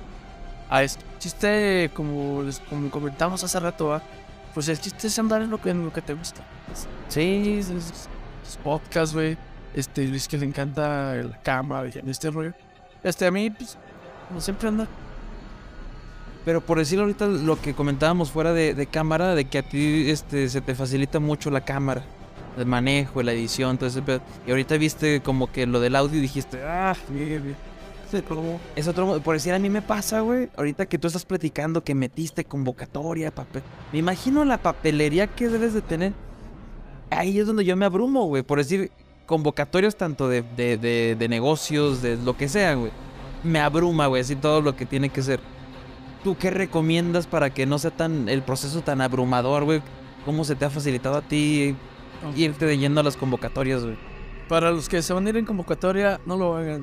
[0.71, 1.05] a esto.
[1.19, 4.03] Chiste, como, como comentamos hace rato, ¿va?
[4.55, 6.43] pues el chiste es andar en lo que, en lo que te gusta.
[7.09, 8.09] Sí, es,
[8.63, 9.37] podcast, güey.
[9.75, 12.53] Este, Luis que le encanta la cámara este rollo.
[13.03, 13.77] Este, a mí, pues,
[14.29, 14.89] como siempre anda.
[16.45, 20.11] Pero por decirlo ahorita lo que comentábamos fuera de, de cámara, de que a ti
[20.11, 22.03] este, se te facilita mucho la cámara,
[22.57, 24.21] el manejo, la edición, todo ese pedo.
[24.47, 27.70] Y ahorita viste como que lo del audio y dijiste, ah, Bien, bien.
[28.77, 29.21] Es otro modo.
[29.21, 33.31] Por decir, a mí me pasa, güey, ahorita que tú estás platicando que metiste convocatoria,
[33.31, 33.63] papel.
[33.93, 36.13] Me imagino la papelería que debes de tener.
[37.11, 38.43] Ahí es donde yo me abrumo, güey.
[38.43, 38.91] Por decir,
[39.27, 42.93] convocatorias tanto de, de, de, de negocios, de lo que sea, güey.
[43.43, 45.41] Me abruma, güey, así todo lo que tiene que ser.
[46.23, 49.83] ¿tú qué recomiendas para que no sea tan el proceso tan abrumador, güey?
[50.25, 51.75] ¿Cómo se te ha facilitado a ti
[52.37, 53.97] irte de yendo a las convocatorias, güey?
[54.51, 56.83] Para los que se van a ir en convocatoria, no lo hagan.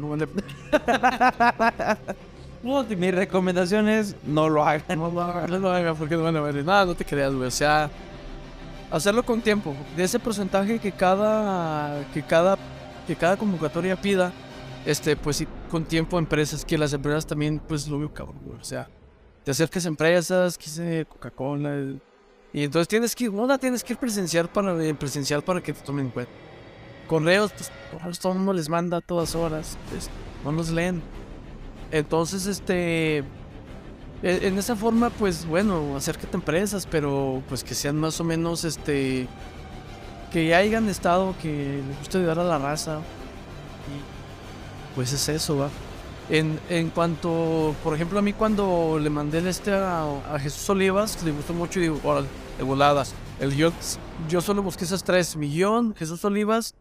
[2.64, 4.98] No, mi recomendación es no lo hagan.
[4.98, 6.64] no lo hagan, no lo hagan porque no van a ver.
[6.64, 7.49] Nada, no te creas, güey.
[7.49, 7.91] O sea,
[8.89, 9.76] hacerlo con tiempo.
[9.98, 12.57] De ese porcentaje que cada, que cada,
[13.06, 14.31] que cada convocatoria pida,
[14.85, 18.61] este, pues sí, con tiempo empresas, que las empresas también, pues lo veo cabrón, güey.
[18.61, 18.88] O sea,
[19.44, 21.99] te acercas a empresas, quise Coca-Cola,
[22.53, 25.81] y entonces tienes que no la tienes que ir presencial para, presencial para que te
[25.81, 26.46] tomen en cuenta.
[27.07, 30.09] Correos, pues todo el mundo les manda a todas horas, pues,
[30.43, 31.01] no los leen.
[31.91, 33.23] Entonces, este, e-
[34.21, 38.63] en esa forma, pues bueno, acércate a empresas, pero pues que sean más o menos,
[38.63, 39.27] este,
[40.31, 42.99] que ya hayan estado, que les guste ayudar a la raza.
[43.88, 45.69] Y pues es eso, va.
[46.29, 51.23] En, en cuanto, por ejemplo, a mí cuando le mandé el este a, Jesús Olivas,
[51.23, 51.99] le gustó mucho y digo,
[52.57, 53.13] de voladas.
[53.39, 53.71] El yo,
[54.27, 56.75] yo solo busqué esas tres, Millón, Jesús Olivas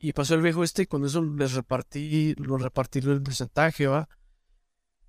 [0.00, 4.08] y pasó el viejo este y con eso les repartí, lo repartí el porcentaje, va.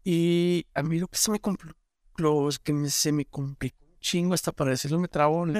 [0.03, 3.99] Y a mí lo que se me complicó es que me- se me complicó un
[3.99, 5.57] chingo hasta para decirlo me trabo en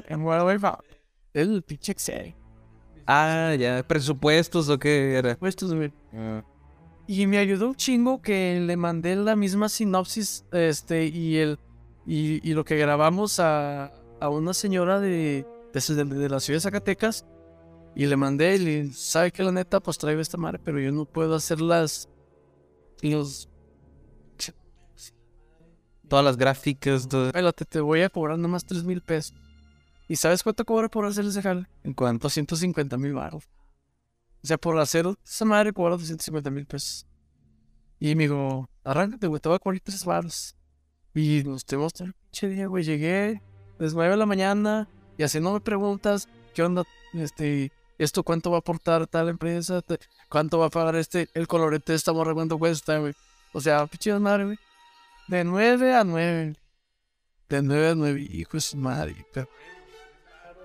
[0.64, 0.80] va.
[1.34, 2.36] El pinche Excel.
[3.06, 3.86] Ah, ya.
[3.88, 5.36] ¿Presupuestos o qué era?
[5.36, 5.92] Puestos, güey.
[7.08, 11.60] Y me ayudó un chingo que le mandé la misma sinopsis este y el
[12.06, 16.58] y, y lo que grabamos a, a una señora de, de, de- de la ciudad
[16.58, 17.26] de Zacatecas
[17.96, 20.92] y le mandé y le sabe que la neta pues traigo esta madre pero yo
[20.92, 22.10] no puedo hacer las
[23.02, 23.48] los
[26.08, 27.32] Todas las gráficas, todo.
[27.32, 29.36] te voy a cobrar nomás tres mil pesos
[30.08, 32.24] y sabes cuánto cobra por hacer ese jale ¿En cuánto?
[32.24, 33.48] 250 mil baros.
[34.44, 37.06] O sea, por hacer esa madre cobra 250 mil pesos.
[38.00, 40.56] Y me dijo, arráncate, güey, te voy a cobrar tres baros.
[41.14, 42.84] Y nos tuvimos todo el pinche día, güey.
[42.84, 43.44] Llegué
[43.78, 46.84] desde 9 de la mañana y así no me preguntas qué onda,
[47.14, 49.84] este, esto cuánto va a aportar tal empresa,
[50.30, 53.14] cuánto va a pagar este, el colorete de esta morra, cuánto cuesta, güey.
[53.54, 54.58] O sea, pinche madre, güey.
[55.28, 56.56] De 9 a 9.
[57.50, 59.16] De 9 a 9, hijo de su madre.
[59.34, 59.50] Pero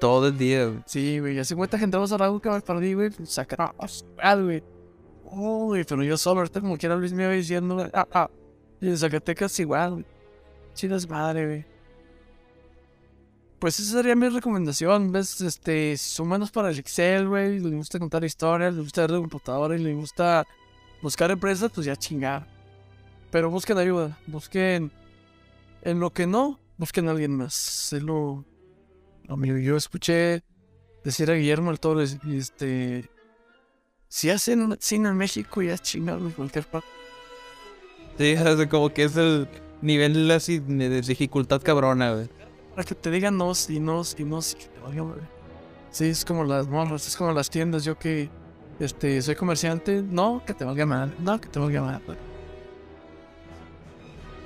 [0.00, 0.82] Todo el día, güey.
[0.86, 3.10] Sí, güey, ya 50 centavos a la que me perdí, güey.
[3.10, 3.74] pues, Saca.
[4.22, 4.62] Ah, güey.
[5.24, 8.30] Oh, güey, pero yo solo, ahorita como quiera Luis me iba diciendo, ah, ah.
[8.80, 10.06] Y en Zacatecas igual, güey.
[10.74, 11.73] Chidas madre, güey.
[13.58, 15.40] Pues esa sería mi recomendación, ¿ves?
[15.40, 19.12] Este, si son buenos para el Excel, güey, les gusta contar historias, les gusta ver
[19.12, 19.16] de
[19.76, 20.44] y les gusta
[21.00, 22.46] buscar empresas, pues ya chingar.
[23.30, 24.92] Pero busquen ayuda, busquen.
[25.82, 27.92] En lo que no, busquen a alguien más.
[27.92, 28.44] Es lo,
[29.36, 29.56] mío.
[29.58, 30.42] Yo escuché
[31.02, 31.70] decir a Guillermo
[32.00, 33.08] es- este.
[34.08, 36.88] Si hacen cine en México, ya chingaron en cualquier parte.
[38.16, 38.36] Sí,
[38.68, 39.48] como que es el
[39.82, 42.28] nivel de dificultad cabrona, güey.
[42.74, 45.22] Para que te digan no, y no, y no, y que te valga madre.
[45.90, 47.84] Sí, es como las morras, es como las tiendas.
[47.84, 48.28] Yo que
[48.80, 52.02] este, soy comerciante, no, que te valga mal, no, que te valga mal.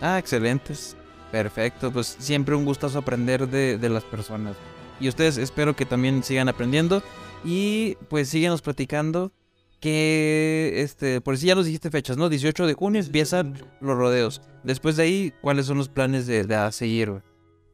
[0.00, 0.96] Ah, excelentes.
[1.32, 4.56] Perfecto, pues siempre un gustazo aprender de, de las personas.
[5.00, 7.02] Y ustedes espero que también sigan aprendiendo.
[7.44, 9.32] Y pues síguenos platicando
[9.80, 12.28] que, este, por si ya nos dijiste fechas, ¿no?
[12.28, 14.42] 18 de junio empiezan los rodeos.
[14.64, 17.22] Después de ahí, ¿cuáles son los planes de, de a seguir?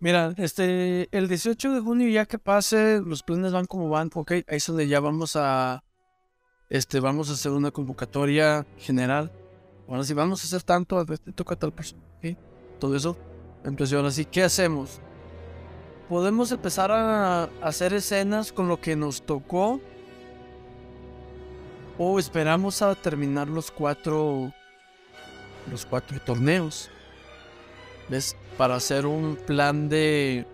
[0.01, 4.33] Mira, este, el 18 de junio ya que pase, los planes van como van, ok,
[4.33, 5.83] ahí es donde ya vamos a,
[6.69, 9.33] este, vamos a hacer una convocatoria general.
[9.89, 12.03] Ahora sí, vamos a hacer tanto, a te toca a tal persona,
[12.79, 13.16] todo eso.
[13.65, 15.01] Entonces ahora sí, ¿qué hacemos?
[16.09, 19.81] Podemos empezar a hacer escenas con lo que nos tocó
[21.97, 24.53] o esperamos a terminar los cuatro,
[25.71, 26.91] los cuatro torneos.
[28.09, 28.37] ¿Ves?
[28.56, 30.47] Para hacer un plan de.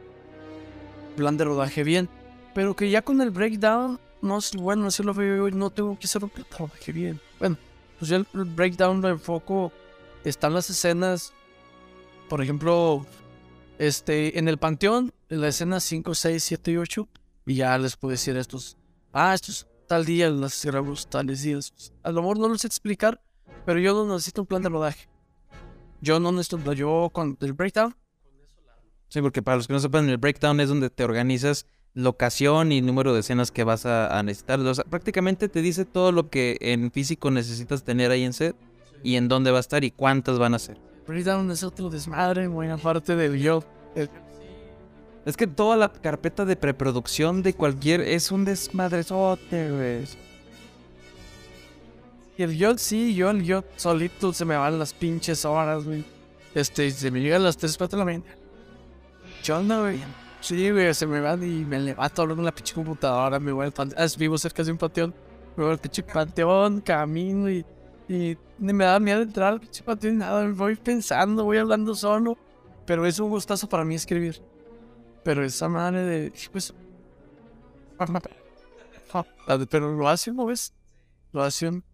[1.16, 2.08] Plan de rodaje bien.
[2.54, 4.00] Pero que ya con el breakdown.
[4.22, 5.56] No es bueno, así lo veo yo.
[5.56, 7.20] No tengo que hacer un plan de rodaje bien.
[7.38, 7.56] Bueno,
[7.98, 9.72] pues ya el breakdown lo enfoco.
[10.24, 11.32] Están las escenas.
[12.28, 13.06] Por ejemplo.
[13.78, 14.38] Este.
[14.38, 15.12] En el panteón.
[15.28, 17.08] En la escena 5, 6, 7 y 8.
[17.46, 18.76] Y ya les puedo decir estos.
[19.12, 21.72] Ah, estos tal día las grabamos tales días.
[22.02, 23.20] A lo mejor no los sé explicar.
[23.66, 25.08] Pero yo no necesito un plan de rodaje.
[26.00, 27.94] Yo no necesito, yo con el breakdown,
[29.10, 32.80] Sí, porque para los que no sepan, el breakdown es donde te organizas locación y
[32.80, 34.60] número de escenas que vas a, a necesitar.
[34.60, 38.54] O sea, prácticamente te dice todo lo que en físico necesitas tener ahí en set
[39.02, 40.78] y en dónde va a estar y cuántas van a ser.
[41.08, 43.64] breakdown es otro desmadre, buena parte del yo.
[45.26, 50.29] Es que toda la carpeta de preproducción de cualquier es un desmadrezote, güey.
[52.40, 56.02] Y el yo sí, yo el yo solito se me van las pinches horas, güey.
[56.54, 58.24] Este, se me llegan a las 3, 4 de la mañana.
[59.44, 60.02] ¿Qué onda, güey?
[60.40, 63.66] Sí, güey, se me van y me levanto hablando en la pinche computadora, me voy
[63.66, 64.08] al panteón.
[64.16, 65.12] vivo cerca de un panteón.
[65.54, 67.62] Me voy al pinche panteón, camino y,
[68.08, 70.42] y ni me da miedo entrar al pinche panteón ni nada.
[70.42, 72.38] Me voy pensando, voy hablando solo.
[72.86, 74.40] Pero es un gustazo para mí escribir.
[75.22, 76.32] Pero esa madre de.
[76.50, 76.72] Pues.
[79.70, 80.72] Pero lo hace, ¿no ves?
[81.32, 81.89] Lo hace un.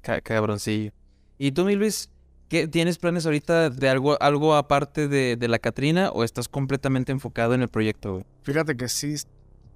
[0.00, 0.92] Ca- cabroncillo.
[1.38, 2.10] ¿Y tú, mi Luis?
[2.48, 7.10] ¿Qué, ¿Tienes planes ahorita de algo, algo aparte de, de la Catrina o estás completamente
[7.12, 8.24] enfocado en el proyecto, güey?
[8.42, 9.14] Fíjate que sí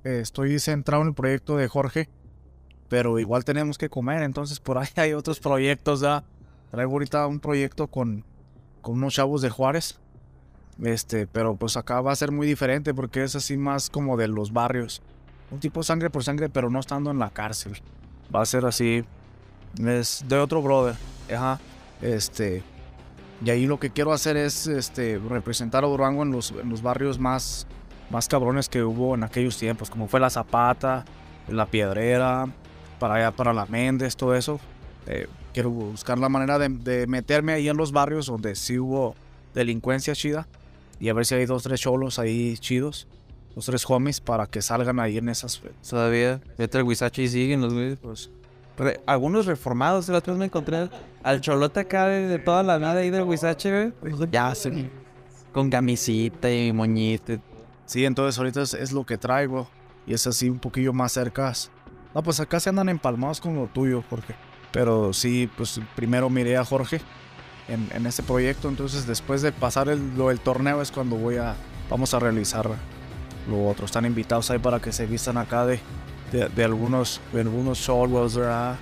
[0.04, 2.08] eh, estoy centrado en el proyecto de Jorge,
[2.88, 6.24] pero igual tenemos que comer, entonces por ahí hay otros proyectos, ¿ya?
[6.70, 8.24] Traigo ahorita un proyecto con,
[8.82, 9.98] con unos chavos de Juárez,
[10.82, 14.28] este, pero pues acá va a ser muy diferente porque es así más como de
[14.28, 15.02] los barrios.
[15.50, 17.80] Un tipo sangre por sangre, pero no estando en la cárcel.
[18.34, 19.04] Va a ser así,
[19.84, 20.96] es de otro brother,
[21.34, 21.60] ajá,
[22.02, 22.62] este...
[23.44, 26.82] Y ahí lo que quiero hacer es este, representar a Durango en los, en los
[26.82, 27.68] barrios más,
[28.10, 31.04] más cabrones que hubo en aquellos tiempos, como fue la Zapata,
[31.46, 32.46] la Piedrera,
[32.98, 34.58] para allá, para la Méndez, todo eso.
[35.06, 39.14] Eh, quiero buscar la manera de, meterme ahí en los barrios donde sí hubo
[39.54, 40.46] delincuencia chida
[41.00, 43.06] y a ver si hay dos, tres cholos ahí chidos,
[43.54, 45.62] dos, tres homies para que salgan ahí en esas.
[45.88, 46.40] Todavía.
[46.58, 48.30] Vete al siguen los güeyes, pues.
[48.78, 50.88] Re- algunos reformados, la otra vez me encontré
[51.22, 54.14] al cholote acá de, de toda la nada ahí del Huizache, güey.
[54.30, 54.88] Ya, sí.
[55.52, 57.38] Con camisita y moñito.
[57.86, 59.68] Sí, entonces ahorita es, es lo que traigo
[60.06, 61.52] y es así un poquillo más cerca.
[62.14, 64.34] No, pues acá se andan empalmados con lo tuyo, Jorge.
[64.70, 67.00] Pero sí, pues primero miré a Jorge
[67.68, 71.36] en, en este proyecto, entonces después de pasar el, lo del torneo es cuando voy
[71.36, 71.54] a,
[71.90, 72.68] vamos a realizar
[73.48, 73.86] lo otro.
[73.86, 75.80] Están invitados ahí para que se vistan acá de,
[76.32, 77.88] de, de algunos, de algunos
[78.36, 78.76] ¿verdad?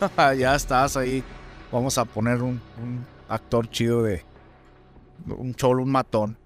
[0.38, 1.22] ya estás ahí.
[1.70, 4.24] Vamos a poner un, un actor chido de
[5.26, 6.38] un cholo, un matón.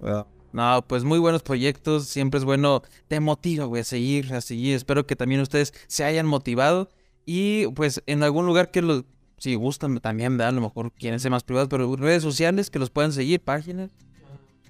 [0.00, 0.26] ¿verdad?
[0.52, 2.06] No, pues muy buenos proyectos.
[2.06, 2.82] Siempre es bueno.
[3.08, 4.74] Te motiva, güey, a seguir, a seguir.
[4.74, 6.88] Espero que también ustedes se hayan motivado.
[7.26, 9.04] Y pues en algún lugar que los.
[9.38, 10.48] Si gustan también, ¿verdad?
[10.48, 13.90] A lo mejor quieren ser más privados, pero redes sociales que los puedan seguir, páginas.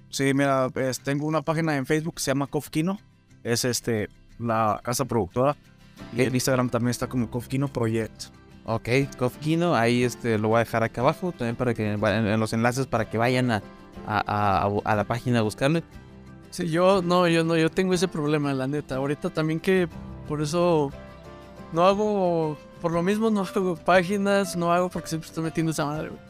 [0.09, 2.99] Sí, mira, pues, tengo una página en Facebook que se llama Kofkino.
[3.51, 4.09] Es este
[4.39, 5.55] la casa productora.
[6.15, 8.25] Y en Instagram también está como Kofkino Project.
[8.65, 12.39] Ok, Kofkino, ahí este, lo voy a dejar acá abajo también para que en, en
[12.39, 13.63] los enlaces para que vayan a,
[14.05, 15.83] a, a- a la página a buscarle.
[16.51, 18.95] Sí, yo no, yo no, yo tengo ese problema, la neta.
[18.97, 19.87] Ahorita también que
[20.27, 20.91] por eso
[21.73, 25.85] no hago, por lo mismo no hago páginas, no hago porque siempre estoy metiendo esa
[25.85, 26.21] madre, güey.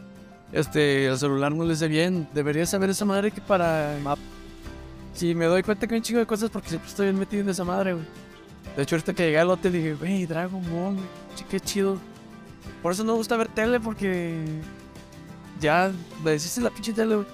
[0.53, 2.27] Este, el celular no le sé bien.
[2.33, 3.97] Debería saber esa madre que para.
[5.17, 7.41] Si me doy cuenta que hay un chingo de cosas porque siempre estoy bien metido
[7.41, 8.05] en esa madre, güey.
[8.75, 11.97] De hecho, ahorita que llegué al hotel dije, güey, Dragon Ball, güey, qué chido.
[12.83, 14.45] Por eso no me gusta ver tele porque.
[15.59, 15.91] Ya,
[16.23, 17.27] me deshice la pinche tele, güey.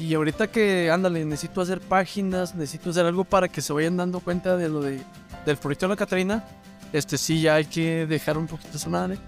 [0.00, 4.20] Y ahorita que, ándale, necesito hacer páginas, necesito hacer algo para que se vayan dando
[4.20, 5.02] cuenta de lo de,
[5.44, 6.42] del proyecto de la Catrina.
[6.90, 9.18] Este sí, ya hay que dejar un poquito esa madre.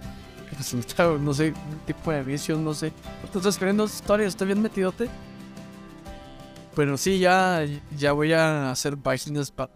[0.56, 2.90] Resulta, no sé, un tipo de visión, no sé.
[3.22, 5.10] Estás escribiendo historias, estoy bien metidote.
[6.74, 7.64] Pero sí, ya,
[7.96, 9.72] ya voy a hacer páginas para.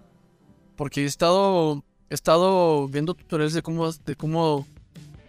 [0.77, 1.83] Porque he estado.
[2.11, 3.91] He estado viendo tutoriales de cómo.
[3.91, 4.66] de cómo.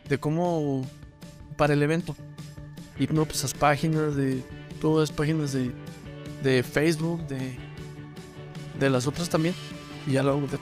[0.07, 0.85] de cómo.
[1.57, 2.15] para el evento.
[2.99, 4.43] Y no, pues esas páginas de.
[4.79, 5.71] Todas las páginas de.
[6.43, 7.57] de Facebook, de.
[8.79, 9.55] de las otras también.
[10.07, 10.59] Y ya lo de-.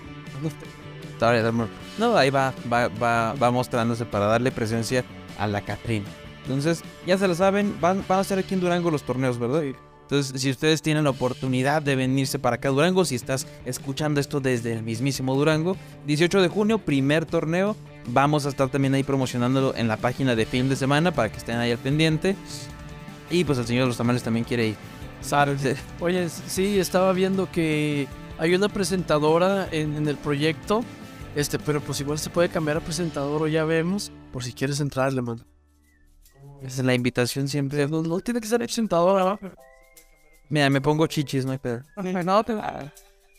[1.98, 5.06] No, ahí va, va, va, va mostrándose para darle presencia
[5.38, 6.08] a la Catrina.
[6.44, 9.64] Entonces, ya se lo saben, van, van a ser aquí en Durango los torneos, ¿verdad?
[10.14, 14.20] Entonces, si ustedes tienen la oportunidad de venirse para acá a Durango, si estás escuchando
[14.20, 15.76] esto desde el mismísimo Durango,
[16.06, 17.76] 18 de junio, primer torneo.
[18.06, 21.38] Vamos a estar también ahí promocionándolo en la página de fin de semana para que
[21.40, 22.36] estén ahí al pendiente.
[23.32, 24.76] Y pues el señor de los tamales también quiere ir.
[26.00, 28.08] Oye, sí, estaba viendo que
[28.38, 30.84] hay una presentadora en, en el proyecto.
[31.36, 34.12] Este, pero pues igual se puede cambiar a presentador o ya vemos.
[34.32, 35.44] Por si quieres entrarle, man.
[36.62, 37.88] Esa es la invitación siempre.
[37.88, 39.40] No, no tiene que ser presentadora, ¿va?
[40.54, 41.82] Mira, me pongo chichis, no hay pedo.
[42.24, 42.56] No, te-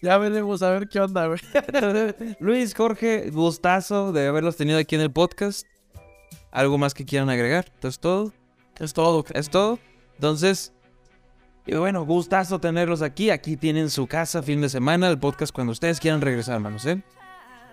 [0.03, 1.39] Ya veremos a ver qué onda, güey.
[2.41, 5.65] Luis, Jorge, gustazo de haberlos tenido aquí en el podcast.
[6.51, 7.67] ¿Algo más que quieran agregar?
[7.73, 8.33] ¿Esto es todo?
[8.81, 9.25] Es todo.
[9.33, 9.79] ¿Es todo?
[10.17, 10.73] Entonces,
[11.67, 13.31] y bueno, gustazo tenerlos aquí.
[13.31, 17.01] Aquí tienen su casa, fin de semana, el podcast cuando ustedes quieran regresar, hermanos, ¿eh?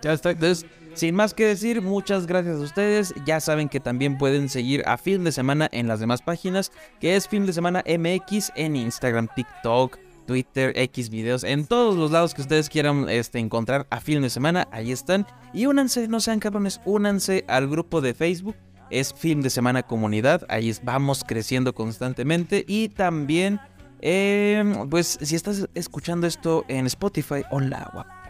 [0.02, 0.30] Ya está.
[0.30, 3.14] Entonces, sin más que decir, muchas gracias a ustedes.
[3.24, 7.16] Ya saben que también pueden seguir a Fin de Semana en las demás páginas, que
[7.16, 12.34] es Fin de Semana MX en Instagram, TikTok, Twitter, X videos, en todos los lados
[12.34, 15.26] que ustedes quieran este, encontrar a Fin de Semana, ahí están.
[15.52, 18.56] Y únanse, no sean cabrones, únanse al grupo de Facebook
[18.92, 20.44] es Film de Semana Comunidad.
[20.48, 22.64] Ahí vamos creciendo constantemente.
[22.68, 23.58] Y también,
[24.00, 28.21] em, pues si estás escuchando esto en Spotify, hola, guap, guap.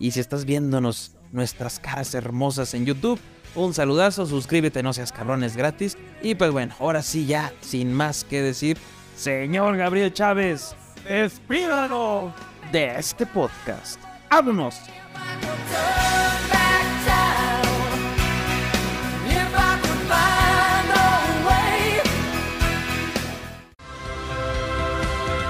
[0.00, 3.20] Y si estás viéndonos nuestras caras hermosas en YouTube,
[3.54, 5.96] un saludazo, suscríbete, no seas cabrones gratis.
[6.22, 8.78] Y pues bueno, ahora sí ya, sin más que decir,
[9.14, 10.74] señor Gabriel Chávez,
[11.06, 12.32] despídalo
[12.72, 14.00] de este podcast.
[14.30, 14.76] ¡Vámonos!